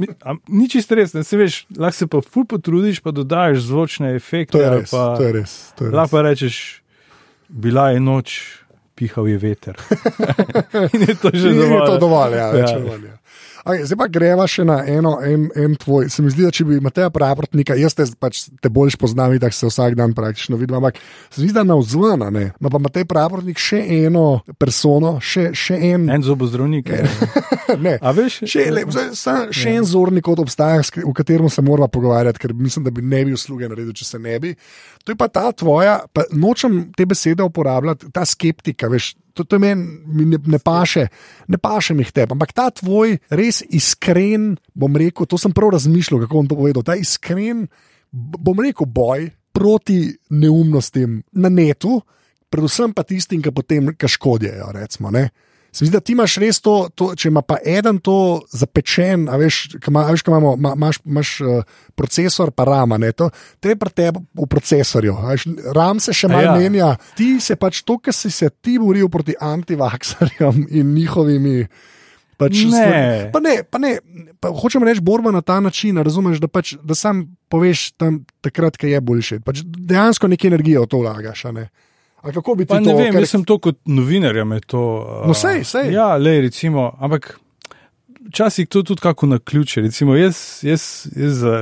ni 0.48 0.68
čisto 0.68 0.94
res, 0.94 1.12
ne 1.12 1.22
se 1.22 1.36
veš, 1.36 1.66
lahko 1.76 1.94
se 1.94 2.06
pa 2.06 2.20
ful 2.22 2.46
potrudiš, 2.46 2.98
pa 2.98 3.12
dodaš 3.12 3.58
zvočne 3.62 4.14
efekte. 4.14 4.52
To 4.52 4.60
je 4.60 4.70
res. 4.72 4.90
Pa, 4.90 5.04
To 5.14 5.22
je 5.22 5.32
res, 5.34 5.52
to 5.72 5.84
je 5.84 5.90
res. 5.90 5.94
lahko 5.94 6.10
pa 6.12 6.22
rečeš, 6.22 6.54
bila 7.50 7.90
je 7.90 8.00
noč, 8.00 8.28
pihal 8.94 9.28
je 9.28 9.38
veter. 9.38 9.76
In 10.94 11.00
je 11.02 11.14
to 11.14 11.30
že 11.30 11.52
dovolj. 11.52 11.86
to 11.86 11.94
dovolj, 11.98 12.32
ja, 12.34 12.46
Ja. 12.56 12.78
manj. 12.80 13.04
Ja. 13.06 13.16
Okay, 13.64 13.82
zdaj 13.84 13.98
pa 13.98 14.06
greva 14.12 14.46
še 14.50 14.64
na 14.66 14.78
eno, 14.86 15.16
en, 15.24 15.48
en 15.58 15.74
tvoj. 15.78 16.08
Se 16.12 16.22
mi 16.22 16.30
zdi, 16.32 16.44
da 16.46 16.52
če 16.54 16.66
bi 16.68 16.78
Mateja 16.82 17.10
Pravrtnika, 17.14 17.74
jaz 17.78 17.96
te, 17.98 18.06
pač, 18.20 18.44
te 18.62 18.70
bolj 18.72 18.94
poznam, 19.00 19.34
da 19.40 19.50
se 19.54 19.66
vsak 19.68 19.96
dan 19.98 20.14
praktično 20.16 20.58
vidim, 20.60 20.76
ampak 20.78 21.00
se 21.30 21.40
mi 21.40 21.48
zdi, 21.48 21.56
da 21.56 21.64
na 21.66 21.78
vzven, 21.78 22.22
a 22.22 22.30
ne. 22.34 22.44
ima 22.60 22.72
pa 22.72 22.80
Matej 22.82 23.06
Pravrtnik 23.10 23.60
še 23.62 23.80
eno 23.98 24.40
persono, 24.60 25.16
še, 25.20 25.50
še 25.58 25.78
en. 25.90 26.08
En 26.14 26.24
zobozdravnik. 26.24 26.92
ne. 27.86 27.96
A 27.98 28.14
veš, 28.16 28.40
Še, 28.48 28.68
le, 28.74 28.84
sam, 29.18 29.48
še 29.54 29.74
en 29.80 29.86
zornik 29.88 30.26
kot 30.28 30.42
obstaja, 30.44 30.84
v 31.02 31.14
katerem 31.16 31.50
se 31.52 31.64
moramo 31.64 31.90
pogovarjati, 31.92 32.44
ker 32.44 32.54
mislim, 32.56 32.86
da 32.86 32.94
bi 32.94 33.04
ne 33.04 33.24
bi 33.26 33.34
usluge 33.36 33.68
naredil, 33.68 33.94
če 33.96 34.06
se 34.06 34.22
ne 34.22 34.38
bi. 34.42 34.54
To 35.04 35.14
je 35.14 35.18
pa 35.18 35.28
ta 35.32 35.48
tvoja, 35.52 36.00
pa 36.14 36.26
nočem 36.32 36.88
te 36.96 37.06
besede 37.08 37.44
uporabljati, 37.46 38.12
ta 38.14 38.26
skeptika, 38.28 38.90
veš. 38.92 39.14
To, 39.38 39.46
to 39.46 39.60
meni 39.62 40.26
ne, 40.34 40.38
ne 40.42 40.58
paše, 40.58 41.06
ne 41.46 41.58
paše 41.62 41.94
mi 41.94 42.04
tebi, 42.04 42.34
ampak 42.34 42.52
ta 42.56 42.68
tvoj 42.74 43.16
res 43.30 43.62
iskren, 43.62 44.56
bom 44.74 44.98
rekel, 44.98 45.28
to 45.30 45.38
sem 45.38 45.54
prav 45.54 45.76
razmišljal, 45.76 46.24
kako 46.24 46.42
bom 46.42 46.50
to 46.50 46.58
povedal. 46.58 46.86
Ta 46.86 46.98
iskren, 46.98 47.68
bom 48.12 48.58
rekel, 48.58 48.88
boj 48.90 49.30
proti 49.54 50.12
neumnostim 50.30 51.22
na 51.32 51.50
netu, 51.52 52.00
predvsem 52.50 52.94
pa 52.94 53.04
tistim, 53.06 53.42
ki 53.42 53.54
potem 53.54 53.92
ki 53.94 54.10
škodijo. 54.10 54.72
Recimo, 54.74 55.12
ne. 55.14 55.28
Se 55.78 55.84
mi 55.84 55.88
zdi, 55.88 55.94
da 55.94 56.00
ti 56.02 56.12
imaš 56.12 56.32
res 56.42 56.58
to, 56.58 56.88
to 56.90 57.12
če 57.14 57.28
ima 57.28 57.38
pa 57.40 57.60
eden 57.62 58.00
to 58.02 58.14
zapečen, 58.50 59.28
a 59.30 59.38
veš, 59.38 59.78
ka 59.78 59.92
ima, 59.92 60.02
veš, 60.08 60.24
ka 60.26 60.32
imamo, 60.32 60.56
ma, 60.58 60.72
imaš, 60.74 60.98
imaš 61.06 61.30
uh, 61.40 61.60
procesor, 61.94 62.50
pa 62.50 62.66
rama, 62.66 62.98
ne, 62.98 63.12
to, 63.14 63.28
je 63.62 63.76
pri 63.78 63.90
tebi 63.92 64.18
v 64.34 64.48
procesorju. 64.50 65.14
Veš, 65.28 65.44
ram 65.70 66.02
se 66.02 66.10
še 66.12 66.26
malo 66.26 66.42
ja. 66.42 66.50
ja. 66.50 66.58
menja, 66.58 66.88
ti 67.14 67.36
se 67.38 67.54
pač 67.54 67.84
to, 67.86 67.94
kar 67.98 68.10
si 68.10 68.26
se 68.28 68.50
ti 68.50 68.74
boril 68.74 69.06
proti 69.08 69.38
antivakserjem 69.38 70.66
in 70.70 70.94
njihovimi. 70.94 71.68
Pač 72.38 72.54
Ne. 72.54 72.70
stvar- 72.70 73.30
Pa 73.32 73.40
ne, 73.40 73.54
pa 73.62 73.78
ne 73.78 73.98
pa 74.40 74.50
hočem 74.54 74.82
reči, 74.82 75.00
borba 75.02 75.30
na 75.30 75.42
ta 75.42 75.60
način, 75.60 75.96
razumeš, 75.98 76.38
da, 76.38 76.46
pač, 76.46 76.74
da 76.82 76.94
sam 76.94 77.24
poveš 77.50 77.92
tam 77.98 78.24
takrat, 78.40 78.76
ko 78.78 78.86
je 78.86 79.00
boljše. 79.00 79.40
Pač 79.42 79.62
dejansko 79.62 80.26
neki 80.26 80.46
energijo 80.46 80.82
v 80.82 80.86
to 80.86 80.98
vlagaš. 80.98 81.44
a 81.44 81.52
Ne? 81.52 81.68
A 82.28 82.32
kako 82.32 82.54
bi 82.54 82.64
ti 82.64 82.68
Pa 82.68 82.74
to 82.76 82.80
ne 82.82 82.94
vem, 82.94 83.12
ker- 83.12 83.20
jaz 83.20 83.30
sem 83.30 83.44
to 83.44 83.58
kot 83.58 83.76
novinarja 83.86 84.44
to. 84.62 84.80
No, 85.26 85.34
sej, 85.34 85.64
sej. 85.64 85.92
Ja, 85.92 86.16
le 86.16 86.40
recimo, 86.40 86.92
ampak 87.00 87.38
včasih 88.28 88.68
to 88.68 88.82
tudi 88.82 89.00
kako 89.00 89.26
na 89.26 89.38
ključe. 89.38 89.80
Recimo, 89.80 90.14
jaz, 90.14 90.36
jaz, 90.62 90.82
jaz 91.16 91.42
uh, 91.42 91.52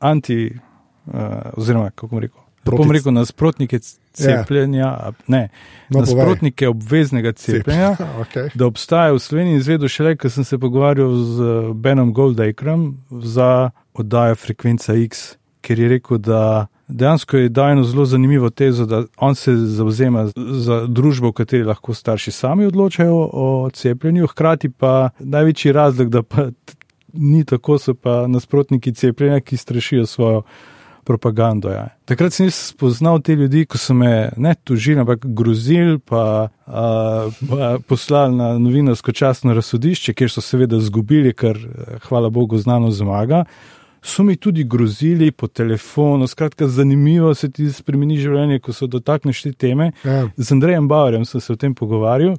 anti, 0.00 0.52
uh, 1.06 1.12
oziroma 1.54 1.90
kako 1.90 2.20
rekel. 2.20 2.38
Proti- 2.62 2.78
Bom 2.78 2.90
rekel 2.90 3.12
nasprotnike 3.12 3.78
cepljenja, 4.12 4.86
a 4.86 5.12
ne, 5.26 5.48
No, 5.88 5.98
povej. 5.98 6.14
nasprotnike 6.14 6.68
obveznega 6.68 7.32
cepljenja, 7.32 7.96
okay. 8.22 8.50
da 8.54 8.66
obstaja 8.66 9.12
v 9.12 9.18
Sloveniji 9.18 9.56
izvedel 9.56 9.88
šele, 9.88 10.16
ker 10.16 10.30
sem 10.30 10.44
se 10.44 10.58
pogovarjal 10.58 11.10
z 11.16 11.40
eh, 11.40 11.72
Benom 11.74 12.12
Goldakerom 12.12 12.84
za 13.10 13.70
oddajo 13.94 14.34
Frekvenca 14.34 14.94
X, 14.94 15.34
ker 15.60 15.78
je 15.78 15.88
rekel, 15.88 16.18
da 16.18 16.66
dejansko 16.92 17.36
je 17.36 17.48
dal 17.48 17.70
eno 17.70 17.84
zelo 17.84 18.04
zanimivo 18.04 18.50
tezo, 18.50 18.86
da 18.86 19.04
on 19.16 19.34
se 19.34 19.56
zauzema 19.56 20.26
za 20.36 20.86
družbo, 20.86 21.32
v 21.32 21.32
kateri 21.32 21.64
lahko 21.64 21.94
starši 21.94 22.30
sami 22.30 22.66
odločajo 22.66 23.30
o 23.32 23.70
cepljenju, 23.72 24.26
hkrati 24.26 24.70
pa 24.70 25.10
največji 25.18 25.72
razlog, 25.72 26.10
da 26.10 26.22
pa 26.22 26.48
ni 27.12 27.44
tako, 27.44 27.78
so 27.78 27.94
pa 27.94 28.26
nasprotniki 28.26 28.94
cepljenja, 28.94 29.40
ki 29.40 29.56
strašijo 29.56 30.06
svojo 30.06 30.42
propagando. 31.04 31.70
Ja. 31.70 31.88
Takrat 32.04 32.32
sem 32.32 32.50
spoznal 32.50 33.20
te 33.22 33.34
ljudi, 33.34 33.64
ko 33.66 33.78
so 33.78 33.94
me 33.94 34.30
ne 34.36 34.54
tužili, 34.54 35.00
ampak 35.02 35.26
grozili, 35.26 35.98
pa, 35.98 36.48
a, 36.66 37.28
pa 37.48 37.76
poslali 37.88 38.36
na 38.36 38.52
novinarsko 38.58 39.12
časno 39.12 39.54
razsodišče, 39.54 40.14
kjer 40.14 40.30
so 40.30 40.40
seveda 40.40 40.80
zgubili, 40.80 41.34
ker 41.34 41.58
hvala 42.06 42.30
Bogu 42.30 42.58
znano 42.58 42.90
zmaga. 42.90 43.44
So 44.02 44.22
mi 44.26 44.36
tudi 44.36 44.64
grozili 44.64 45.30
po 45.30 45.46
telefonu, 45.46 46.26
skratka, 46.26 46.66
zanimivo 46.68 47.34
se 47.34 47.50
ti 47.50 47.68
spremeni 47.70 48.18
življenje, 48.18 48.58
ko 48.60 48.74
se 48.74 48.88
dotakneš 48.90 49.44
te 49.46 49.52
teme. 49.52 49.92
Ja. 50.02 50.24
Z 50.36 50.56
Andrejem 50.56 50.88
Bauerjem 50.90 51.24
sem 51.24 51.40
se 51.40 51.52
o 51.52 51.56
tem 51.56 51.74
pogovarjal, 51.74 52.34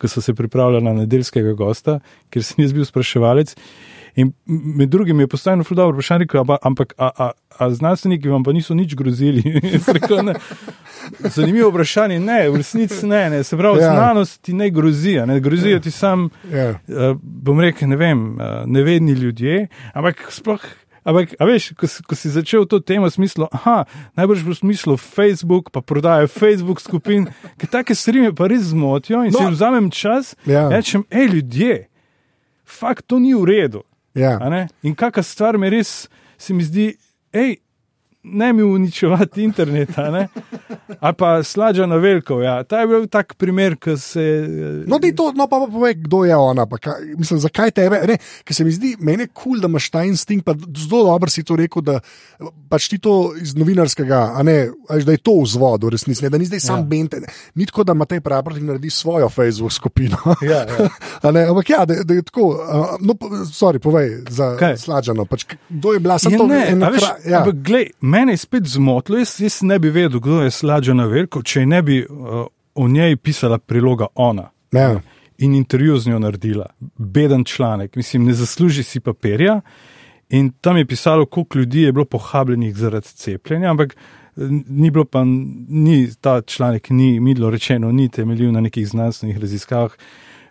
ko 0.00 0.08
so 0.08 0.24
se 0.24 0.34
pripravljali 0.34 0.84
na 0.84 0.94
nedeljskega 1.02 1.52
gosta, 1.58 1.98
ker 2.32 2.42
sem 2.42 2.64
jaz 2.64 2.72
bil 2.72 2.88
spraševalec. 2.88 3.52
In 4.16 4.32
med 4.46 4.88
drugim 4.88 5.20
je 5.20 5.26
postavljeno 5.26 5.64
zelo 5.68 5.76
dobro 5.76 5.96
vprašanje, 5.96 6.26
ampak 6.62 6.94
a, 6.98 7.10
a, 7.18 7.30
a 7.58 7.70
znanstveniki 7.70 8.28
vam 8.28 8.44
pa 8.44 8.52
niso 8.52 8.74
nič 8.74 8.94
grozili. 8.96 9.42
rekel, 9.94 10.34
zanimivo 11.20 11.70
vprašanje. 11.70 12.20
Ne, 12.20 12.48
v 12.50 12.60
resnici 12.60 13.06
ne, 13.06 13.30
ne. 13.30 13.44
se 13.44 13.56
pravi, 13.56 13.80
ja. 13.80 13.92
znanost 13.94 14.42
ti 14.42 14.52
ne 14.52 14.70
grozi, 14.70 15.16
ne 15.26 15.40
grozijo 15.40 15.80
ti 15.80 15.90
sam, 15.90 16.28
ja. 16.52 16.70
uh, 16.70 17.16
bom 17.22 17.60
rekel, 17.60 17.88
ne 17.88 17.96
vem, 17.96 18.26
uh, 18.36 18.62
nevedni 18.66 19.12
ljudje, 19.12 19.66
ampak 19.92 20.26
sploh. 20.30 20.60
Ampak, 21.02 21.34
veš, 21.34 21.72
ko, 21.74 21.88
ko 22.06 22.14
si 22.14 22.30
začel 22.30 22.62
to 22.70 22.78
temo, 22.78 23.10
smislo, 23.10 23.48
aha, 23.50 23.82
najbrž 24.14 24.46
bo 24.46 24.54
smislo 24.54 24.94
Facebook, 24.94 25.74
pa 25.74 25.82
prodajo 25.82 26.30
Facebook 26.30 26.78
skupin, 26.78 27.26
ki 27.58 27.66
take 27.66 27.96
stvari 27.98 28.22
me 28.28 28.30
pa 28.30 28.46
res 28.46 28.70
zmotijo 28.70 29.24
in 29.26 29.34
no. 29.34 29.42
si 29.42 29.50
vzamem 29.50 29.90
čas 29.90 30.36
in 30.46 30.54
ja. 30.54 30.68
rečem, 30.70 31.02
hej, 31.10 31.26
ljudje, 31.34 31.74
fakt 32.62 33.10
to 33.10 33.18
ni 33.18 33.34
v 33.34 33.42
redu. 33.50 33.82
Ja. 34.14 34.38
In 34.86 34.94
kakšna 34.94 35.26
stvar 35.26 35.58
me 35.58 35.72
res, 35.72 36.06
se 36.38 36.54
mi 36.54 36.62
zdi, 36.62 36.92
hej, 37.34 37.58
ne 38.22 38.52
mi 38.52 38.62
uničevati 38.62 39.42
interneta. 39.42 40.28
Ali 41.00 41.14
pa 41.14 41.42
slađa 41.42 41.86
na 41.86 41.96
veliko. 41.96 42.42
Ja. 42.42 42.64
Ta 42.64 42.80
je 42.80 42.86
bil 42.86 43.06
tak 43.06 43.34
primer, 43.34 43.76
ki 43.76 43.96
se. 43.96 44.46
No, 44.86 44.98
to, 45.16 45.32
no 45.32 45.48
pa, 45.48 45.58
pa 45.58 45.66
povej, 45.72 45.94
kdo 45.94 46.24
je 46.24 46.36
ona. 46.36 46.66
Kaj, 46.66 46.92
mislim, 47.18 47.40
zakaj 47.40 47.70
tebe? 47.70 48.00
Ne, 48.06 48.16
ker 48.44 48.54
se 48.54 48.64
mi 48.64 48.70
zdi, 48.72 48.96
meni 49.00 49.22
je 49.22 49.26
kul, 49.26 49.42
cool, 49.42 49.60
da 49.60 49.68
imaš 49.68 49.90
ta 49.90 50.04
instinkt. 50.04 50.48
Zelo 50.88 51.04
dobro 51.04 51.30
si 51.30 51.42
to 51.44 51.56
rekel, 51.56 51.82
da 51.82 51.98
pač 52.70 52.88
ti 52.88 52.98
to 52.98 53.34
iz 53.42 53.54
novinarskega, 53.58 54.20
a 54.38 54.42
ne, 54.42 54.70
až, 54.88 55.04
da 55.04 55.16
je 55.16 55.22
to 55.22 55.34
vzvod, 55.42 55.84
v 55.84 55.92
resnici, 55.96 56.30
da 56.30 56.38
ni 56.38 56.46
zdaj 56.46 56.60
sam 56.60 56.84
ja. 56.84 56.86
bente. 56.86 57.20
Ni 57.54 57.66
tako, 57.66 57.84
da 57.84 57.92
ima 57.92 58.04
te 58.06 58.20
in 58.56 58.66
naredi 58.66 58.90
svojo 58.90 59.28
Facebook 59.28 59.72
skupino. 59.72 60.16
Ja, 60.42 60.62
ja. 60.66 60.88
Ampak 61.50 61.70
ja, 61.70 61.84
da, 61.84 61.94
da 62.04 62.14
je 62.14 62.22
tako. 62.22 62.46
Uh, 62.48 62.96
no, 63.00 63.14
sorry, 63.50 63.78
povej 63.78 64.22
za 64.30 64.76
slađano. 64.76 65.24
Pač, 65.24 65.44
kdo 65.68 65.92
je 65.92 66.00
bila 66.00 66.18
sama 66.18 66.34
ja, 66.34 66.38
to? 66.38 66.46
Ne, 66.46 66.76
ne, 66.76 66.90
ja. 67.26 67.38
Ampak 67.42 67.54
glej 67.54 67.90
mene 68.12 68.32
je 68.32 68.36
spet 68.36 68.66
zmotilo, 68.66 69.18
jaz, 69.18 69.40
jaz 69.40 69.62
ne 69.62 69.78
bi 69.78 69.90
vedel, 69.90 70.20
kdo 70.20 70.42
je 70.42 70.50
slađena 70.50 71.06
veliko, 71.08 71.42
če 71.42 71.66
ne 71.66 71.82
bi 71.82 72.02
uh, 72.04 72.44
o 72.74 72.88
njej 72.88 73.16
pisala 73.16 73.58
priloga 73.58 74.06
ona. 74.14 74.50
Ne. 74.72 74.86
In 75.38 75.54
intervju 75.54 75.98
z 75.98 76.10
njo 76.10 76.18
naredila, 76.18 76.66
beden 76.96 77.44
članek, 77.44 77.96
mislim, 77.96 78.26
ne 78.28 78.34
zasluži 78.34 78.82
si 78.82 79.00
papirja. 79.00 79.60
In 80.30 80.52
tam 80.60 80.76
je 80.76 80.86
pisalo, 80.86 81.26
koliko 81.26 81.58
ljudi 81.58 81.82
je 81.82 81.92
bilo 81.92 82.04
pohabljenih 82.04 82.76
zaradi 82.76 83.08
cepljenja, 83.08 83.70
ampak 83.70 83.96
eh, 83.96 84.40
ni 84.68 84.90
bilo 84.90 85.04
pa, 85.04 85.24
ni, 85.24 86.08
ta 86.20 86.40
članek 86.40 86.90
ni, 86.90 87.20
midlo 87.20 87.50
rečeno, 87.50 87.92
ni 87.92 88.08
temeljil 88.08 88.52
na 88.52 88.60
nekih 88.60 88.88
znanstvenih 88.88 89.40
raziskavah. 89.40 89.92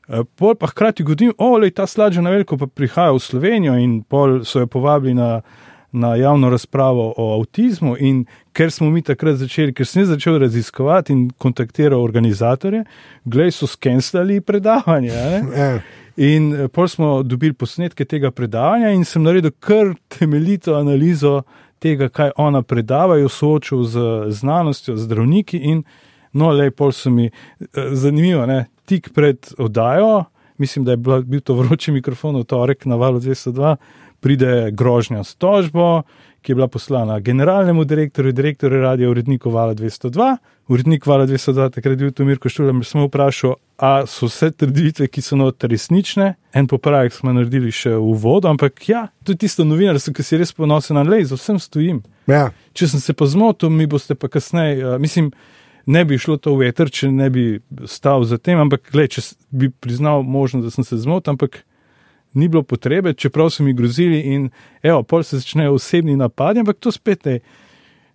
Eh, 0.07 0.23
pol 0.35 0.55
pa 0.55 0.67
hkrati 0.67 1.03
godim, 1.03 1.33
o, 1.37 1.57
le 1.57 1.71
ta 1.71 1.87
slađena 1.87 2.29
veliko 2.29 2.57
pa 2.57 2.67
prihaja 2.67 3.11
v 3.11 3.19
Slovenijo 3.19 3.77
in 3.77 4.01
pol 4.03 4.43
so 4.45 4.59
jo 4.59 4.67
povabili 4.67 5.13
na 5.13 5.41
na 5.91 6.15
javno 6.15 6.49
razpravo 6.49 7.13
o 7.17 7.39
avtizmu. 7.39 7.95
In 7.99 8.25
ker 8.53 8.71
smo 8.71 8.89
mi 8.89 9.01
takrat 9.01 9.35
začeli, 9.35 9.73
ker 9.73 9.85
sem 9.85 10.05
začel 10.05 10.39
raziskovati 10.39 11.13
in 11.13 11.29
kontaktiral 11.37 12.03
organizatorje, 12.03 12.83
gledaj, 13.25 13.51
so 13.51 13.67
skenslali 13.67 14.41
predavanje. 14.41 15.11
Ja. 15.11 15.79
In 16.17 16.53
eh, 16.53 16.67
pol 16.67 16.87
smo 16.87 17.23
dobili 17.23 17.53
posnetke 17.53 18.05
tega 18.05 18.31
predavanja, 18.31 18.91
in 18.91 19.05
sem 19.05 19.23
naredil 19.23 19.51
kar 19.59 19.93
temeljito 20.19 20.75
analizo 20.75 21.41
tega, 21.79 22.09
kaj 22.09 22.31
ona 22.37 22.61
predava, 22.61 23.17
jo 23.17 23.29
soočil 23.29 23.83
z 23.83 23.99
znanostjo, 24.29 24.97
zdravniki. 24.97 25.57
In 25.57 25.83
no, 26.33 26.51
le 26.51 26.71
pol 26.71 26.91
so 26.91 27.09
mi 27.09 27.29
eh, 27.29 27.33
zanimivo, 27.93 28.45
ne? 28.45 28.65
tik 28.85 29.13
pred 29.13 29.53
oddajo. 29.57 30.25
Mislim, 30.57 30.85
da 30.85 30.91
je 30.91 30.97
bil 31.25 31.41
to 31.41 31.55
vroči 31.55 31.91
mikrofon 31.91 32.35
v 32.35 32.43
torek 32.43 32.85
na 32.85 32.95
valu 32.95 33.19
202, 33.19 33.75
pride 34.21 34.71
grožnja 34.71 35.23
s 35.25 35.35
tožbo, 35.35 36.03
ki 36.41 36.51
je 36.51 36.55
bila 36.55 36.67
poslana 36.67 37.19
generalnemu 37.19 37.83
direktorju, 37.85 38.31
direktorju 38.31 38.81
radia, 38.81 39.09
uredniku 39.09 39.49
Vala 39.49 39.75
202. 39.75 40.37
Urednik 40.67 41.05
Vala 41.05 41.25
202, 41.27 41.69
takrat 41.69 41.91
je 41.91 41.97
bil 41.97 42.11
tu 42.11 42.25
Mirko 42.25 42.49
Štulem, 42.49 42.83
sem 42.83 43.03
vprašal, 43.03 43.57
a 43.77 44.05
so 44.09 44.29
vse 44.29 44.51
trditve, 44.51 45.07
ki 45.11 45.21
so 45.21 45.37
noter 45.37 45.69
resnične. 45.69 46.33
En 46.53 46.67
popravek 46.67 47.13
smo 47.13 47.33
naredili 47.35 47.73
še 47.75 47.93
v 47.93 48.15
vodo, 48.17 48.49
ampak 48.49 48.81
ja, 48.89 49.07
to 49.25 49.35
je 49.35 49.41
tisto 49.43 49.65
novinarstvo, 49.67 50.15
ki 50.17 50.25
si 50.25 50.39
res 50.41 50.53
ponosen 50.55 50.97
na 50.97 51.05
lej, 51.05 51.27
za 51.29 51.37
vsem 51.37 51.59
stojim. 51.61 52.01
Ja. 52.31 52.49
Če 52.73 52.93
sem 52.93 53.03
se 53.03 53.13
pa 53.13 53.27
zmotil, 53.29 53.69
mi 53.69 53.89
boste 53.89 54.17
pa 54.17 54.31
kasneje, 54.31 54.79
uh, 54.81 54.95
mislim, 55.01 55.29
ne 55.85 56.05
bi 56.05 56.17
šlo 56.21 56.39
to 56.41 56.55
v 56.55 56.69
veter, 56.69 56.89
če 56.89 57.11
ne 57.11 57.29
bi 57.33 57.45
stal 57.89 58.25
za 58.25 58.41
tem, 58.41 58.57
ampak 58.61 58.89
gled, 58.93 59.13
če 59.13 59.25
bi 59.49 59.69
priznal 59.69 60.23
možnost, 60.23 60.65
da 60.69 60.73
sem 60.73 60.87
se 60.87 61.01
zmotil, 61.03 61.35
ampak 61.35 61.61
ni 62.33 62.47
bilo 62.47 62.63
potrebe, 62.63 63.13
čeprav 63.13 63.49
so 63.49 63.63
mi 63.63 63.73
grozili 63.73 64.19
in 64.19 64.49
evo, 64.83 65.03
pol 65.03 65.23
se 65.23 65.37
začnejo 65.37 65.73
osebni 65.73 66.15
napadi, 66.17 66.59
ampak 66.59 66.77
to 66.79 66.91
spet 66.91 67.25
je. 67.25 67.39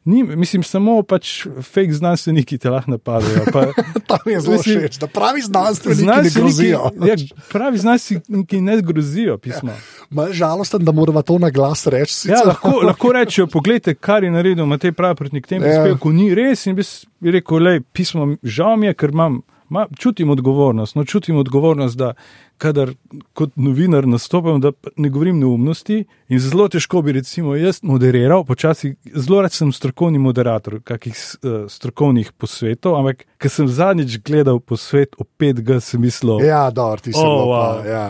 Ni, 0.07 0.23
mislim, 0.23 0.63
samo 0.63 1.01
pač 1.03 1.47
fake 1.63 1.93
znanstveniki 1.93 2.59
te 2.63 2.71
lahko 2.71 2.91
napadajo. 2.91 3.41
Tam 4.11 4.31
je 4.31 4.41
zelo 4.41 4.59
všeč, 4.63 5.01
da 5.03 5.09
pravi 5.11 5.43
znanstveniki, 5.43 6.03
znanstveniki 6.03 6.39
ne 6.39 6.43
grozijo. 6.43 6.91
Ja, 7.09 7.17
pravi 7.51 7.79
znanstveniki 7.79 8.61
ne 8.61 8.77
grozijo 8.83 9.39
pisma. 9.39 9.75
Ja, 10.11 10.29
žalosten, 10.33 10.85
da 10.87 10.93
moramo 10.93 11.23
to 11.23 11.41
na 11.43 11.51
glas 11.51 11.87
reči. 11.87 12.29
Ja, 12.31 12.45
lahko, 12.47 12.71
lahko 12.87 13.13
rečejo, 13.13 13.49
pogledajte, 13.51 13.95
kar 13.95 14.25
je 14.25 14.31
naredil 14.31 14.67
Matej 14.67 14.95
Pravprotnik, 14.95 15.47
tem 15.51 15.59
ja. 15.59 15.75
prispevku 15.75 16.15
ni 16.15 16.31
res 16.39 16.69
in 16.71 16.79
bi 16.79 16.87
rekel, 17.35 17.59
le, 17.59 17.81
pismo, 17.93 18.37
žal 18.43 18.79
mi 18.79 18.87
je, 18.87 18.95
ker 18.95 19.11
imam. 19.11 19.43
Ma, 19.69 19.87
čutim 19.99 20.31
odgovornost, 20.31 20.95
no, 20.95 21.05
čutim 21.05 21.37
odgovornost, 21.37 21.97
da 21.99 22.13
kadar 22.59 22.93
kot 23.35 23.51
novinar 23.57 24.07
nastopam, 24.07 24.61
da 24.61 24.73
ne 24.97 25.09
govorim 25.09 25.41
neumnosti. 25.41 26.05
In 26.29 26.41
zelo 26.41 26.69
težko 26.69 27.03
bi, 27.03 27.13
recimo, 27.19 27.57
jaz 27.57 27.83
moderiral, 27.83 28.45
počasi, 28.45 28.95
zelo 29.15 29.43
rad 29.43 29.53
sem 29.53 29.73
strokovni 29.73 30.19
moderator, 30.23 30.79
kakih 30.85 31.17
uh, 31.17 31.59
strokovnih 31.71 32.33
posvetov, 32.39 32.97
ampak 33.01 33.27
ker 33.43 33.53
sem 33.53 33.69
zadnjič 33.69 34.21
gledal 34.25 34.61
posvet 34.61 35.19
o 35.19 35.27
5G, 35.39 35.81
sem 35.81 36.01
mislil: 36.01 36.41
Ja, 36.47 36.71
dobro, 36.71 37.03
ti 37.03 37.13
si 37.13 37.21
oh, 37.21 37.45
wow. 37.51 37.83
pa, 37.83 37.89
ja. 37.89 38.09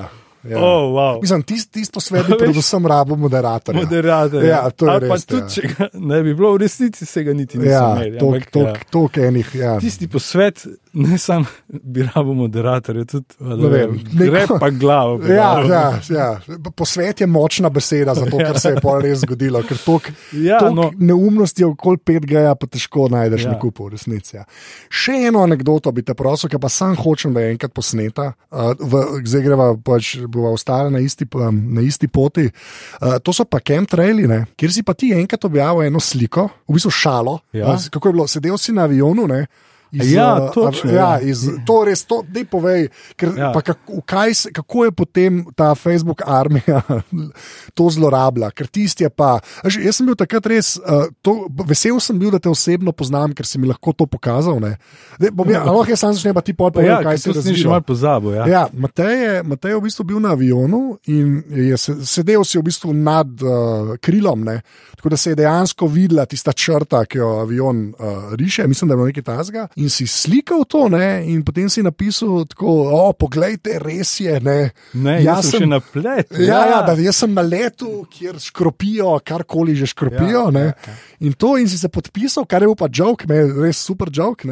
Ja. 0.48 0.58
Oh, 0.58 0.94
wow. 0.94 1.20
Mislim, 1.20 1.42
tisto 1.42 1.72
tist 1.72 1.94
svet 2.00 2.28
je 2.28 2.38
predvsem 2.44 2.86
rabo 2.86 3.16
moderatorja. 3.16 3.80
Moderator, 3.80 4.44
ja, 4.44 4.70
to 4.70 4.92
je 4.92 4.98
res. 5.00 5.26
Tudi, 5.26 5.42
ja. 5.42 5.48
če 5.48 5.62
ga 5.62 5.88
ne 5.92 6.22
bi 6.22 6.34
bilo, 6.34 6.52
v 6.54 6.62
resnici 6.62 7.06
se 7.06 7.24
ga 7.26 7.34
niti 7.34 7.58
ne 7.58 7.70
ja, 7.70 7.82
bi 7.98 8.12
smel. 8.18 8.76
To 8.90 9.08
je 9.14 9.28
enih. 9.28 9.54
Ja. 9.54 9.76
Tisti 9.82 10.08
posvet, 10.08 10.66
ne 10.96 11.18
samo 11.18 11.44
bi 11.68 12.09
rabo 12.14 12.35
moderatorja, 12.35 13.04
tudi 13.04 13.24
ne 13.40 13.68
vem, 13.68 13.96
gre 14.12 14.46
pa 14.61 14.70
glavo. 14.70 15.18
Ja, 15.28 15.61
ja, 15.68 16.00
ja. 16.11 16.28
Posvet 16.76 17.20
je 17.20 17.26
močna 17.26 17.68
beseda, 17.68 18.14
zato 18.14 18.38
ker 18.46 18.61
se 18.61 18.72
je 18.72 18.80
pol 18.80 19.02
res 19.04 19.20
zgodilo. 19.24 19.61
Ker 19.68 19.80
tok, 19.85 20.09
ja, 20.32 20.61
tok 20.62 20.72
no. 20.76 20.88
neumnosti 20.96 21.66
okoli 21.66 22.00
5G, 22.00 22.46
pa 22.61 22.68
težko 22.70 23.11
najdeš 23.12 23.44
ja. 23.44 23.52
na 23.52 23.59
kupu, 23.61 23.90
v 23.90 23.96
resnici. 23.96 24.38
Ja. 24.38 24.46
Še 24.88 25.18
eno 25.28 25.44
anegdoto 25.44 25.92
bi 25.92 26.04
te 26.06 26.16
prosil, 26.16 26.50
ker 26.52 26.62
pa 26.62 26.72
sam 26.72 26.96
hočem, 26.96 27.37
da 27.37 27.44
je 27.44 27.52
enkrat 27.59 27.76
posneta. 27.76 28.30
Uh, 28.48 28.72
zdaj 29.20 29.44
greva 29.44 29.68
pač 29.76 30.14
bova 30.24 30.54
ostala 30.56 30.88
na 30.92 31.04
isti, 31.04 31.28
na 31.52 31.85
isti 31.85 32.09
poti. 32.09 32.48
Uh, 32.48 33.18
to 33.20 33.37
so 33.37 33.44
pa 33.44 33.61
chemtraili, 33.61 34.24
kjer 34.56 34.72
si 34.72 34.87
pa 34.87 34.96
ti 34.96 35.12
enkrat 35.16 35.44
objavil 35.44 35.85
eno 35.90 36.00
sliko, 36.00 36.48
v 36.64 36.80
bistvu 36.80 36.96
šalo. 37.04 37.38
Ja. 37.56 37.76
Kako 37.92 38.09
je 38.09 38.16
bilo, 38.16 38.30
sedel 38.30 38.56
si 38.61 38.72
na 38.72 38.88
avionu. 38.88 39.28
Ne? 39.28 39.44
Iz, 39.92 40.12
ja, 40.12 40.37
eh, 40.42 40.51
točno, 40.55 40.90
ja, 40.90 40.96
ja. 40.96 41.20
Iz, 41.20 41.46
to 41.66 41.77
res, 41.87 42.03
to 42.05 42.22
ne 42.35 42.42
povej. 42.44 42.88
Ker, 43.16 43.31
ja. 43.38 43.53
kako, 43.55 44.01
kaj, 44.07 44.35
kako 44.53 44.85
je 44.85 44.92
potem 44.92 45.44
ta 45.57 45.75
Facebook 45.75 46.22
armija 46.27 46.83
to 47.77 47.87
zlorabila? 47.90 48.51
Ker 48.51 48.66
tisti 48.66 49.07
je 49.07 49.11
pa. 49.11 49.37
Jaz 49.62 49.96
sem 49.96 50.09
bil 50.09 50.18
takrat 50.18 50.46
res 50.51 50.75
uh, 50.81 51.07
to, 51.22 51.46
vesel, 51.68 52.01
sem 52.03 52.18
bil, 52.18 52.33
da 52.35 52.42
te 52.42 52.51
osebno 52.51 52.92
poznam, 52.92 53.35
ker 53.37 53.46
si 53.46 53.61
mi 53.62 53.70
lahko 53.70 53.94
to 53.94 54.09
pokazal. 54.11 54.59
Ne? 54.62 54.75
Ne, 55.22 55.31
bom, 55.31 55.49
ja, 55.51 55.62
lahko 55.64 55.94
jaz 55.94 56.03
sam 56.03 56.16
začnem 56.16 56.35
pa 56.35 56.42
ti 56.42 56.57
povedati, 56.57 56.90
ja, 56.90 56.99
kaj 57.07 57.22
se 57.22 57.31
je 57.31 57.37
zgodilo. 57.38 57.62
Še 57.62 57.70
malo 57.70 57.87
pozabil. 57.87 58.35
Ja. 58.40 58.49
Ja, 58.51 58.64
Matej, 58.72 59.14
je, 59.22 59.38
Matej 59.46 59.77
je 59.77 59.79
v 59.79 59.85
bistvu 59.87 60.09
bil 60.11 60.20
na 60.25 60.35
avionu 60.35 60.83
in 61.12 61.38
je 61.70 61.79
sedel 61.79 62.42
si 62.44 62.59
v 62.59 62.66
bistvu 62.66 62.90
nad 62.96 63.31
uh, 63.44 63.94
krilom. 64.03 64.42
Ne? 64.51 64.59
Tako 64.99 65.14
da 65.14 65.20
se 65.20 65.33
je 65.33 65.38
dejansko 65.38 65.87
videla 65.87 66.27
tista 66.27 66.53
črta, 66.53 67.05
ki 67.07 67.22
jo 67.22 67.33
avion 67.44 67.87
uh, 67.94 68.35
riše, 68.35 68.66
mislim, 68.66 68.90
da 68.90 68.94
je 68.94 68.96
bilo 68.96 69.12
nekaj 69.14 69.27
tasga 69.31 69.68
in 69.76 69.90
si 69.92 70.06
slikal 70.08 70.64
to, 70.64 70.86
ne? 70.88 71.20
in 71.28 71.42
potem 71.44 71.68
si 71.68 71.84
napisal, 71.84 72.46
tako, 72.48 72.88
o, 72.96 73.02
poglejte, 73.12 73.76
res 73.82 74.14
je. 74.24 74.38
Ne, 74.40 74.72
ne 74.96 75.18
jaz 75.24 75.52
sem 75.52 75.66
še 75.66 75.68
na 75.68 75.80
pletu. 75.84 76.40
Ja, 76.40 76.62
ja. 76.70 76.80
Ja, 76.88 76.96
jaz 77.08 77.20
sem 77.20 77.36
na 77.36 77.44
letu, 77.44 78.06
kjer 78.12 78.40
škropijo, 78.40 79.18
karkoli 79.26 79.76
že 79.76 79.90
škropijo. 79.92 80.48
Ja, 80.48 80.66
ja, 80.70 80.74
ja. 80.74 80.98
In 81.28 81.36
to, 81.36 81.56
in 81.60 81.68
si 81.68 81.78
se 81.80 81.92
podpisal, 81.92 82.48
kar 82.48 82.64
je 82.64 82.72
bil 82.72 82.78
pa 82.78 82.88
jok, 82.88 83.28
res 83.60 83.84
super 83.84 84.12
jok. 84.12 84.48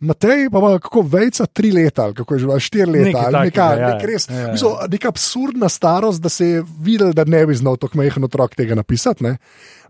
Matej 0.00 0.46
pa 0.48 0.58
ima 0.58 0.78
kako 0.80 1.02
vejca 1.12 1.44
tri 1.46 1.70
leta, 1.76 2.06
ali 2.08 2.14
kako 2.16 2.34
je 2.34 2.38
že 2.40 2.46
bilo, 2.46 2.60
štiri 2.60 2.90
leta. 2.90 3.06
Nekaj 3.06 3.24
ali 3.26 3.34
takega, 3.34 3.64
Neka, 3.68 3.80
ja. 3.80 3.88
nek 3.88 4.04
res, 4.08 4.28
Ja, 4.30 4.36
ja. 4.40 4.52
mislim, 4.52 4.72
neka 4.90 5.08
absurdna 5.12 5.68
starost, 5.68 6.22
da 6.24 6.28
se 6.32 6.46
je 6.46 6.62
videl, 6.80 7.12
da 7.12 7.24
ne 7.28 7.44
bi 7.46 7.54
znal 7.54 7.76
tako 7.76 8.00
majhen 8.00 8.24
otrok 8.24 8.56
tega 8.56 8.74
napisati. 8.74 9.24
Ne? 9.24 9.36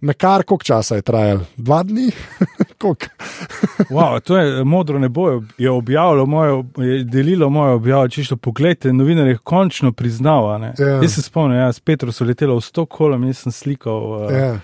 Na 0.00 0.12
kar 0.12 0.42
koliko 0.42 0.64
časa 0.64 0.96
je 0.96 1.02
trajal? 1.02 1.40
Dva 1.56 1.82
dni? 1.82 2.10
Wow, 3.90 4.20
to 4.20 4.36
je 4.38 4.64
modro 4.64 4.98
nebo, 4.98 5.42
je 5.58 5.70
objavilo 5.70 6.26
mojo, 6.26 6.64
je 6.76 7.04
delilo 7.04 7.50
mojo 7.50 7.74
objavo. 7.74 8.08
Če 8.08 8.24
šlo 8.24 8.36
pogledajte, 8.36 8.92
novinar 8.92 9.26
je 9.28 9.38
končno 9.44 9.92
priznal. 9.92 10.60
ne. 10.60 10.74
Ja. 10.78 10.86
Jaz 11.02 11.14
se 11.14 11.22
spomnim, 11.22 11.58
ja, 11.58 11.72
s 11.72 11.80
Petrom 11.80 12.12
so 12.12 12.24
letelo 12.24 12.56
v 12.56 12.64
Stokholm 12.64 13.24
jaz 13.28 13.38
sem 13.44 13.52
slikal. 13.52 14.26
Uh, 14.26 14.32
Ja. 14.32 14.58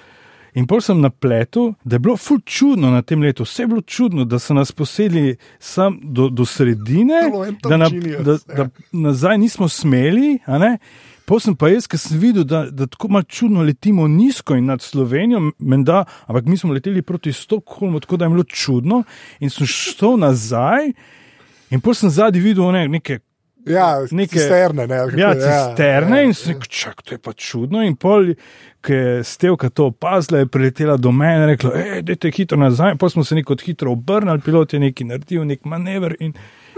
In 0.56 0.64
pol 0.64 0.80
sem 0.80 1.00
na 1.00 1.10
pletu, 1.10 1.74
da 1.84 1.96
je 1.96 2.00
bilo 2.00 2.16
ful 2.16 2.38
čudno 2.40 2.88
na 2.90 3.02
tem 3.02 3.20
letu, 3.20 3.44
vse 3.44 3.62
je 3.62 3.66
bilo 3.66 3.82
čudno, 3.84 4.24
da 4.24 4.38
so 4.38 4.54
nas 4.54 4.72
posedli 4.72 5.36
sam 5.60 5.98
do, 6.02 6.30
do 6.32 6.46
sredine, 6.48 7.18
da, 7.62 7.76
na, 7.76 7.90
da, 8.24 8.32
ja. 8.32 8.54
da 8.56 8.68
nazaj 8.92 9.38
nismo 9.38 9.68
smeli. 9.68 10.38
A 11.26 11.32
ne. 11.32 11.32
Pol 11.34 11.40
sem 11.40 11.56
pa 11.56 11.68
jaz, 11.68 11.86
ker 11.86 11.98
sem 11.98 12.18
videl, 12.18 12.44
da, 12.44 12.70
da 12.70 12.86
tako 12.86 13.08
malo 13.08 13.22
čudno 13.22 13.62
letimo 13.62 14.06
nizko 14.08 14.54
in 14.54 14.66
nad 14.66 14.80
Slovenijo, 14.80 15.52
menda, 15.58 16.04
ampak 16.26 16.44
mi 16.46 16.56
smo 16.56 16.72
leteli 16.72 17.02
proti 17.02 17.32
Stokholmu, 17.32 18.00
tako 18.00 18.16
da 18.16 18.24
je 18.24 18.28
bilo 18.30 18.44
čudno. 18.44 19.04
In 19.40 19.50
sem 19.50 19.66
šel 19.66 20.16
nazaj, 20.18 20.92
in 21.70 21.80
pol 21.80 21.94
sem 21.94 22.10
zadnji 22.10 22.40
videl 22.40 22.72
ne, 22.72 22.88
neke 22.88 23.18
Ja, 23.66 23.98
Neke- 24.10 24.38
cisterne. 24.38 24.86
Ne, 24.86 24.96
kako 24.96 25.18
Ja, 25.18 25.28
je, 25.28 25.40
cisterne 25.40 26.16
ja, 26.16 26.22
in 26.22 26.34
se 26.34 26.52
rekel, 26.52 26.66
čak, 26.70 27.02
to 27.02 27.14
je 27.14 27.18
pa 27.18 27.32
čudno. 27.32 27.82
In 27.82 27.96
pol, 27.96 28.34
ki 28.80 28.92
je 28.92 29.24
stevka 29.24 29.70
to 29.70 29.86
opazila, 29.86 30.38
je 30.38 30.46
priletela 30.46 30.96
do 30.96 31.10
mene 31.12 31.42
in 31.42 31.48
rekla, 31.48 31.70
hej, 31.74 32.02
dajte 32.02 32.30
hitro 32.30 32.58
nazaj. 32.58 32.94
Pa 32.94 33.08
smo 33.08 33.24
se 33.24 33.34
neko 33.34 33.56
hitro 33.64 33.92
obrnili, 33.92 34.38
pilot 34.40 34.72
je 34.72 34.78
nekaj 34.80 35.06
naredil, 35.06 35.44
nek 35.44 35.64
manever. 35.64 36.14
In, 36.20 36.32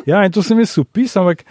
ja, 0.07 0.25
in 0.25 0.33
to 0.33 0.43
sem 0.43 0.59
jaz 0.59 0.79
upisal, 0.79 1.29
ampak 1.29 1.45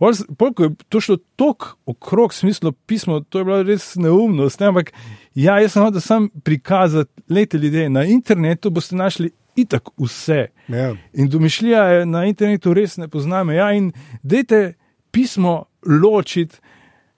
pol, 0.00 0.54
ko 0.56 0.64
je 0.64 0.70
to 0.88 1.00
šlo 1.00 1.16
tok 1.36 1.74
okrog, 1.86 2.32
smislo 2.34 2.72
pismo, 2.72 3.20
to 3.20 3.38
je 3.42 3.44
bila 3.44 3.62
res 3.62 3.92
neumnost. 4.00 4.60
Ne? 4.60 4.70
Ampak 4.72 4.92
ja, 5.36 5.58
jaz 5.60 5.76
sem 5.76 5.84
hotel 5.84 6.00
sam 6.00 6.28
prikazati, 6.44 7.12
lete 7.28 7.58
ljudje, 7.60 7.90
na 7.92 8.04
internetu 8.08 8.70
boste 8.72 8.96
našli 8.96 9.30
itak 9.60 9.92
vse. 10.00 10.46
Ja. 10.68 10.94
In 11.12 11.28
domišljija 11.28 11.84
je 11.84 12.06
na 12.06 12.24
internetu 12.26 12.74
res 12.74 12.96
ne 12.96 13.08
pozname. 13.08 13.54
Ja, 13.54 13.72
in 13.76 13.92
dajte 14.22 14.74
pismo 15.10 15.64
ločiti 15.86 16.56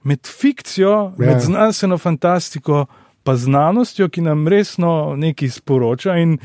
med 0.03 0.26
fikcijo, 0.26 0.91
Ja. 0.91 1.24
ja. 1.24 1.33
med 1.33 1.41
znanstveno 1.41 1.99
fantastiko, 1.99 2.87
pa 3.22 3.37
znanostjo, 3.37 4.09
ki 4.09 4.20
nam 4.20 4.49
resno 4.49 5.14
nekaj 5.16 5.49
sporoča. 5.49 6.16
In 6.18 6.39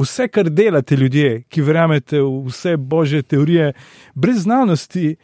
vse, 0.00 0.28
kar 0.28 0.48
delate 0.48 0.96
ljudje, 0.96 1.42
ki 1.48 1.62
verjamete 1.62 2.22
v 2.22 2.46
vse 2.48 2.76
božje 2.76 3.22
teorije, 3.22 3.72
brez 4.14 4.42
znanosti. 4.42 5.16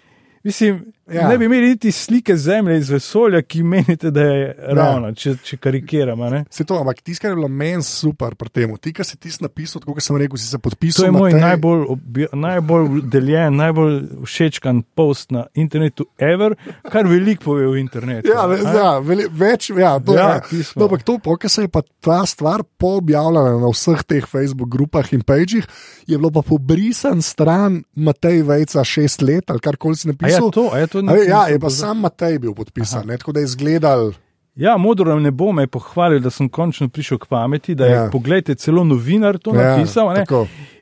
Mislim, 0.45 0.93
Ja. 1.09 1.21
ja. 1.23 1.29
ne 1.29 1.39
bi 1.39 1.45
imeli 1.45 1.69
niti 1.69 1.93
slike 1.93 2.37
zemlje 2.37 2.79
iz 2.79 2.91
vesolja, 2.91 3.43
ki 3.43 3.63
menite, 3.63 4.11
da 4.11 4.21
je 4.23 4.55
ravna, 4.59 5.13
če, 5.15 5.37
če 5.37 5.57
karikiramo. 5.57 6.31
ne. 6.31 6.45
Se 6.51 6.65
to, 6.65 6.77
ampak 6.77 7.01
kar 7.21 7.31
je 7.31 7.35
bilo 7.35 7.49
meni 7.49 7.83
super 7.83 8.35
pri 8.35 8.49
tem, 8.51 8.77
ti, 8.77 8.93
ki 8.93 9.05
si 9.05 9.17
ti 9.17 9.31
napisal, 9.41 9.83
kot 9.83 10.03
sem 10.03 10.17
rekel, 10.17 10.37
si 10.37 10.47
se 10.47 10.59
podpisal. 10.59 11.03
To 11.03 11.07
je 11.07 11.13
moj 11.13 11.33
Matej- 11.33 11.41
najbolj, 11.41 11.85
obja- 11.89 12.33
najbolj 12.35 13.03
deljen, 13.05 13.57
najbolj 13.57 13.95
všečkan 14.25 14.83
post 14.95 15.31
na 15.31 15.47
internetu, 15.55 16.07
ever, 16.19 16.55
kar 16.91 17.07
veliko 17.07 17.45
pove 17.45 17.67
o 17.69 17.75
internetu. 17.77 18.29
Ja, 18.29 18.47
ve, 18.47 18.59
ja 18.63 18.99
veli, 18.99 19.27
več, 19.31 19.71
ja, 19.71 19.97
to, 20.01 20.13
Ja, 20.15 20.29
ja, 20.35 20.41
pismo. 20.51 20.81
no, 20.83 20.89
ampak 20.89 21.03
to, 21.03 21.19
ko 21.19 21.49
se 21.49 21.63
je 21.63 21.69
pa 21.69 21.83
ta 22.01 22.27
stvar 22.27 22.63
poobjavljala 22.79 23.61
na 23.61 23.69
vseh 23.73 24.03
teh 24.05 24.27
Facebook 24.27 24.69
grupah 24.69 25.13
in 25.13 25.23
pageh, 25.23 25.65
je 26.07 26.19
bilo 26.19 26.31
pa 26.31 26.43
pobrisan 26.43 27.23
stran 27.23 27.83
Matej 27.97 28.43
Vejca 28.43 28.85
šest 28.85 29.23
let 29.23 29.51
ali 29.51 29.61
karkoli 29.61 29.97
si 29.97 30.09
A 30.09 30.11
je 30.11 30.17
napisal. 30.17 30.51
to, 30.51 30.71
a 30.73 30.79
je 30.79 30.87
to 30.87 30.98
A 31.01 31.13
ve, 31.13 31.25
ja, 31.25 31.47
je 31.47 31.59
pa 31.59 31.71
sam 31.71 32.01
Matej 32.01 32.39
bil 32.39 32.55
podpisan, 32.55 33.07
ne, 33.07 33.17
tako 33.17 33.33
da 33.33 33.41
je 33.41 33.45
izgledal. 33.45 34.13
Ja, 34.57 34.77
modro 34.77 35.21
ne 35.21 35.31
bo 35.31 35.53
me 35.53 35.67
pohvalil, 35.67 36.19
da 36.19 36.31
sem 36.31 36.49
končno 36.49 36.89
prišel 36.89 37.19
k 37.19 37.27
pameti, 37.27 37.75
da 37.75 37.87
je, 37.87 37.93
Ja. 37.93 38.09
pogledajte, 38.11 38.55
celo 38.55 38.85
novinar 38.85 39.39
to 39.39 39.55
Ja, 39.55 39.77
napisal. 39.77 40.11
ne. 40.15 40.25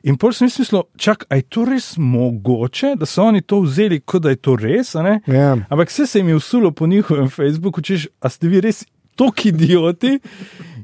In 0.03 0.17
pol 0.17 0.33
sem 0.33 0.45
mislil, 0.47 0.81
čak, 0.97 1.25
a 1.29 1.35
je 1.35 1.41
to 1.43 1.65
res 1.65 1.93
mogoče, 1.97 2.95
da 2.95 3.05
so 3.05 3.23
oni 3.23 3.41
to 3.41 3.61
vzeli, 3.61 3.99
kot 3.99 4.21
da 4.21 4.29
je 4.29 4.35
to 4.35 4.55
res? 4.55 4.95
Ja. 5.27 5.57
Ampak 5.69 5.89
vse 5.89 6.07
se 6.07 6.19
jim 6.19 6.29
je 6.29 6.35
usulo 6.35 6.71
po 6.71 6.87
njihovem 6.87 7.29
Facebooku, 7.29 7.81
češ, 7.81 8.07
a 8.19 8.29
ste 8.29 8.47
vi 8.47 8.61
res 8.61 8.81
toki 9.15 9.49
idioti. 9.49 10.19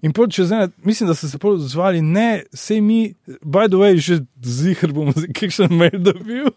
In 0.01 0.11
pol 0.11 0.27
čez 0.27 0.51
ena, 0.51 0.67
mislim, 0.83 1.07
da 1.07 1.15
so 1.15 1.27
se 1.27 1.37
pol 1.37 1.57
zvali, 1.57 2.01
ne, 2.01 2.43
sej 2.53 2.81
mi, 2.81 3.13
by 3.41 3.67
the 3.67 3.77
way, 3.77 3.95
že 3.97 4.19
zihar 4.45 4.91
bomo 4.91 5.11
kakšen 5.33 5.71
mail 5.71 5.99
dobil. 5.99 6.49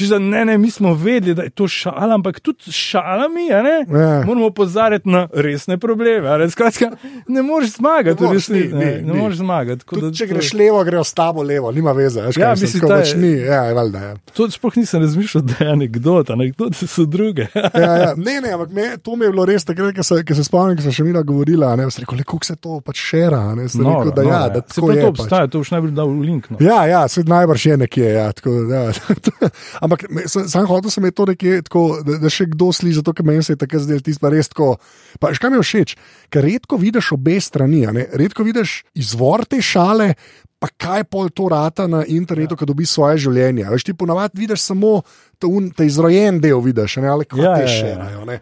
Da 0.00 0.18
ne, 0.18 0.44
ne, 0.44 0.58
mi 0.58 0.70
smo 0.70 0.94
vedeli, 0.94 1.34
da 1.34 1.42
je 1.42 1.50
to 1.50 1.68
šala, 1.68 2.14
ampak 2.14 2.40
tudi 2.40 2.62
s 2.64 2.74
šalami, 2.74 3.48
ne, 3.48 3.76
Ja. 3.90 4.22
moramo 4.22 4.46
opozarjati 4.46 5.08
na 5.08 5.28
resne 5.34 5.78
probleme. 5.78 6.38
Ne, 6.38 6.50
Skratka, 6.50 6.90
ne 7.28 7.42
moreš 7.42 7.70
zmagati, 7.72 8.22
Ne 8.22 8.26
moreš, 8.26 8.48
resnici, 8.48 8.68
ni, 8.68 8.74
ne, 8.74 8.86
ni, 8.86 9.02
ne 9.02 9.12
ni. 9.12 9.18
moreš 9.18 9.36
zmagati. 9.36 9.84
Tudi, 9.84 10.00
da 10.02 10.12
če 10.12 10.26
greš 10.26 10.52
levo, 10.54 10.84
grejo 10.84 11.04
s 11.04 11.12
tabo 11.12 11.42
levo, 11.42 11.72
nima 11.72 11.92
veze. 11.92 12.20
Veš, 12.20 12.36
Ja, 12.36 12.44
kaj, 12.44 12.52
mislim, 12.52 12.64
mislim, 12.64 12.80
tako 12.80 12.88
ta 12.90 12.98
pač 12.98 13.08
je- 13.08 13.18
ni. 13.18 13.32
Ja, 13.40 13.72
valjda, 13.72 13.98
ja. 14.00 14.14
To 14.32 14.50
sploh 14.50 14.76
nisem 14.76 15.00
razmišljal, 15.00 15.42
da 15.44 15.54
je 15.60 15.70
anekdota, 15.70 16.32
anekdote 16.32 16.86
so 16.86 17.04
druge. 17.06 17.46
Ja, 17.54 17.92
ja. 17.96 18.14
Ne, 18.18 18.40
ne, 18.40 18.50
ampak 18.50 18.70
me, 18.70 18.96
to 18.98 19.16
mi 19.16 19.24
je 19.24 19.30
bilo 19.30 19.44
res 19.44 19.64
takrat, 19.64 19.94
ko 19.94 20.02
se, 20.02 20.22
se 20.28 20.44
spomnim, 20.44 20.76
ko 20.76 20.82
sem 20.82 20.92
še 20.92 21.04
mina 21.04 21.22
govorila. 21.22 21.74
Ne, 21.74 21.84
rekel, 21.88 22.18
kako 22.24 22.44
se 22.44 22.56
to 22.56 22.80
pač 22.80 22.96
šera. 23.02 23.54
Ne, 23.54 23.68
sem 23.68 23.82
rekel, 23.82 24.12
da, 24.12 24.22
ja, 24.24 24.42
da 24.48 24.62
Se 24.62 24.74
tako 24.74 24.86
prav 24.86 24.96
je. 24.96 25.02
to 25.02 25.10
Pač. 25.10 25.20
obstaja, 25.20 25.46
to 25.48 25.60
už 25.60 25.70
najbolj 25.70 25.92
dal 25.92 26.08
v 26.08 26.20
link. 26.22 26.50
No. 26.50 26.56
Ja, 26.60 26.84
ja, 26.88 27.02
se 27.08 27.22
najbrž 27.26 27.66
je 27.66 27.76
nekje. 27.84 28.08
Ja, 28.12 28.26
tako, 28.32 28.54
ja. 28.70 28.88
Ampak 29.84 30.04
sam 30.26 30.66
hotel 30.66 30.90
sem 30.90 31.04
je 31.08 31.14
to 31.14 31.28
nekje, 31.30 31.62
tako, 31.68 31.84
da, 32.06 32.18
da 32.22 32.32
še 32.32 32.48
kdo 32.52 32.72
sliši, 32.74 32.98
zato 33.00 33.14
ker 33.16 33.26
meni 33.28 33.44
se 33.46 33.54
je 33.54 33.62
takrat 33.62 33.84
zdelo 33.84 34.04
tisto 34.04 34.24
pa 34.24 34.32
res 34.34 34.52
tako. 34.52 34.74
Pa 35.20 35.32
še 35.34 35.44
kaj 35.44 35.54
mi 35.54 35.60
je 35.60 35.68
všeč, 35.68 35.96
ker 36.32 36.46
redko 36.46 36.80
vidiš 36.80 37.12
obe 37.16 37.38
strani, 37.42 37.86
redko 38.18 38.46
vidiš 38.46 38.82
izvor 38.98 39.46
te 39.48 39.62
šale. 39.64 40.14
Pa 40.58 40.66
kaj 40.74 41.04
pol 41.06 41.28
to 41.30 41.46
rata 41.52 41.84
na 41.86 42.00
internetu, 42.02 42.56
ja. 42.56 42.58
ko 42.58 42.66
dobi 42.66 42.82
svoje 42.82 43.20
življenje? 43.28 43.68
Veš, 43.70 43.84
ti 43.86 43.92
ponavadi 43.94 44.40
vidiš 44.42 44.64
samo 44.72 45.04
ta, 45.38 45.46
un, 45.46 45.70
ta 45.70 45.84
izrojen 45.84 46.40
del, 46.40 46.60
vidiš, 46.60 46.96
a 46.96 47.00
ne 47.00 47.08
ali 47.08 47.24
kako 47.24 47.42
Ja, 47.42 47.54
te 47.54 47.60
ja, 47.60 47.64
ja. 47.64 47.74
šerajo. 47.74 48.24
ne. 48.24 48.40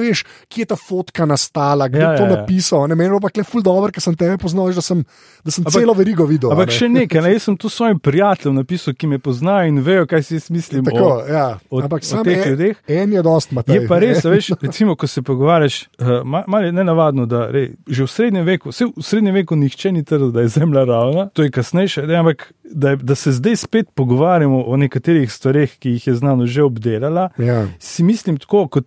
Veš, 0.00 0.22
kje 0.48 0.62
je 0.62 0.66
ta 0.66 0.76
fotka 0.76 1.26
nastala, 1.26 1.88
kdo 1.88 1.98
je 1.98 2.02
Ja, 2.02 2.16
to 2.16 2.22
ja, 2.22 2.28
ja. 2.28 2.36
napisal. 2.36 2.86
Ne, 2.86 2.94
meni 2.94 3.10
je 3.10 3.20
pa 3.20 3.28
kle 3.28 3.44
ful 3.44 3.62
dobro, 3.62 3.90
ker 3.90 4.00
sem 4.00 4.14
tebe 4.14 4.38
poznal, 4.38 4.66
veš, 4.66 4.76
da 4.76 4.82
sem, 4.82 5.04
da 5.44 5.50
sem 5.50 5.64
Ampak- 5.64 5.74
celo 5.74 5.92
verigo 5.92 6.24
videl. 6.24 6.50
Ampak 6.50 6.66
ne. 6.66 6.72
še 6.72 6.88
nekaj, 6.88 7.20
ne? 7.20 7.32
jaz 7.32 7.42
sem 7.42 7.56
to 7.56 7.68
svojim 7.68 7.98
prijateljem 7.98 8.54
napisal, 8.54 8.94
ki 8.94 9.06
me 9.06 9.18
poznajo 9.18 9.66
in 9.66 9.80
vejo, 9.80 10.06
kaj 10.06 10.22
si 10.22 10.34
jaz 10.34 10.50
mislim. 10.50 10.84
Tako, 10.84 11.04
o, 11.04 11.26
ja. 11.26 11.58
o- 11.68 11.82
Ampak 11.82 12.00
o 12.00 12.04
sam 12.04 12.24
teh 12.24 12.38
en, 12.38 12.50
ljudeh. 12.50 12.76
en 12.88 13.12
je 13.12 13.22
dost, 13.22 13.50
Matej. 13.50 13.74
Je 13.74 13.86
pa 13.86 13.98
res, 14.00 14.24
veš, 14.24 14.52
recimo, 14.60 14.94
ko 14.94 15.06
se 15.06 15.22
pogovarjaš, 15.22 15.88
uh, 15.98 16.06
malo 16.24 16.64
je 16.64 16.72
nenavadno, 16.72 17.26
da 17.26 17.48
rej, 17.48 17.74
že 17.86 18.04
v 18.04 18.08
srednjem 18.08 18.44
veku, 18.46 18.68
vse 18.68 18.88
v 18.88 19.02
srednjem 19.02 19.34
veku 19.34 19.56
nihče 19.56 19.92
ni 19.92 20.04
trdil, 20.04 20.30
da 20.30 20.40
je 20.40 20.48
zemlja 20.50 20.84
ravna, 20.84 21.28
to 21.28 21.42
je 21.42 21.50
kasnejše, 21.50 22.02
ne, 22.02 22.16
ampak 22.16 22.52
da, 22.70 22.96
da 22.96 23.14
se 23.14 23.32
zdaj 23.32 23.56
spet 23.56 23.88
pogovarjamo 23.94 24.62
o 24.66 24.76
nekaterih 24.76 25.32
stvareh, 25.32 25.78
ki 25.78 25.96
jih 25.96 26.06
je 26.06 26.14
znanost 26.14 26.52
že 26.52 26.62
obdelala. 26.62 27.28
Ja. 27.38 27.66
Si 27.78 28.02
mislim 28.04 28.36
tako, 28.36 28.66
kot 28.68 28.86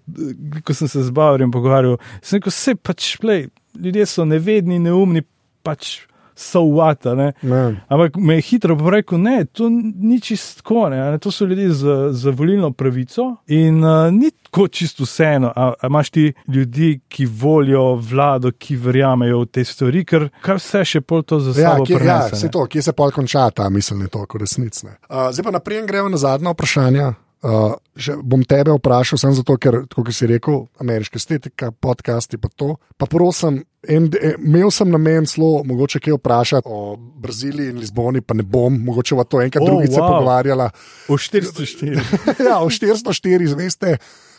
ko 0.63 0.73
sem 0.73 0.87
se 0.87 1.03
z 1.03 1.11
Bavarjem 1.11 1.51
pogovarjal, 1.51 1.97
sem 2.21 2.39
rekel, 2.39 2.53
vse 2.53 2.75
pač, 2.75 3.15
plej, 3.21 3.47
ljudje 3.75 4.05
so 4.05 4.25
nevedni, 4.25 4.79
neumni, 4.79 5.23
pač 5.63 5.99
so 6.35 6.63
vata. 6.65 7.15
Ne? 7.15 7.33
Ja. 7.41 7.71
Ampak 7.87 8.15
me 8.17 8.35
je 8.35 8.41
hitro 8.41 8.77
rekel, 8.89 9.19
ne, 9.19 9.45
to 9.45 9.69
ni 9.69 10.19
čisto 10.21 10.61
tako, 10.61 10.89
ne, 10.89 11.17
to 11.17 11.31
so 11.31 11.45
ljudje 11.45 11.69
z, 11.71 11.85
z 12.11 12.29
volilno 12.29 12.71
pravico 12.71 13.35
in 13.47 13.83
uh, 13.83 14.13
ni 14.13 14.31
tako 14.31 14.67
čisto 14.67 15.03
vseeno. 15.03 15.53
A, 15.55 15.73
a 15.81 15.87
imaš 15.87 16.09
ti 16.09 16.33
ljudi, 16.47 16.99
ki 17.07 17.25
volijo 17.25 17.95
vlado, 17.95 18.51
ki 18.51 18.75
verjamejo 18.75 19.41
v 19.41 19.45
te 19.45 19.63
stvari, 19.63 20.05
ker 20.05 20.29
kar 20.41 20.55
vse 20.55 20.85
še 20.85 21.01
pol 21.01 21.23
to 21.23 21.39
za 21.39 21.61
Ja, 21.61 21.69
sabo 21.69 21.85
kje, 21.85 21.93
ja, 21.93 21.99
prenese. 21.99 22.35
vse 22.35 22.45
ne. 22.45 22.51
to, 22.51 22.65
kje 22.65 22.81
se 22.81 22.93
pol 22.93 23.11
konča 23.11 23.49
ta 23.49 23.69
misel, 23.69 23.97
ne 23.97 24.07
toliko 24.07 24.37
resnicne. 24.37 24.97
Uh, 25.09 25.29
zdaj 25.31 25.43
pa 25.43 25.51
naprej 25.51 25.85
gremo 25.87 26.09
na 26.09 26.17
zadnja 26.17 26.51
vprašanja. 26.51 27.13
Uh, 27.41 27.73
bom 28.21 28.43
tebe 28.45 28.69
vprašal, 28.75 29.17
samo 29.17 29.33
zato, 29.33 29.55
ker, 29.57 29.79
kot 29.89 30.11
si 30.13 30.27
rekel, 30.29 30.59
ameriška 30.77 31.17
estetika, 31.17 31.71
podcasti 31.73 32.37
pa 32.37 32.51
to. 32.53 32.75
Pa 33.01 33.07
prosim, 33.09 33.63
en, 33.81 34.09
en, 34.13 34.35
imel 34.37 34.69
sem 34.69 34.91
namen 34.93 35.25
celo 35.25 35.63
mogoče 35.65 36.03
kaj 36.05 36.19
vprašati 36.19 36.69
o 36.69 36.93
Braziliji 36.97 37.73
in 37.73 37.79
Lizboni, 37.81 38.21
pa 38.21 38.37
ne 38.37 38.45
bom, 38.45 38.77
mogoče 38.85 39.17
bo 39.17 39.25
to 39.25 39.41
enkrat 39.41 39.65
oh, 39.65 39.71
drugič 39.71 39.95
wow. 39.95 40.03
pogovarjala. 40.05 40.67
O 41.09 41.17
404. 41.17 42.03
ja, 42.49 42.59
o 42.61 42.69
404, 42.69 43.57
veste, 43.57 43.95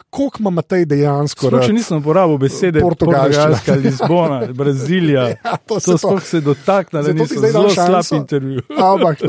koliko 0.06 0.44
ima 0.44 0.54
Matej 0.60 0.86
dejansko. 0.94 1.48
Sploh 1.48 1.58
še 1.58 1.72
rad? 1.72 1.76
nisem 1.80 1.98
uporabil 2.04 2.38
besede 2.44 2.86
Portugalščina. 2.86 3.48
Portugalska, 3.56 3.78
Lizbona, 3.82 4.40
Brazilija. 4.62 5.26
Ja, 5.34 5.56
to 5.58 5.80
se 5.80 5.90
to 5.90 5.98
to- 5.98 6.04
sploh 6.06 6.22
se 6.30 6.44
dotakne, 6.46 7.02
da 7.02 7.10
ti 7.10 7.18
nisem 7.18 7.50
zelo 7.50 7.74
slab 7.74 8.14
intervju. 8.20 8.62
Ampak, 8.78 9.26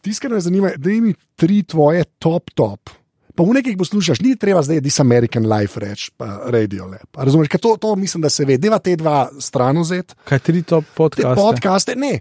tisto, 0.00 0.24
kar 0.24 0.32
me 0.38 0.42
zanima, 0.48 0.72
da 0.80 0.96
mi 0.96 1.12
tri 1.36 1.60
tvoje 1.68 2.08
top 2.16 2.56
top. 2.56 2.96
Pa 3.34 3.44
v 3.44 3.56
nekih 3.56 3.76
poslušaš, 3.80 4.20
ni 4.20 4.36
treba 4.36 4.60
zdaj 4.62 4.80
This 4.84 5.00
American 5.00 5.46
Life 5.48 5.80
reči, 5.80 6.10
pa 6.16 6.50
radio 6.52 6.86
lep. 6.86 7.08
A 7.16 7.24
Razumeš, 7.24 7.48
ker 7.48 7.60
to, 7.60 7.76
to 7.80 7.94
mislim, 7.96 8.22
da 8.22 8.30
se 8.30 8.44
ve. 8.44 8.58
Deva 8.60 8.78
te 8.78 8.96
dva 8.96 9.30
stran 9.40 9.80
vzeti, 9.80 10.14
Kaj 10.24 10.38
tri 10.38 10.62
to 10.62 10.80
te 10.80 10.86
podcaste? 10.94 11.40
podcaste, 11.40 11.96
ne. 11.96 12.20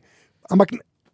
Ampak 0.50 0.72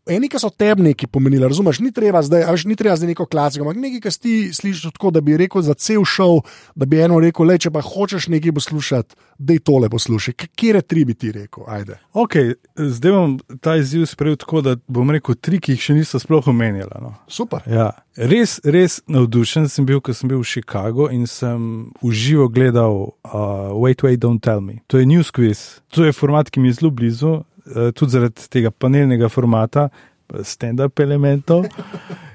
eni, 0.09 0.29
ki 0.29 0.39
so 0.41 0.49
tebi 0.49 0.85
neki 0.85 1.07
pomenili, 1.07 1.43
razumeš, 1.47 1.79
ni 1.83 1.91
treba 1.95 2.21
zdaj, 2.25 2.45
a 2.47 2.55
veš, 2.55 2.65
ni 2.69 2.75
treba 2.79 2.95
zdaj 2.97 3.11
neko 3.13 3.25
klasiko, 3.29 3.65
ampak 3.65 3.81
nekaj, 3.83 4.01
kar 4.07 4.17
ti 4.21 4.35
slišiš 4.53 4.91
tako, 4.95 5.11
da 5.15 5.21
bi 5.21 5.37
rekel 5.37 5.61
za 5.65 5.73
cel 5.73 6.05
šov, 6.05 6.41
da 6.75 6.85
bi 6.85 7.01
eno 7.03 7.19
rekel, 7.23 7.47
le 7.47 7.57
če 7.61 7.71
pa 7.73 7.83
hočeš 7.85 8.29
nekaj 8.33 8.55
poslušati, 8.57 9.15
da 9.37 9.53
je 9.53 9.63
tole 9.63 9.89
poslušaj. 9.89 10.33
Kje 10.55 10.81
tri 10.81 11.05
bi 11.05 11.13
ti 11.13 11.31
rekel? 11.31 11.63
Ajde. 11.67 11.99
Ok, 12.13 12.35
zdaj 12.75 13.11
bom 13.11 13.37
ta 13.61 13.75
izziv 13.77 14.05
sprejel 14.09 14.37
tako, 14.41 14.61
da 14.61 14.75
bom 14.87 15.11
rekel 15.11 15.35
tri, 15.35 15.61
ki 15.61 15.75
jih 15.75 15.87
še 15.89 15.97
niso 15.97 16.21
sploh 16.21 16.47
omenjala. 16.49 17.01
No. 17.01 17.13
Super. 17.27 17.65
Ja. 17.69 17.91
Res, 18.17 18.57
res 18.65 19.01
navdušen 19.05 19.67
sem 19.69 19.85
bil, 19.85 20.01
ko 20.01 20.15
sem 20.17 20.29
bil 20.31 20.41
v 20.41 20.49
Chicagu 20.49 21.05
in 21.13 21.27
sem 21.29 21.91
uživo 22.01 22.47
gledal 22.49 23.13
uh, 23.29 23.69
Wait, 23.77 24.01
Wait, 24.01 24.17
Don't 24.23 24.41
Tell 24.41 24.63
Me. 24.63 24.81
To 24.89 24.97
je 24.97 25.05
News 25.05 25.29
Quiz. 25.29 25.83
To 25.93 26.07
je 26.07 26.15
format, 26.15 26.49
ki 26.49 26.63
mi 26.63 26.71
je 26.71 26.79
zelo 26.79 26.89
blizu, 26.89 27.43
tudi 27.93 28.11
zaradi 28.11 28.47
tega 28.49 28.71
panelnega 28.71 29.29
formata, 29.29 29.89
stand-up 30.43 30.99
elementov. 30.99 31.65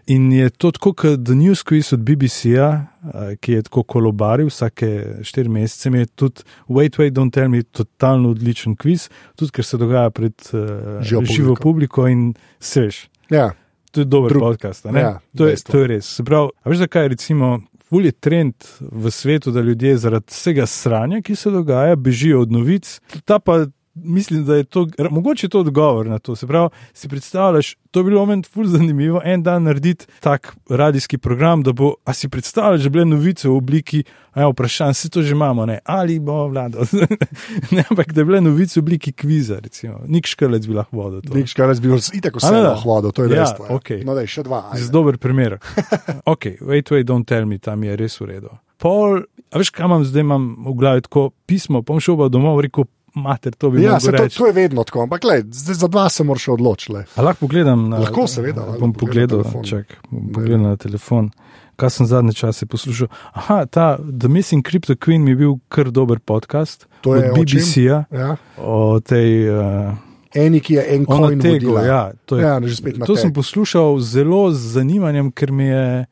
In 0.06 0.32
je 0.32 0.50
to 0.50 0.70
tako, 0.72 0.92
kot 0.92 1.20
The 1.24 1.34
News 1.34 1.62
Quiz 1.62 1.92
od 1.94 2.00
BBC-ja, 2.02 2.68
uh, 3.04 3.34
ki 3.40 3.52
je 3.52 3.62
tako 3.62 3.82
kolobaril 3.82 4.48
vsake 4.50 4.88
štiri 5.22 5.48
mesece, 5.48 5.90
je 5.90 6.06
tudi 6.06 6.42
Wait, 6.68 6.98
Wait, 6.98 7.14
Don't 7.14 7.30
Tell 7.32 7.48
Me 7.48 7.62
totalno 7.62 8.30
odličen 8.34 8.74
kviz, 8.76 9.08
tudi 9.36 9.52
ker 9.54 9.64
se 9.64 9.78
dogaja 9.78 10.10
pred 10.10 10.34
uh, 10.52 11.02
Živo 11.02 11.24
živo 11.24 11.54
publiko. 11.54 12.08
in 12.08 12.34
svež. 12.60 13.08
Ja. 13.30 13.52
To 13.92 14.00
je 14.00 14.04
dober 14.04 14.32
Drug- 14.32 14.40
podcast. 14.40 14.84
Ja, 14.84 15.20
to, 15.36 15.46
je, 15.46 15.56
to 15.56 15.78
je 15.78 15.86
res. 15.86 16.06
Se 16.16 16.24
Prav, 16.24 16.48
a 16.64 16.68
veš, 16.70 16.78
zakaj 16.78 17.08
recimo. 17.08 17.60
Ful 17.92 18.06
je 18.08 18.12
trend 18.12 18.54
v 18.80 19.10
svetu, 19.10 19.50
da 19.52 19.60
ljudje 19.60 19.96
zaradi 20.00 20.32
vsega 20.32 20.66
sranja, 20.66 21.20
ki 21.20 21.36
se 21.36 21.50
dogaja, 21.50 21.96
bežijo 21.96 22.40
od 22.40 22.52
novic. 22.52 23.00
Ta 23.24 23.36
pa 23.38 23.66
mislim, 23.94 24.44
da 24.44 24.56
je 24.56 24.64
to, 24.64 24.86
mogoče 25.10 25.46
je 25.46 25.50
to 25.50 25.60
odgovor 25.60 26.06
na 26.06 26.18
to. 26.18 26.36
Se 26.36 26.46
pravi, 26.46 26.68
si 26.92 27.08
predstavljaš, 27.08 27.76
to 27.90 28.02
bi 28.02 28.10
bilo 28.10 28.26
meni 28.26 28.42
ful 28.42 28.64
zanimivo, 28.64 29.20
en 29.24 29.42
dan 29.42 29.62
narediti 29.62 30.06
tak 30.20 30.56
radijski 30.68 31.18
program, 31.18 31.62
da 31.62 31.72
bo, 31.72 31.94
a 32.04 32.12
si 32.12 32.28
predstavljaš, 32.28 32.82
da 32.82 32.88
bi 32.88 32.92
bile 32.92 33.04
novice 33.04 33.48
v 33.48 33.56
obliki, 33.56 34.04
a 34.32 34.40
ja, 34.40 34.48
vprašanj, 34.48 34.94
se 34.94 35.10
to 35.10 35.22
že 35.22 35.32
imamo, 35.32 35.66
ne, 35.66 35.78
ali 35.84 36.18
bo 36.18 36.46
vladal. 36.48 36.84
ne, 37.76 37.84
ampak 37.90 38.12
da 38.12 38.24
bi 38.24 38.26
bile 38.26 38.40
novice 38.40 38.80
v 38.80 38.82
obliki 38.82 39.12
kviza, 39.12 39.58
recimo. 39.60 40.00
Nik 40.06 40.26
škrlec 40.26 40.66
bi 40.66 40.74
lahko 40.74 40.96
vodil. 40.96 41.20
to. 41.20 41.44
Kar 41.56 41.68
jaz 41.68 41.80
bi 41.80 41.88
itak 42.12 42.36
vse 42.36 42.52
lahko, 42.54 43.12
to 43.12 43.24
je 43.24 43.30
Ja, 43.30 43.44
dejstvo. 43.44 43.66
okej. 43.70 44.04
No, 44.04 44.14
daj, 44.14 44.26
še 44.26 44.42
dva. 44.42 44.64
ajde. 44.72 44.84
Z 44.84 44.90
dober 44.90 45.18
primer. 45.18 45.58
ok, 46.32 46.44
wait, 46.60 46.90
wait, 46.90 47.06
don't 47.06 47.26
tell 47.26 47.44
me, 47.46 47.58
tam 47.58 47.84
je 47.84 47.96
res 47.96 48.20
v 48.20 48.26
redu. 48.26 48.48
Pol, 48.78 49.22
a 49.52 49.58
veš, 49.60 49.70
kaj 49.70 49.84
imam 49.86 50.02
zdaj, 50.04 50.20
imam 50.20 50.56
v 50.66 50.74
glavi 50.74 51.04
tako 51.04 51.30
pismo, 51.46 51.82
pa 51.82 51.92
bom 51.92 52.00
šel 52.00 52.16
pa 52.18 52.26
domov, 52.32 52.58
rekel, 52.64 52.88
mater, 53.14 53.52
to 53.52 53.70
bi 53.70 53.82
Ja, 53.82 53.92
lahko 53.92 54.00
se 54.02 54.12
to, 54.12 54.28
to 54.30 54.46
je 54.46 54.52
vedno 54.54 54.84
tako, 54.84 55.02
ampak 55.02 55.24
lej, 55.24 55.42
zdaj 55.46 55.74
za 55.76 55.88
dva 55.88 56.08
se 56.08 56.24
moraš 56.24 56.48
odločiti. 56.48 56.92
lahko 57.16 57.40
pogledam 57.40 57.88
na 57.88 57.98
Lahko, 57.98 58.26
seveda, 58.26 58.64
Bom 58.80 58.92
pogledal, 58.92 59.42
telefon. 59.42 59.64
čak, 59.64 59.96
bom 60.10 60.32
pogledal 60.32 60.60
na 60.62 60.76
telefon. 60.76 61.30
Kaj 61.76 61.90
sem 61.90 62.06
zadnje 62.06 62.32
čase 62.34 62.66
poslušal? 62.66 63.08
Aha, 63.32 63.66
ta 63.66 63.96
The 63.98 64.28
Missing 64.28 64.62
Crypto 64.62 64.94
Queen 64.96 65.18
mi 65.18 65.30
je 65.30 65.36
bil 65.36 65.54
kar 65.68 65.90
dober 65.90 66.18
podcast 66.18 66.86
To 67.00 67.14
je 67.14 67.24
od 67.24 67.30
o? 67.30 67.34
BBC-ja 67.34 68.04
Ja. 68.10 68.36
o 68.56 69.00
tej. 69.00 69.48
Uh, 69.50 69.94
Eni, 70.34 70.60
ki 70.60 70.74
je 70.74 70.84
en 70.88 71.04
coin 71.04 71.36
vodila. 71.36 71.82
ja, 71.82 72.02
to, 72.24 72.36
je, 72.36 72.42
Ja, 72.42 72.60
že 72.60 72.76
spet 72.76 72.96
na 72.96 73.04
to 73.04 73.16
sem 73.16 73.32
poslušal 73.32 73.98
zelo 74.00 74.48
z 74.48 74.56
zanimanjem, 74.72 75.28
ker 75.30 75.52
me 75.52 75.64
je 75.64 76.06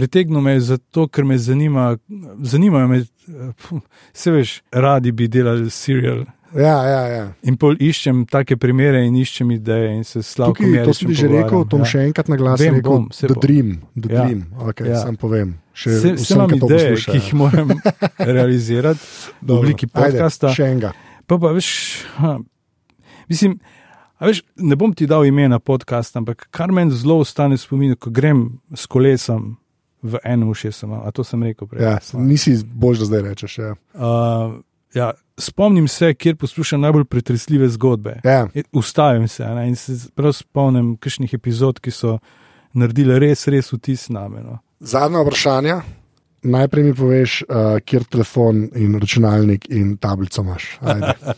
pritegnil 0.00 0.40
me 0.40 0.52
je 0.52 0.60
zato, 0.66 1.06
ker 1.06 1.24
me 1.24 1.36
zanima, 1.36 1.92
zanimajo 2.42 2.88
me, 2.88 3.02
se 4.12 4.30
veš, 4.30 4.60
radi 4.72 5.12
bi 5.12 5.28
delali 5.28 5.70
serial. 5.70 6.24
Ja, 6.50 6.82
ja, 6.82 7.02
ja. 7.06 7.24
In 7.42 7.54
pol 7.54 7.76
iščem 7.78 8.24
take 8.26 8.56
primere 8.58 9.04
in 9.06 9.14
iščem 9.14 9.52
ideje 9.54 9.92
in 9.94 10.02
se 10.02 10.18
slabo 10.18 10.56
Tukaj, 10.56 10.80
to 10.82 10.94
ti 10.98 11.14
že 11.14 11.28
rekel, 11.28 11.62
to 11.62 11.78
bom 11.78 11.86
še 11.86 12.00
enkrat 12.02 12.26
na 12.26 12.34
glas 12.34 12.58
Vem, 12.58 12.74
rekel. 12.74 12.90
bom, 12.90 13.04
The 13.06 13.28
bom. 13.28 13.38
Dream, 13.38 13.68
the 13.94 14.10
Ja, 14.10 14.24
dream. 14.24 14.40
Okay, 14.58 14.88
ja. 14.88 14.98
Sam 14.98 15.14
povem. 15.14 15.52
Še 15.70 15.90
Se, 15.92 16.00
se 16.00 16.14
vsem, 16.16 16.36
imam 16.36 16.50
ki 16.50 16.58
to 16.58 16.66
ideje, 16.66 16.88
poslušajo. 16.90 17.12
ki 17.12 17.20
jih 17.20 17.34
moram 17.38 17.70
realizirati 18.34 19.00
v 19.38 19.54
obliki 19.54 19.86
ajde, 19.86 19.94
podcasta. 19.94 20.50
Še 20.50 20.66
enega. 20.66 20.90
Pa 21.30 21.38
pa 21.38 21.52
veš, 21.54 21.70
ha, 22.18 22.32
mislim, 23.30 23.54
veš, 24.18 24.42
ne 24.58 24.74
bom 24.74 24.90
ti 24.90 25.06
dal 25.06 25.22
imena 25.30 25.62
podcasta, 25.62 26.18
ampak 26.18 26.48
kar 26.50 26.74
meni 26.74 26.90
zelo 26.90 27.20
ostane 27.22 27.54
v 27.54 27.62
spominu, 27.62 27.94
ko 27.94 28.10
grem 28.10 28.58
s 28.74 28.90
kolesom 28.90 29.54
v 30.02 30.18
enem 30.24 30.48
ušesu. 30.48 30.88
A 31.04 31.10
to 31.10 31.24
sem 31.24 31.42
rekel 31.42 31.68
prej. 31.68 31.84
Ja, 31.84 31.98
nisi 32.14 32.56
bolj, 32.64 33.02
da 33.02 33.10
zdaj 33.10 33.22
rečeš. 33.22 33.58
Ja. 33.58 33.74
Uh, 33.94 34.60
ja, 34.94 35.12
spomnim 35.38 35.88
se, 35.88 36.14
kjer 36.14 36.36
poslušam 36.36 36.80
najbolj 36.80 37.04
pretresljive 37.04 37.68
zgodbe. 37.68 38.20
Ja. 38.24 38.48
In 38.54 38.64
Ustavim 38.72 39.28
se 39.28 39.44
ne, 39.44 39.68
in 39.68 39.76
se 39.76 39.96
prav 40.14 40.32
spomnim 40.32 40.96
kakšnih 40.96 41.34
epizod, 41.34 41.80
ki 41.80 41.90
so 41.94 42.18
naredile 42.72 43.18
res, 43.18 43.46
res 43.48 43.72
vtis 43.72 44.08
na 44.08 44.28
me. 44.28 44.42
No. 44.42 44.58
Zadnja 44.80 45.24
vprašanja. 45.26 45.80
Najprej 46.42 46.84
mi 46.84 46.94
poveš, 46.96 47.42
uh, 47.42 47.76
kjer 47.84 48.04
telefon 48.08 48.64
in 48.74 48.96
računalnik 49.00 49.66
in 49.68 49.96
tablico 50.00 50.42
imaš. 50.42 50.78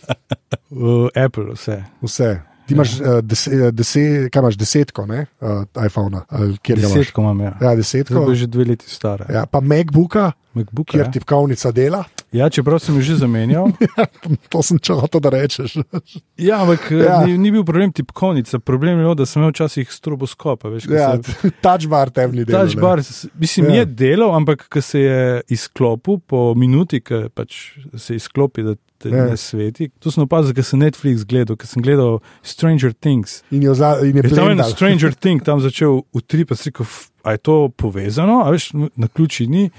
V 0.70 1.08
Apple 1.18 1.52
vse. 1.52 1.82
Vse. 2.02 2.30
Ti 2.72 2.76
imaš, 2.78 2.92
uh, 3.00 3.18
deset, 3.20 3.74
deset, 3.76 4.30
kaj 4.32 4.40
imaš 4.40 4.56
desetko, 4.56 5.04
ne? 5.06 5.26
Uh, 5.44 5.62
iPhone, 5.84 6.24
ga 6.30 6.76
imaš? 6.76 6.86
Desetko 6.88 7.20
imam, 7.20 7.40
ja. 7.44 7.52
Ja, 7.60 7.74
desetko. 7.76 8.24
bo 8.24 8.34
že 8.34 8.48
dve 8.48 8.64
leti 8.72 8.88
stara. 8.88 9.28
Ja, 9.28 9.44
pa 9.46 9.60
MacBooka, 9.60 10.30
MacBook, 10.56 10.88
kjer 10.94 11.04
ja. 11.04 11.10
tipkovnica 11.12 11.72
dela. 11.76 12.04
Ja, 12.32 12.48
čeprav 12.48 12.78
sem 12.78 12.96
jo 12.96 13.02
že 13.02 13.16
zamenjal. 13.16 13.70
To 14.48 14.62
sem 14.62 14.78
čakal, 14.78 15.20
da 15.20 15.30
rečeš. 15.30 15.76
Ja, 16.38 16.62
ampak 16.62 16.90
Ja. 16.90 16.98
ja. 16.98 17.16
Ni, 17.22 17.38
ni 17.38 17.50
bil 17.50 17.62
problem 17.62 17.92
tipkovnica, 17.92 18.58
problem 18.58 18.98
je, 18.98 19.04
bil, 19.04 19.14
da 19.14 19.26
sem 19.26 19.42
imel 19.42 19.52
včasih 19.52 19.86
stroboskop. 19.86 20.64
Veš, 20.64 20.88
Ja, 20.88 21.16
se... 21.16 21.50
Touch 21.64 21.86
bar 21.86 22.10
temni 22.10 22.44
del. 22.44 22.56
Touch 22.56 22.74
bar, 22.74 22.98
mislim, 23.34 23.66
Ja. 23.66 23.74
ja. 23.74 23.78
je 23.78 23.84
delal, 23.86 24.32
ampak 24.32 24.64
ko 24.68 24.80
se 24.80 25.00
je 25.00 25.20
izklopil 25.48 26.18
po 26.18 26.54
minuti, 26.54 27.00
ki 27.00 27.28
pač 27.30 27.76
se 27.94 28.16
izklopi, 28.16 28.62
da 28.62 28.74
te 28.98 29.10
Ja. 29.10 29.16
ja. 29.16 29.24
ne 29.30 29.36
sveti. 29.36 29.90
To 30.00 30.10
sem 30.10 30.22
opazil, 30.22 30.54
ker 30.54 30.64
sem 30.64 30.78
Netflix 30.78 31.26
gledal, 31.26 31.56
ker 31.58 31.66
sem 31.66 31.82
gledal 31.82 32.20
Stranger 32.42 32.92
Things. 32.94 33.42
In, 33.50 33.62
za, 33.74 33.98
in 34.00 34.16
je 34.16 34.22
Je 34.24 34.34
tam 34.34 34.48
en. 34.48 34.62
Stranger 34.64 35.12
Thing 35.14 35.42
tam 35.44 35.60
začel 35.60 36.00
utripati, 36.14 36.70
rekel, 36.70 36.86
"F- 36.86 37.10
a 37.11 37.11
je 37.30 37.38
to 37.38 37.68
povezano, 37.76 38.42
a 38.44 38.50
veš, 38.50 38.72
na 38.96 39.08
ključi 39.08 39.46
ni. 39.46 39.70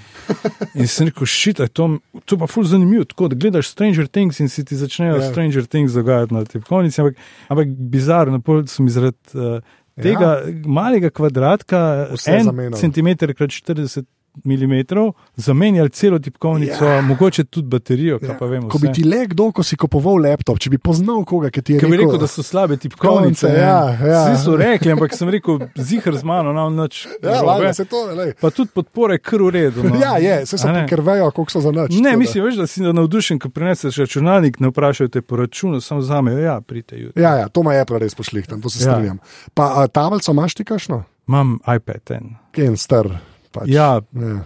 In 0.74 0.88
sem 0.88 1.06
rekel, 1.06 1.26
šit, 1.26 1.58
je 1.60 1.68
to, 1.68 1.98
to 2.24 2.38
pa 2.38 2.46
ful 2.46 2.64
zanimivo, 2.64 3.04
tako 3.04 3.28
da 3.28 3.36
gledaš 3.36 3.68
Stranger 3.68 4.06
Things 4.06 4.40
in 4.40 4.48
se 4.48 4.64
ti 4.64 4.76
začnejo 4.76 5.14
Ja. 5.14 5.20
yeah. 5.20 5.30
Stranger 5.30 5.66
Things 5.66 5.92
dogajati 5.92 6.34
na 6.34 6.44
tipkovnici, 6.44 7.00
ampak, 7.00 7.16
ampak 7.48 7.68
bizarno, 7.68 8.40
pol 8.40 8.66
sem 8.66 8.86
izrad. 8.86 9.14
Uh, 9.34 9.60
Tega 10.02 10.24
ja. 10.42 10.52
malega 10.66 11.10
kvadratka, 11.10 12.08
Vse 12.16 12.32
en 12.32 12.44
zamenjal. 12.44 12.72
centimeter 12.80 13.34
krat 13.34 13.50
40 13.50 14.02
mm, 14.44 15.12
zamenjali 15.36 15.90
celo 15.90 16.18
tipkovnico, 16.18 16.84
Ja. 16.84 16.94
ja. 16.94 17.00
mogoče 17.00 17.44
tudi 17.44 17.68
baterijo, 17.68 18.18
ja. 18.22 18.36
pa 18.38 18.46
vemo. 18.46 18.68
Ko 18.68 18.78
bi 18.78 18.92
ti 18.92 19.04
le 19.04 19.26
kdo, 19.26 19.52
ko 19.52 19.62
si 19.62 19.76
kupoval 19.76 20.22
laptop, 20.22 20.58
če 20.58 20.70
bi 20.70 20.78
poznal 20.78 21.24
koga, 21.24 21.50
ki 21.50 21.62
ti 21.62 21.72
je 21.72 21.78
Ki 21.80 21.86
bi 21.86 21.96
rekel, 21.96 22.06
rekel, 22.06 22.20
da 22.20 22.26
so 22.26 22.42
slabe 22.42 22.76
tipkovnice. 22.76 23.46
Tipkovnice, 23.46 23.60
ja, 23.60 24.08
ja. 24.08 24.34
Vsi 24.34 24.44
so 24.44 24.56
rekli, 24.56 24.92
ampak 24.92 25.14
sem 25.14 25.28
rekel, 25.28 25.58
zihar 25.76 26.16
z 26.16 26.24
mano, 26.24 26.52
nam 26.52 26.76
nič. 26.76 27.06
ja, 27.22 27.30
narobe. 27.30 27.46
valjda, 27.46 27.72
se 27.74 27.84
to, 27.84 28.06
lej. 28.16 28.32
Pa 28.40 28.50
tudi 28.50 28.70
podpore, 28.74 29.18
kar 29.18 29.42
v 29.42 29.50
redu. 29.50 29.82
No. 29.82 29.94
Ja, 30.00 30.16
je, 30.18 30.46
se 30.46 30.58
so 30.58 30.68
ker 30.88 31.00
vejo, 31.00 31.30
koliko 31.30 31.50
so 31.50 31.60
za 31.60 31.70
noč. 31.70 31.94
Ne, 32.00 32.16
mislim, 32.16 32.44
veš, 32.44 32.54
da 32.54 32.66
si 32.66 32.82
navdušen, 32.82 33.38
ko 33.38 33.48
prineseš 33.48 33.96
računalnik, 33.96 34.60
ne 34.60 34.68
vprašajo 34.68 35.08
te 35.08 35.22
po 35.22 35.36
računu, 35.36 35.80
samo 35.80 36.02
zamejo, 36.02 36.38
ja, 36.38 36.60
pridite 36.60 36.98
jutri. 36.98 37.22
Ja, 37.22 37.36
ja, 37.36 37.48
to 37.48 37.60
ima 37.60 37.70
Apple 37.80 37.98
res 37.98 38.14
pošlih, 38.14 38.46
tam 38.46 38.60
to 38.60 38.70
se 38.70 38.84
Ja. 38.84 38.92
strinjam. 38.92 39.18
Pa 39.54 39.72
a, 39.76 39.86
tablico 39.86 40.32
imaš 40.32 40.54
ti 40.54 40.64
kašno? 40.64 41.04
Imam 41.28 41.58
iPad 41.76 42.10
en. 42.10 42.36
En 42.56 42.76
star. 42.76 43.08
Pač. 43.54 43.70
Ja, 43.70 44.00
Ja. 44.12 44.42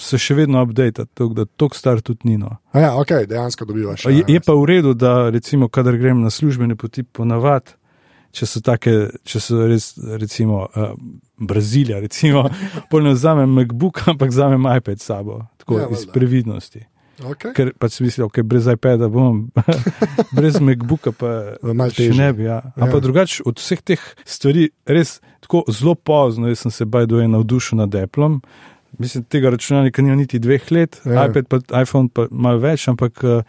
se 0.00 0.16
še 0.18 0.34
vedno 0.34 0.62
update, 0.64 1.04
tako 1.12 1.34
da 1.36 1.44
tok 1.44 1.74
star 1.76 2.00
tudi 2.00 2.30
ni. 2.30 2.38
No. 2.40 2.54
A 2.72 2.80
ja, 2.80 2.92
ok, 2.96 3.10
dejansko 3.28 3.66
dobivaš. 3.68 4.06
Je, 4.08 4.22
ja, 4.22 4.28
je 4.32 4.40
pa 4.40 4.54
v 4.56 4.64
redu, 4.70 4.94
da 4.96 5.28
recimo, 5.30 5.68
kadar 5.68 5.98
grem 6.00 6.22
na 6.24 6.32
službene 6.32 6.76
poti 6.80 7.04
ponavadi, 7.04 7.76
če 8.34 8.48
so 8.48 8.62
take, 8.64 8.94
če 9.28 9.42
so 9.44 9.66
res, 9.68 9.92
recimo, 10.18 10.64
uh, 10.72 10.94
Brazilija, 11.38 12.00
recimo, 12.00 12.46
pol 12.90 13.04
ne 13.04 13.12
vzamem 13.12 13.52
MacBook, 13.60 14.00
ampak 14.08 14.32
vzamem 14.32 14.64
iPad 14.72 14.98
s 15.04 15.10
sabo, 15.12 15.42
tako 15.60 15.82
Ja, 15.84 15.90
iz 15.92 16.06
previdnosti. 16.10 16.86
Okay. 17.22 17.52
Ker 17.54 17.70
pač 17.78 17.98
si 17.98 18.02
mislil, 18.02 18.24
da 18.24 18.30
okay, 18.32 18.42
brez 18.42 18.66
iPada 18.70 19.06
bom, 19.12 19.44
brez 20.36 20.58
MacBooka 20.58 21.12
pa 21.14 21.54
še 21.94 22.10
ne 22.16 22.30
bi. 22.34 22.48
Ja. 22.48 22.58
Ja. 22.64 22.86
Ampak 22.86 23.04
drugače 23.06 23.44
od 23.46 23.62
vseh 23.62 23.82
teh 23.86 24.02
stvari, 24.26 24.68
res 24.90 25.20
tako 25.44 25.62
zelo 25.70 25.94
pozno, 25.94 26.50
jaz 26.50 26.64
sem 26.64 26.74
se 26.74 26.88
bajdo 26.88 27.22
navdušil 27.22 27.78
nad 27.78 27.94
Applom. 27.94 28.40
Mislim, 28.98 29.24
tega 29.26 29.50
računalnika 29.50 30.02
nima 30.02 30.16
niti 30.18 30.38
dveh 30.38 30.66
let, 30.70 31.00
Ja. 31.04 31.12
ja. 31.12 31.28
iPad 31.30 31.46
pa 31.50 31.82
iPhone 31.82 32.08
pa 32.14 32.26
malo 32.30 32.62
več, 32.62 32.88
ampak 32.90 33.22
uh, 33.26 33.42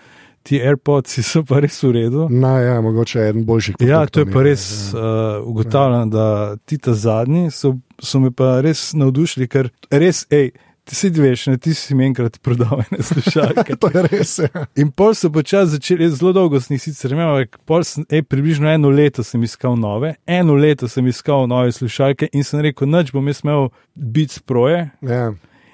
ti 0.46 0.60
AirPods 0.62 1.20
so 1.30 1.42
pa 1.46 1.60
res 1.64 1.82
v 1.84 1.92
redu. 1.98 2.28
Na, 2.30 2.60
ja, 2.62 2.78
mogoče 2.82 3.30
eden 3.30 3.46
boljših. 3.46 3.82
Ja, 3.82 4.06
produktov 4.06 4.14
to 4.14 4.20
je 4.22 4.34
pa 4.34 4.46
res 4.46 4.68
uh, 4.94 5.42
ugotavljam, 5.42 6.14
da 6.14 6.28
ti 6.66 6.78
ta 6.78 6.94
zadnji 6.94 7.50
so, 7.54 7.76
so 8.02 8.22
me 8.22 8.30
pa 8.32 8.60
res 8.66 8.92
navdušili, 8.98 9.50
ker 9.50 9.72
res, 9.90 10.26
hej, 10.34 10.52
ti 10.86 10.96
si 10.96 11.10
veš, 11.10 11.48
ne, 11.50 11.58
ti 11.58 11.74
si 11.74 11.96
mi 11.98 12.06
enkrat 12.06 12.38
prodal 12.46 12.84
ene 12.86 13.04
slušalke. 13.10 13.76
to 13.82 13.90
je 13.94 14.04
res. 14.08 14.34
Ja. 14.40 14.66
In 14.78 14.92
pol 14.94 15.16
so 15.18 15.32
počasi 15.34 15.76
začeli, 15.76 16.10
zelo 16.14 16.34
dolgo 16.36 16.62
sem 16.62 16.76
jih 16.78 16.84
sicer 16.86 17.16
imel, 17.16 17.32
ampak 17.32 17.58
pol 17.66 17.86
sem, 17.88 18.06
ej, 18.14 18.22
približno 18.30 18.70
eno 18.70 18.92
leto 18.94 19.26
sem 19.26 19.44
iskal 19.44 19.78
nove, 19.80 20.16
eno 20.30 20.58
leto 20.60 20.90
sem 20.92 21.08
iskal 21.10 21.50
nove 21.50 21.74
slušalke 21.74 22.30
in 22.32 22.46
sem 22.46 22.62
rekel, 22.66 22.90
noč 22.90 23.12
bom 23.16 23.26
jaz 23.32 23.42
imel 23.46 23.72
Beats 23.96 24.40
Proje. 24.46 24.86
Ja. 25.02 25.32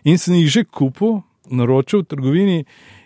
In 0.08 0.18
sem 0.18 0.40
jih 0.40 0.50
že 0.50 0.66
kupil, 0.66 1.20
naročil 1.52 2.06
v 2.06 2.12
trgovini 2.14 2.60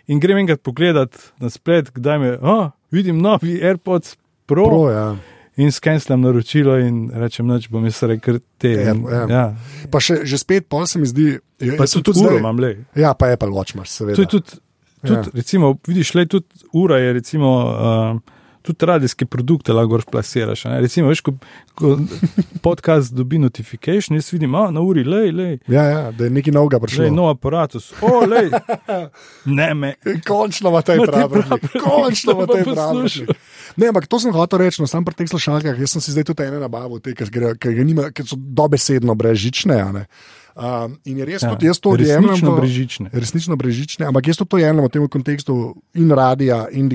in 0.06 0.22
grem 0.22 0.44
enkrat 0.44 0.62
pogledat 0.62 1.32
na 1.42 1.50
splet, 1.50 1.90
kdaj 1.90 2.22
me, 2.22 2.36
oh, 2.38 2.70
vidim 2.94 3.18
novi 3.18 3.58
AirPods 3.58 4.14
Pro. 4.46 4.68
Pro, 4.70 4.84
ja. 4.94 5.08
In 5.56 5.72
skenslam 5.72 6.20
naročilo 6.20 6.74
in 6.84 7.06
rečem, 7.16 7.46
noč 7.48 7.70
bom 7.72 7.84
jaz 7.88 8.02
rekel 8.04 8.42
te. 8.60 8.74
Ja, 8.76 8.92
In, 8.92 9.06
ja. 9.08 9.22
ja. 9.30 9.44
Pa 9.92 10.02
še, 10.04 10.18
že 10.28 10.36
spet, 10.36 10.66
pol 10.68 10.84
se 10.84 11.00
mi 11.00 11.08
zdi, 11.08 11.38
Pa 11.56 11.86
jaz 11.86 11.94
sem 11.96 12.04
tudi 12.04 12.20
uro 12.20 12.36
imam, 12.36 12.58
le. 12.60 12.74
Ja, 12.92 13.14
pa 13.16 13.30
Apple 13.32 13.48
Watch 13.48 13.72
imaš, 13.72 13.94
seveda. 13.94 14.20
Je 14.20 14.28
tudi, 14.28 14.42
tudi 14.50 14.62
Ja. 15.06 15.12
ja. 15.12 15.24
recimo, 15.34 15.76
vidiš, 15.86 16.14
le 16.14 16.26
tudi 16.26 16.46
ura 16.72 16.96
je, 16.98 17.12
recimo, 17.12 17.50
uh, 17.68 18.35
tudi 18.66 18.86
radijske 18.86 19.26
produkte 19.26 19.72
lahko 19.72 20.00
plasiraš. 20.10 20.64
ne. 20.64 20.80
Recimo, 20.80 21.08
veš, 21.08 21.20
ko, 21.20 21.32
ko 21.74 21.94
podcast 22.60 23.14
dobi 23.14 23.38
notifikation, 23.38 24.16
jaz 24.16 24.32
vidim, 24.32 24.54
a 24.54 24.70
na 24.70 24.80
uri, 24.80 25.04
lej, 25.04 25.30
lej, 25.32 25.58
Ja, 25.68 25.82
ja, 25.84 26.02
da 26.12 26.24
je 26.24 26.30
nekaj 26.30 26.52
novega 26.52 26.80
prišlo. 26.80 27.04
lej, 27.04 27.12
nov 27.12 27.30
aparatus, 27.30 27.92
o, 28.02 28.24
lej, 28.26 28.50
ne 29.58 29.74
me. 29.74 29.94
Končno 30.22 30.70
ima 30.70 30.82
te 30.82 30.98
pravi. 30.98 31.42
Končno 31.78 32.32
ima 32.32 32.46
poslušal. 32.46 33.26
pravi. 33.26 33.38
Ne, 33.76 33.88
ampak 33.88 34.06
to 34.06 34.20
sem 34.20 34.32
hotel 34.32 34.58
reči, 34.58 34.82
no, 34.82 34.86
sam 34.86 35.04
pri 35.04 35.14
teh 35.14 35.28
slušalkah, 35.28 35.78
jaz 35.78 35.90
sem 35.90 36.00
si 36.00 36.12
zdaj 36.12 36.24
tudi 36.24 36.42
ene 36.42 36.58
nabavil, 36.58 37.00
te, 37.00 37.14
ki, 37.14 37.28
so 38.24 38.36
dobesedno 38.38 39.14
brezžične. 39.14 40.06
Um, 40.56 40.96
in 41.04 41.20
res, 41.20 41.42
ja, 41.42 41.50
tudi 41.50 41.66
jaz 41.66 41.76
to 41.76 41.92
jemljem. 41.92 42.32
resnično 42.32 42.48
v- 42.48 42.56
brežične. 42.56 43.06
Resnično 43.12 43.56
brežične, 43.56 44.06
ampak 44.06 44.24
jaz 44.24 44.36
to, 44.38 44.48
jemljem 44.56 44.84
v 44.84 44.88
tem 44.88 45.04
kontekstu 45.06 45.52
in 45.92 46.08
radia, 46.08 46.64
in 46.72 46.88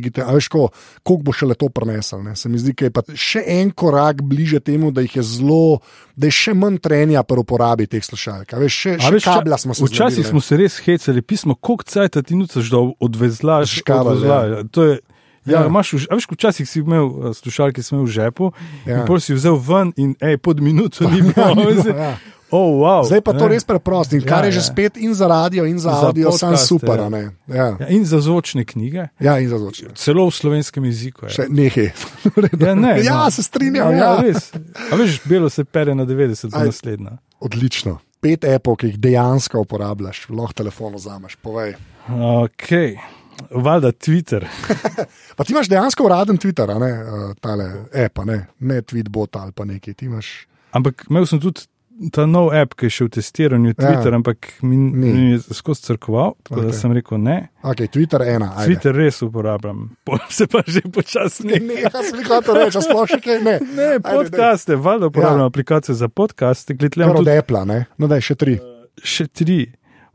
ko- 0.50 0.74
koliko 1.04 1.24
bo 1.24 1.32
šele 1.32 1.54
to 1.54 1.70
prenesel. 1.70 2.24
Ne? 2.24 2.34
Se 2.36 2.50
mi 2.50 2.58
zdi, 2.58 2.74
da 2.74 2.84
je 2.84 2.90
pa 2.90 3.06
še 3.06 3.44
en 3.46 3.70
korak 3.70 4.24
bliže 4.24 4.60
temu, 4.60 4.90
da 4.90 5.02
jih 5.02 5.16
je 5.16 5.24
zelo, 5.24 5.78
da 6.18 6.26
je 6.26 6.32
še 6.32 6.54
manj 6.54 6.80
trenja 6.80 7.22
pri 7.22 7.38
uporabi 7.38 7.86
teh 7.86 8.02
slušalk. 8.02 8.50
Veš, 8.52 8.74
še, 8.74 8.92
še 8.98 9.12
veš, 9.12 9.24
kabla 9.24 9.58
smo 9.58 9.74
se 9.74 9.86
Včasih 9.86 10.26
smo 10.26 10.42
se 10.42 10.58
res 10.58 10.82
hecali, 10.82 11.22
pismo, 11.22 11.54
koliko 11.54 11.84
cajt 11.84 12.18
ti 12.20 12.34
nucaš, 12.34 12.66
da 12.66 12.82
odvezlaš. 13.00 13.78
Z 13.78 13.84
kabel, 13.84 14.18
odvezla. 14.18 14.66
To 14.72 14.84
je. 14.84 15.00
Ja. 15.44 15.62
Ja, 15.62 15.68
imaš, 15.68 15.94
v- 15.94 16.08
veš, 16.08 16.26
včasih 16.28 16.66
si 16.66 16.80
imel 16.80 17.06
eh, 17.24 17.34
slušalke, 17.34 17.82
v 17.82 18.08
žepu, 18.08 18.52
Ja. 18.86 18.92
ja. 18.92 18.98
in 18.98 19.06
pol 19.06 19.18
si 19.18 19.34
vzel 19.34 19.58
ven, 19.58 19.90
in 19.96 20.14
ej, 20.20 20.38
pod 20.38 20.60
minuto 20.60 21.10
ni 21.10 21.22
bilo. 21.28 21.58
Zdaj- 21.74 21.98
ja. 21.98 22.14
Oh, 22.52 22.84
wow, 22.84 23.00
Zdaj 23.02 23.24
pa 23.24 23.32
to 23.32 23.48
ne. 23.48 23.56
res 23.56 23.64
preprosto, 23.64 24.12
in 24.12 24.22
kar 24.22 24.44
Ja, 24.44 24.52
je 24.52 24.60
že 24.60 24.60
ja. 24.60 24.68
spet 24.68 24.98
in 24.98 25.16
za 25.16 25.24
radio, 25.24 25.64
in 25.64 25.80
za, 25.80 25.88
Za 25.90 26.12
audio, 26.12 26.30
sam 26.30 26.52
podcaste, 26.52 26.68
super. 26.68 27.00
ja. 27.00 27.32
Ja. 27.48 27.68
Ja, 27.80 27.88
in 27.88 28.04
za 28.04 28.20
zvočne 28.20 28.66
knjige, 28.66 29.08
ja, 29.18 29.40
in 29.40 29.48
za 29.48 29.56
zvočne. 29.56 29.96
celo 29.96 30.28
v 30.28 30.32
slovenskem 30.32 30.84
jeziku. 30.84 31.26
je. 31.26 31.30
Še 31.32 31.44
nekaj. 31.48 31.90
Ja, 32.60 32.76
ne, 32.76 33.00
ja, 33.00 33.24
no. 33.24 33.32
se 33.32 33.40
strinjam. 33.42 33.90
Ja, 33.90 33.96
Ja, 33.96 34.12
res. 34.20 34.52
A 34.92 34.94
veš, 34.94 35.24
belo 35.24 35.48
se 35.48 35.64
pere 35.64 35.96
na 35.96 36.04
90, 36.04 36.52
Aj. 36.52 36.68
naslednja. 36.68 37.24
Odlično. 37.40 38.04
Pet 38.20 38.44
apov, 38.44 38.76
ki 38.78 38.88
jih 38.88 38.98
dejansko 39.00 39.64
uporabljaš, 39.64 40.28
lahko 40.30 40.54
telefon 40.54 40.94
vzameš. 40.94 41.40
Povej. 41.40 41.80
Ok, 42.12 42.68
valjda 43.52 43.92
Twitter. 43.92 44.46
Pa 45.36 45.44
ti 45.44 45.54
imaš 45.54 45.70
dejansko 45.70 46.06
uraden 46.06 46.38
Twitter, 46.38 46.72
ne 46.80 46.92
uh, 47.04 47.36
tale 47.42 47.72
app, 48.06 48.20
a 48.20 48.26
ne, 48.26 48.46
ne 48.60 48.82
Tweetbot 48.82 49.36
ali 49.40 49.52
pa 49.52 49.66
nekaj. 49.66 49.94
Imaš. 50.02 50.48
Ampak 50.72 51.06
imel 51.10 51.26
sem 51.26 51.40
tudi 51.40 51.62
ta 52.12 52.26
nov 52.26 52.50
app, 52.56 52.74
ki 52.74 52.88
je 52.88 52.94
še 52.96 53.06
v 53.06 53.12
testiranju, 53.18 53.74
Twitter, 53.78 54.10
ja. 54.10 54.18
ampak 54.18 54.48
mi, 54.66 54.78
Ni. 54.78 55.12
mi 55.14 55.26
je 55.36 55.42
skozi 55.54 55.84
crkval, 55.86 56.34
tako 56.44 56.62
okay. 56.62 56.70
Da 56.72 56.74
sem 56.74 56.94
rekel 56.98 57.20
ne. 57.22 57.36
Okay, 57.62 57.92
Twitter 57.94 58.24
ena. 58.26 58.48
ajde. 58.56 58.72
Twitter 58.72 58.96
res 58.96 59.22
uporabljam, 59.22 59.84
Pol 60.08 60.18
se 60.30 60.48
pa 60.50 60.64
že 60.68 60.82
počasi 60.82 61.46
Ne, 61.46 61.60
ne. 61.60 61.82
jaz 61.84 62.10
sem 62.10 62.18
rekel, 62.24 62.42
da 62.48 62.56
reče, 62.58 62.82
sploh 62.88 63.06
še 63.12 63.20
kaj 63.22 63.42
ne. 63.46 63.56
Ne, 63.78 63.90
podcaste, 64.02 64.76
valjda 64.82 65.12
uporabljam 65.12 65.46
ja. 65.46 65.52
aplikacije 65.54 65.96
za 65.96 66.10
podcaste, 66.10 66.78
Kar 66.78 66.90
gledam 66.90 67.14
od 67.16 67.22
tudi 67.26 67.38
Apple, 67.38 67.66
ne? 67.70 67.80
No, 67.98 68.10
da 68.10 68.18
je 68.18 68.26
še 68.32 68.36
tri. 68.36 68.58
še 69.04 69.28
tri. 69.28 69.60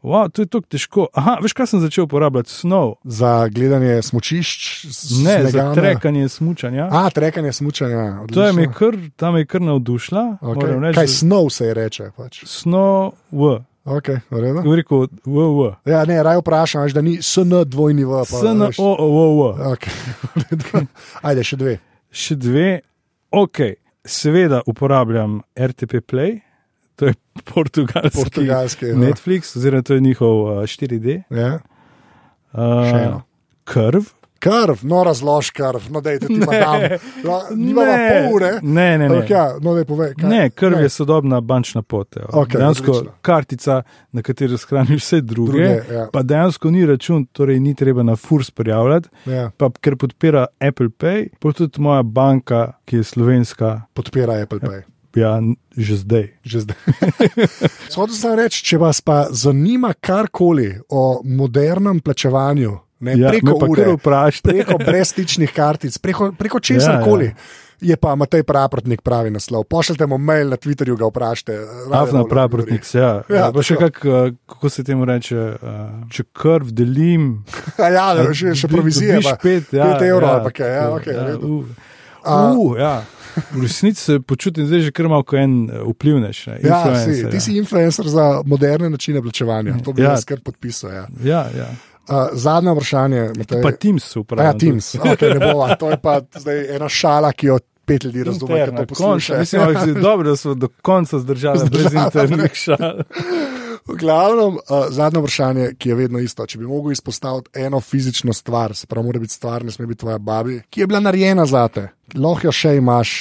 Wow, 0.07 0.29
to 0.31 0.43
je 0.43 0.47
tako 0.47 0.67
težko. 0.71 1.09
Aha, 1.19 1.39
veš, 1.43 1.51
kaj 1.53 1.67
sem 1.67 1.81
začel 1.83 2.05
uporabljati? 2.07 2.51
Snov. 2.51 2.93
Za 3.05 3.49
gledanje 3.51 4.03
smočišč, 4.07 4.85
Ne, 5.25 5.43
za 5.43 5.51
snegana. 5.51 5.75
trekanje 5.75 6.29
smučanja. 6.29 6.89
A, 6.93 7.11
trekanje 7.11 7.53
smučanja. 7.53 8.27
To 8.33 8.43
je 8.43 8.51
odlično. 8.51 8.73
kar, 8.73 8.95
ta 9.17 9.31
me 9.31 9.41
je 9.43 9.47
kar 9.47 9.61
navdušila. 9.63 10.39
Okay. 10.41 10.79
Okay. 10.79 10.95
Kaj 10.95 11.09
snov 11.09 11.51
se 11.51 11.67
je 11.67 11.75
reče? 11.75 12.11
Pač. 12.17 12.45
Snow, 12.47 13.13
v. 13.33 13.59
Okay, 13.87 14.23
v 14.31 14.41
redu. 14.43 14.63
Bi 14.63 14.77
rekel, 14.77 15.07
v, 15.27 15.43
v. 15.59 15.75
ja, 15.91 16.05
ne, 16.07 16.23
raj 16.23 16.39
vprašam, 16.39 16.83
veš, 16.87 16.95
da 16.95 17.03
ni 17.03 17.19
SN 17.23 17.63
dvojni 17.67 18.05
v. 18.05 18.23
Sn, 18.27 18.63
o, 18.63 18.91
o, 18.95 19.07
o, 19.11 19.27
o. 19.43 19.51
Okay. 19.75 19.91
v 20.35 20.43
redu. 20.51 20.87
Ajde, 21.23 21.43
še 21.47 21.57
dve. 21.59 21.79
Še 22.11 22.35
dve, 22.39 22.81
ok, 23.31 23.59
seveda 24.07 24.63
uporabljam 24.67 25.41
RTP 25.55 26.03
Play, 26.07 26.41
to 26.97 27.07
je 27.07 27.15
portugalski, 27.47 28.17
Portugalski, 28.17 28.87
ja. 28.87 28.97
Netflix, 28.97 29.57
oziroma 29.57 29.83
to 29.83 29.95
je 29.95 30.01
njihov 30.03 30.37
uh, 30.39 30.51
4D. 30.65 31.23
Ja. 31.31 31.59
Še 32.55 33.01
eno. 33.01 33.17
Uh, 33.17 33.23
krv. 33.67 34.13
Krv, 34.39 34.83
no 34.83 35.01
razlož 35.03 35.49
krv, 35.51 35.87
no 35.91 36.01
dej 36.01 36.19
ti 36.21 36.37
dam. 36.37 36.83
Nimamo 37.53 37.95
pol 38.05 38.27
ure. 38.31 38.51
Ne, 38.63 38.85
ne, 38.91 38.99
ne. 39.01 39.07
Ampak 39.09 39.31
Ja, 39.31 39.45
no, 39.59 39.73
dej 39.73 39.85
povej. 39.85 40.13
kaj- 40.13 40.29
Ne, 40.29 40.51
krv 40.51 40.77
ne. 40.77 40.83
je 40.83 40.91
sodobna 40.91 41.41
bančna 41.41 41.83
pot. 41.83 42.17
evo. 42.17 42.29
Okej, 42.35 42.59
dejansko 42.59 42.91
odlično. 42.93 43.15
kartica, 43.23 43.79
na 44.13 44.23
kateri 44.23 44.59
shraniš 44.59 45.03
vse 45.03 45.21
druge, 45.23 45.53
Druge, 45.53 45.73
ja. 45.91 46.05
pa 46.13 46.23
dejansko 46.23 46.71
ni 46.71 46.87
račun, 46.87 47.25
torej 47.27 47.61
ni 47.61 47.75
treba 47.75 48.03
na 48.03 48.17
furs 48.17 48.51
prijavljati. 48.51 49.09
Ja, 49.27 49.51
Pa, 49.51 49.71
ker 49.73 49.97
podpira 49.97 50.47
Apple 50.61 50.89
Pay, 50.91 51.29
pa 51.37 51.53
tudi 51.53 51.81
moja 51.81 52.03
banka, 52.05 52.73
ki 52.85 52.97
je 52.97 53.05
slovenska, 53.05 53.83
podpira 53.95 54.37
Apple 54.37 54.61
Pay. 54.61 54.77
ja, 54.77 54.96
n- 55.17 55.57
že 55.77 55.97
zdaj. 55.97 56.25
Že 56.45 56.59
zdaj. 56.61 56.77
Hotel 57.97 58.15
sem 58.15 58.35
reči, 58.35 58.65
če 58.65 58.79
vas 58.79 59.01
pa 59.01 59.27
zanima 59.31 59.95
karkoli 59.95 60.81
o 60.89 61.21
modernem 61.25 62.01
plačevanju, 62.01 62.73
ne, 63.01 63.13
Ja, 63.15 63.29
preko 63.31 63.59
ure, 63.67 63.97
preko 64.43 64.79
brezstičnih 64.79 65.53
kartic, 65.53 65.99
preko, 65.99 66.33
preko 66.33 66.61
česar 66.61 67.05
koli. 67.05 67.25
Ja, 67.27 67.31
ja. 67.31 67.65
Je 67.77 67.93
pa 67.93 68.15
Matej 68.17 68.41
Praprotnik 68.43 69.03
pravi 69.05 69.29
naslov. 69.31 69.65
Pošljite 69.69 70.07
mu 70.07 70.17
mail 70.19 70.49
na 70.49 70.57
Twitterju, 70.57 70.97
ga 70.97 71.07
vprašajte. 71.07 71.57
Avna 71.93 72.25
praprotnik, 72.25 72.81
ja. 72.95 73.21
Ja, 73.29 73.53
ja 73.53 73.63
še 73.63 73.77
kak, 73.77 74.01
uh, 74.01 74.33
kako 74.49 74.69
se 74.69 74.85
temu 74.85 75.05
reče, 75.05 75.37
uh, 75.37 75.83
če 76.09 76.25
krv 76.33 76.73
delim. 76.73 77.45
ja, 77.79 78.15
da, 78.17 78.25
še, 78.33 78.55
še 78.55 78.65
dobi- 78.65 78.73
provizije. 78.73 79.13
dobiš 79.13 79.29
pa 79.29 79.37
Pet, 79.37 79.77
ja, 79.77 79.91
pet 79.93 80.09
evrov 80.09 80.25
ja, 80.25 80.33
ali 80.33 80.45
pa 80.45 80.55
kaj. 80.57 80.73
Ja, 80.73 80.87
okay, 80.89 81.13
ja, 81.13 81.29
ja, 81.29 81.37
uh, 81.37 81.69
uh, 82.25 82.73
ja. 82.81 82.95
V 83.53 83.63
resnici 83.63 84.01
se 84.01 84.21
počutim 84.21 84.67
zdaj 84.67 84.81
že 84.81 84.93
kar 84.93 85.09
malo 85.09 85.23
kot 85.23 85.39
en 85.39 85.71
eh, 85.71 85.83
vplivnež. 85.93 86.47
Ne, 86.47 86.59
ja, 86.63 86.83
si, 86.83 86.89
influencer, 86.89 87.31
ti 87.31 87.37
ja. 87.37 87.41
si 87.41 87.57
influencer 87.59 88.09
za 88.09 88.43
moderne 88.47 88.91
načine 88.91 89.23
plačevanja. 89.23 89.77
To 89.85 89.93
bi 89.93 90.03
Ja. 90.03 90.11
jaz 90.11 90.25
kar 90.25 90.41
podpisal. 90.41 90.93
Ja. 90.93 91.07
Ja, 91.25 91.45
ja. 91.57 91.69
Uh, 92.09 92.29
zadnje 92.33 92.71
vprašanje. 92.71 93.23
Matej. 93.39 93.63
Pa 93.63 93.73
Teams 93.73 94.05
se 94.05 94.19
A 94.19 94.21
upravlja. 94.21 94.47
Ja, 94.47 94.59
Teams. 94.59 94.95
Okay, 94.95 95.39
ne 95.39 95.53
bova. 95.53 95.75
To 95.77 95.91
je 95.91 95.99
pa 96.03 96.21
zdaj 96.35 96.77
ena 96.77 96.89
šala, 96.89 97.33
ki 97.33 97.47
jo 97.47 97.59
pet 97.87 98.05
ljudi 98.05 98.25
razume, 98.25 98.67
ki 98.67 98.77
to 98.77 98.87
posluša. 98.87 99.39
Mislim, 99.39 99.63
da 99.75 99.81
je 99.81 99.95
dobro, 99.95 100.31
da 100.31 100.37
smo 100.37 100.55
do 100.55 100.69
konca 100.83 101.19
zdržali 101.19 101.69
brez 101.71 101.95
internih 101.95 102.55
šal. 102.55 103.03
V 103.87 103.95
glavnem, 103.95 104.57
uh, 104.59 104.87
zadnje 104.91 105.21
vprašanje, 105.21 105.67
ki 105.79 105.89
je 105.89 105.95
vedno 105.95 106.19
isto. 106.19 106.47
Če 106.47 106.59
bi 106.59 106.67
mogel 106.67 106.93
izpostaviti 106.93 107.63
eno 107.63 107.81
fizično 107.81 108.35
stvar, 108.35 108.75
se 108.75 108.87
pravi, 108.87 109.07
mora 109.07 109.23
biti 109.23 109.35
stvar, 109.35 109.65
ne 109.65 109.71
sme 109.71 109.87
biti 109.87 110.03
tvoja 110.03 110.19
babi, 110.19 110.61
ki 110.71 110.81
je 110.81 110.87
bila 110.91 111.01
narejena 111.01 111.47
za 111.47 111.69
te, 111.69 111.89
lahko 112.15 112.49
jo 112.49 112.53
še 112.53 112.77
imaš, 112.81 113.15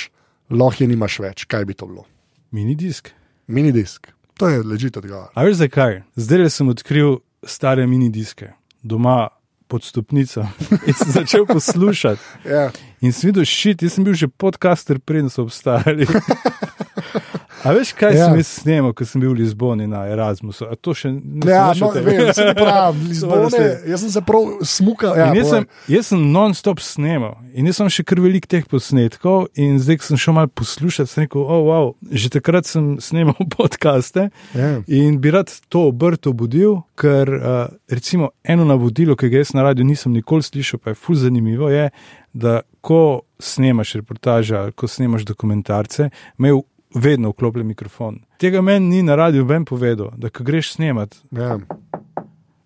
lahko 0.49 0.83
je 0.83 0.89
nimaš 0.89 1.19
več, 1.21 1.45
kaj 1.45 1.65
bi 1.69 1.77
to 1.77 1.85
bilo? 1.85 2.07
Mini 2.51 2.75
disk. 2.75 3.13
Minidisk. 3.47 4.09
To 4.41 4.49
je 4.49 4.63
ležite 4.65 4.99
odgovor. 4.99 5.29
A 5.37 5.45
veš 5.45 5.61
zakaj? 5.61 6.01
Zdaj 6.17 6.49
sem 6.49 6.69
odkril 6.73 7.19
stare 7.45 7.85
mini 7.87 8.09
diske 8.09 8.51
doma 8.81 9.29
pod 9.67 9.83
stopnico 9.83 10.47
in 10.87 10.93
sem 10.93 11.11
začel 11.11 11.45
poslušati. 11.45 12.21
Ja. 12.49 12.71
In 13.01 13.13
sem 13.13 13.29
videl, 13.29 13.45
šit, 13.45 13.85
jaz 13.85 13.97
sem 13.97 14.05
bil 14.05 14.17
že 14.17 14.27
podcaster, 14.27 14.99
preden 14.99 15.29
so 15.29 15.45
obstajali. 15.45 16.09
A 17.65 17.73
veš, 17.73 17.93
kaj 17.97 18.13
Ja. 18.13 18.25
sem 18.27 18.37
jaz 18.37 18.47
snemal, 18.61 18.93
ko 18.93 19.05
sem 19.05 19.21
bil 19.21 19.33
v 19.33 19.39
Lizboni 19.39 19.87
na 19.89 20.03
Erasmusu? 20.05 20.67
A 20.69 20.75
to 20.77 20.93
še 20.93 21.09
ne 21.11 21.49
Ja, 21.49 21.73
no, 21.73 21.89
vem, 21.91 22.29
se 22.33 22.45
pravi, 22.53 22.99
Lizbone, 23.09 23.61
jaz 23.89 24.03
sem 24.05 24.11
se 24.13 24.21
prav 24.21 24.43
smukal. 24.61 25.15
Ja, 25.17 25.31
In 25.33 25.39
jaz, 25.41 25.49
sem, 25.49 25.65
jaz 25.89 26.11
sem 26.13 26.21
non-stop 26.31 26.79
snemal 26.79 27.39
in 27.57 27.65
jaz 27.65 27.79
sem 27.81 27.89
še 27.89 28.05
kar 28.05 28.21
velik 28.21 28.45
teh 28.45 28.61
posnetkov. 28.69 29.47
In 29.57 29.79
zdaj, 29.81 29.97
ko 29.97 30.09
sem 30.11 30.17
šel 30.21 30.37
malo 30.37 30.51
poslušati, 30.53 31.09
sem 31.09 31.25
rekel: 31.25 31.41
oh, 31.41 31.63
wow, 31.65 31.85
že 32.11 32.29
takrat 32.29 32.69
sem 32.69 32.95
snemal 33.01 33.33
podcaste 33.57 34.29
Ja. 34.53 34.69
in 34.87 35.17
bi 35.19 35.33
rad 35.33 35.49
to 35.69 35.87
obrt 35.89 36.27
obudil, 36.29 36.83
ker 36.95 37.25
uh, 37.33 37.49
recimo 37.89 38.29
eno 38.45 38.61
navodilo, 38.63 39.15
ki 39.17 39.29
ga 39.29 39.41
jaz 39.41 39.55
na 39.57 39.65
radiju 39.65 39.89
nisem 39.89 40.13
nikoli 40.13 40.45
slišal, 40.45 40.79
pa 40.79 40.93
je 40.93 40.99
fuz 41.01 41.25
zanimivo, 41.25 41.69
je, 41.73 41.89
da 42.33 42.61
ko 42.81 43.23
snemaš 43.41 43.95
reportaže 43.97 44.53
ali 44.55 44.71
ko 44.71 44.85
snemaš 44.87 45.25
dokumentarce, 45.25 46.11
me 46.37 46.53
v 46.53 46.61
vedno 46.95 47.29
vklopljen 47.29 47.67
mikrofon. 47.67 48.19
Tega 48.37 48.61
meni 48.61 48.87
ni 48.89 49.03
na 49.03 49.15
radiju 49.15 49.45
ven 49.45 49.65
povedal, 49.65 50.11
da 50.17 50.29
ko 50.29 50.43
greš 50.43 50.73
snemat. 50.73 51.15
Ja. 51.31 51.59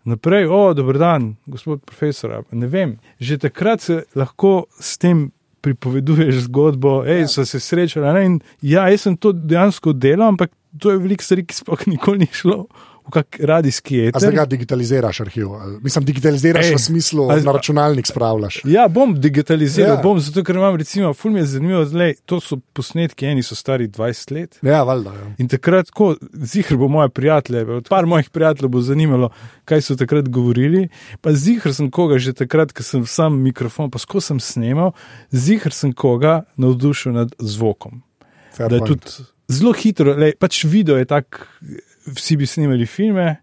Naprej, 0.03 0.47
o, 0.47 0.73
dober 0.73 0.97
dan, 0.97 1.35
gospod 1.45 1.81
profesor. 1.85 2.43
Ne 2.51 2.67
vem, 2.67 2.97
že 3.19 3.37
takrat 3.37 3.81
se 3.81 4.03
lahko 4.15 4.65
s 4.79 4.97
tem 4.97 5.31
pripoveduješ 5.61 6.45
zgodbo, 6.47 7.01
hej, 7.03 7.27
so 7.27 7.45
se 7.45 7.59
srečali. 7.59 8.13
ne, 8.13 8.25
in 8.25 8.39
Ja, 8.61 8.87
jaz 8.89 9.01
sem 9.01 9.17
to 9.17 9.33
dejansko 9.33 9.93
delal, 9.93 10.27
ampak 10.27 10.51
to 10.79 10.91
je 10.91 10.97
veliko 10.97 11.23
stvari, 11.23 11.45
ki 11.45 11.55
sploh 11.55 11.87
nikoli 11.87 12.19
ni 12.19 12.29
šlo 12.31 12.67
v 13.09 13.11
kak 13.11 13.39
radijski 13.41 13.95
A 14.05 14.11
zdaj 14.11 14.21
eter. 14.21 14.35
ga 14.35 14.45
digitaliziraš 14.47 15.19
arhiv. 15.19 15.47
Mislim, 15.81 16.05
digitaliziraš 16.05 16.65
Ej, 16.65 16.75
v 16.75 16.79
smislu, 16.79 17.25
a- 17.25 17.35
na 17.37 17.51
računalnik 17.51 18.05
spravljaš. 18.05 18.61
Ja, 18.63 18.87
bom 18.87 19.15
digitaliziral, 19.15 19.95
Ja. 19.95 20.01
bom 20.01 20.19
zato, 20.19 20.43
ker 20.43 20.55
imam, 20.55 20.75
recimo, 20.75 21.13
ful 21.13 21.31
mi 21.31 21.39
je 21.39 21.45
zanimivo, 21.47 21.81
zdaj, 21.83 22.13
to 22.23 22.39
so 22.39 22.59
posnetki, 22.69 23.25
eni 23.25 23.41
so 23.41 23.55
stari 23.55 23.87
20 23.87 24.31
let. 24.31 24.59
Ja, 24.61 24.83
valjda. 24.83 25.09
Ja. 25.11 25.25
In 25.37 25.47
takrat, 25.47 25.89
ko 25.89 26.13
zihr 26.35 26.77
bo 26.77 26.87
moje 26.87 27.09
prijatelje, 27.09 27.65
od 27.73 27.87
par 27.87 28.05
mojih 28.05 28.29
prijateljev 28.29 28.69
bo 28.69 28.81
zanimalo, 28.81 29.29
kaj 29.65 29.81
so 29.81 29.95
takrat 29.95 30.29
govorili. 30.29 30.89
Pa 31.19 31.33
zihr 31.33 31.73
sem 31.73 31.89
koga 31.89 32.17
že 32.17 32.33
takrat, 32.33 32.71
ko 32.71 32.83
sem 32.83 33.05
sam 33.05 33.41
mikrofon, 33.41 33.89
pa 33.89 33.97
skozi 33.97 34.25
sem 34.27 34.39
snemal, 34.39 34.91
zihr 35.31 35.71
sem 35.71 35.93
koga 35.93 36.43
navdušil 36.55 37.11
nad 37.11 37.33
zvokom. 37.39 38.03
Fair 38.51 38.69
Da 38.69 38.75
je 38.75 38.79
point. 38.79 39.01
tudi 39.01 39.25
zelo 39.49 39.73
hitro, 39.73 40.13
lej, 40.13 40.33
pač 40.35 40.63
video 40.63 40.93
je 40.95 41.05
tak, 41.05 41.47
vsi 42.09 42.37
bi 42.37 42.45
snimali 42.45 42.85
filme, 42.85 43.35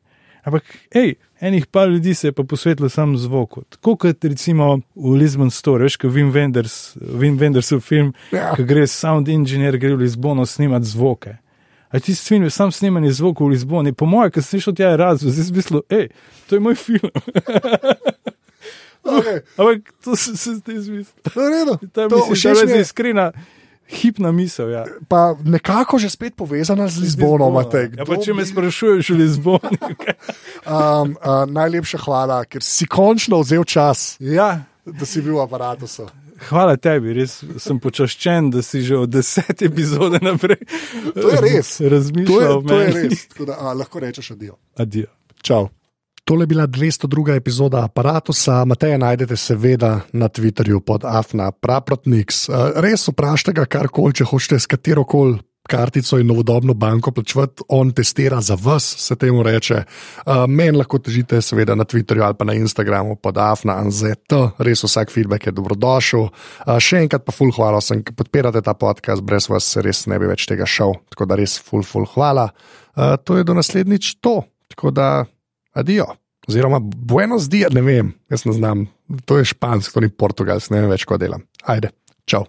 ampak 0.42 0.62
hej, 0.94 1.14
enih 1.40 1.66
par 1.66 1.88
ljudi 1.88 2.14
se 2.14 2.28
je 2.28 2.32
pa 2.32 2.42
posvetilo 2.42 2.88
samo 2.88 3.16
zvoku. 3.16 3.62
Tako 3.68 3.96
kot 3.96 4.24
recimo 4.24 4.76
v 4.94 5.16
Lisbon 5.16 5.50
Store, 5.50 5.84
veš, 5.84 5.96
ko 5.96 6.08
Wim 6.08 6.30
Wenders, 6.30 6.96
Wim 6.96 7.38
Wendersov 7.38 7.80
film, 7.80 8.12
Ja. 8.32 8.52
ko 8.54 8.62
gre 8.64 8.86
sound 8.86 9.28
engineer, 9.28 9.76
gre 9.76 9.94
v 9.94 10.00
Lizbono 10.00 10.46
snimati 10.46 10.86
zvoke. 10.86 11.36
A 11.88 12.00
ti 12.00 12.14
film 12.14 12.42
je 12.42 12.50
sam 12.50 12.72
snemanje 12.72 13.10
zvokov 13.12 13.46
v 13.46 13.50
Lizboni. 13.50 13.92
Po 13.92 14.06
mojem, 14.06 14.30
ker 14.30 14.42
sem 14.42 14.60
šel 14.60 14.74
tja 14.74 14.90
je 14.90 14.96
razvoj, 14.96 15.30
zdaj 15.32 15.44
sem 15.44 15.56
mislil, 15.56 15.82
hej, 15.90 16.08
to 16.46 16.56
je 16.56 16.60
moj 16.60 16.74
film. 16.74 17.10
Okay. 19.06 19.40
Ampak 19.56 19.78
to 20.04 20.16
se, 20.16 20.36
se 20.36 20.54
zdaj 20.54 20.78
zmislil. 20.78 21.14
No, 21.26 21.42
v 21.42 21.48
redu. 21.48 21.74
To 21.92 22.00
je 22.00 22.08
To 22.08 22.16
mislim, 22.16 22.34
všeč 22.34 22.58
da 22.58 22.64
mi 22.64 22.72
je 22.72 22.76
je. 22.76 22.82
iskrena, 22.82 23.32
hipna 23.88 24.32
misel. 24.32 24.70
Ja. 24.70 24.84
Pa 25.08 25.34
nekako 25.44 25.98
že 25.98 26.10
spet 26.10 26.36
povezana 26.36 26.88
z 26.88 27.00
Lizbonom. 27.00 27.54
Matej. 27.54 27.90
Ja, 27.96 28.04
pa 28.04 28.18
če 28.18 28.34
me 28.34 28.42
bi- 28.42 28.50
sprašuješ 28.50 29.10
o 29.10 29.16
Lizboni. 29.16 29.78
Um, 30.66 31.16
uh, 31.22 31.46
najlepša 31.48 31.98
hvala, 32.04 32.44
ker 32.44 32.62
si 32.62 32.86
končno 32.86 33.40
vzel 33.40 33.64
čas, 33.64 34.16
ja, 34.20 34.66
da 34.86 35.06
si 35.06 35.22
bil 35.22 35.38
v 35.38 35.46
aparatu. 35.46 35.86
hvala 36.48 36.76
tebi, 36.76 37.14
res 37.16 37.40
sem 37.58 37.78
počaščen, 37.80 38.50
da 38.50 38.62
si 38.62 38.82
že 38.82 38.96
od 38.96 39.10
desete 39.10 39.66
epizode 39.66 40.18
naprej. 40.22 40.60
To 41.14 41.28
je 41.30 41.40
res. 41.40 41.76
To 41.78 41.84
je, 41.84 41.90
Razmišljal 41.90 42.58
o 42.58 42.62
to 42.62 42.80
je 42.80 42.92
res. 42.92 43.26
Da, 43.38 43.54
a, 43.60 43.72
lahko 43.72 44.00
rečeš 44.00 44.30
adijo. 44.30 44.58
Adijo. 44.76 45.08
Čau. 45.42 45.68
Tole 46.26 46.42
je 46.42 46.46
bila 46.46 46.66
202. 46.66 47.36
epizoda 47.36 47.84
aparata. 47.84 48.64
Mateja 48.64 48.98
najdete 48.98 49.36
seveda 49.36 50.00
na 50.12 50.28
Twitterju 50.28 50.80
pod 50.80 51.04
Afna 51.04 51.52
Praprotniks. 51.52 52.48
Eh, 52.48 52.52
Res 52.82 53.06
vprašajte 53.08 53.52
ga 53.52 53.66
karkoli, 53.70 54.14
če 54.18 54.24
hočete 54.26 54.58
s 54.58 54.66
katero 54.66 55.04
koli 55.04 55.38
kartico 55.70 56.18
in 56.18 56.26
novodobno 56.26 56.74
banko 56.74 57.10
plačevati, 57.10 57.62
on 57.68 57.92
testira 57.92 58.40
za 58.40 58.56
vas, 58.62 58.84
se 58.98 59.16
temu 59.16 59.42
reče. 59.42 59.82
Uh, 60.26 60.44
Meni 60.48 60.78
lahko 60.78 60.98
težite, 60.98 61.40
seveda 61.42 61.74
na 61.74 61.84
Twitterju 61.84 62.22
ali 62.22 62.34
pa 62.38 62.44
na 62.44 62.54
Instagramu 62.54 63.16
pod 63.16 63.38
Afna 63.38 63.78
Anzet, 63.82 64.34
res 64.58 64.82
vsak 64.82 65.10
feedback 65.10 65.46
je 65.46 65.52
dobrodošel. 65.52 66.26
Uh, 66.26 66.78
še 66.78 67.02
enkrat 67.02 67.26
pa 67.26 67.34
ful 67.34 67.50
hvala 67.54 67.82
vsem, 67.82 68.02
ki 68.02 68.14
podpirate 68.14 68.62
ta 68.62 68.74
podcast, 68.74 69.22
brez 69.22 69.46
vas 69.50 69.76
res 69.82 70.06
ne 70.06 70.18
bi 70.18 70.30
več 70.30 70.46
tega 70.46 70.66
šel, 70.66 70.94
tako 71.10 71.26
da 71.26 71.38
res 71.38 71.58
ful, 71.58 71.86
ful 71.86 72.06
hvala. 72.14 72.50
To 72.96 73.36
je 73.36 73.44
do 73.44 73.52
naslednjič 73.54 74.14
to, 74.24 74.40
tako 74.70 74.94
da 74.94 75.26
adijo. 75.76 76.08
Oziroma, 76.46 76.78
buenos 76.80 77.48
dias, 77.50 77.74
ne 77.74 77.82
vem, 77.82 78.12
jaz 78.30 78.44
ne 78.46 78.52
znam, 78.54 78.84
to 79.26 79.40
je 79.40 79.48
špansko, 79.50 79.96
to 79.96 80.04
ni 80.04 80.12
portugalsko, 80.14 80.74
ne 80.74 80.84
vem 80.84 80.92
več, 80.94 81.02
ko 81.08 81.18
delam. 81.18 81.42
Ajde, 81.66 81.90
čau. 82.30 82.44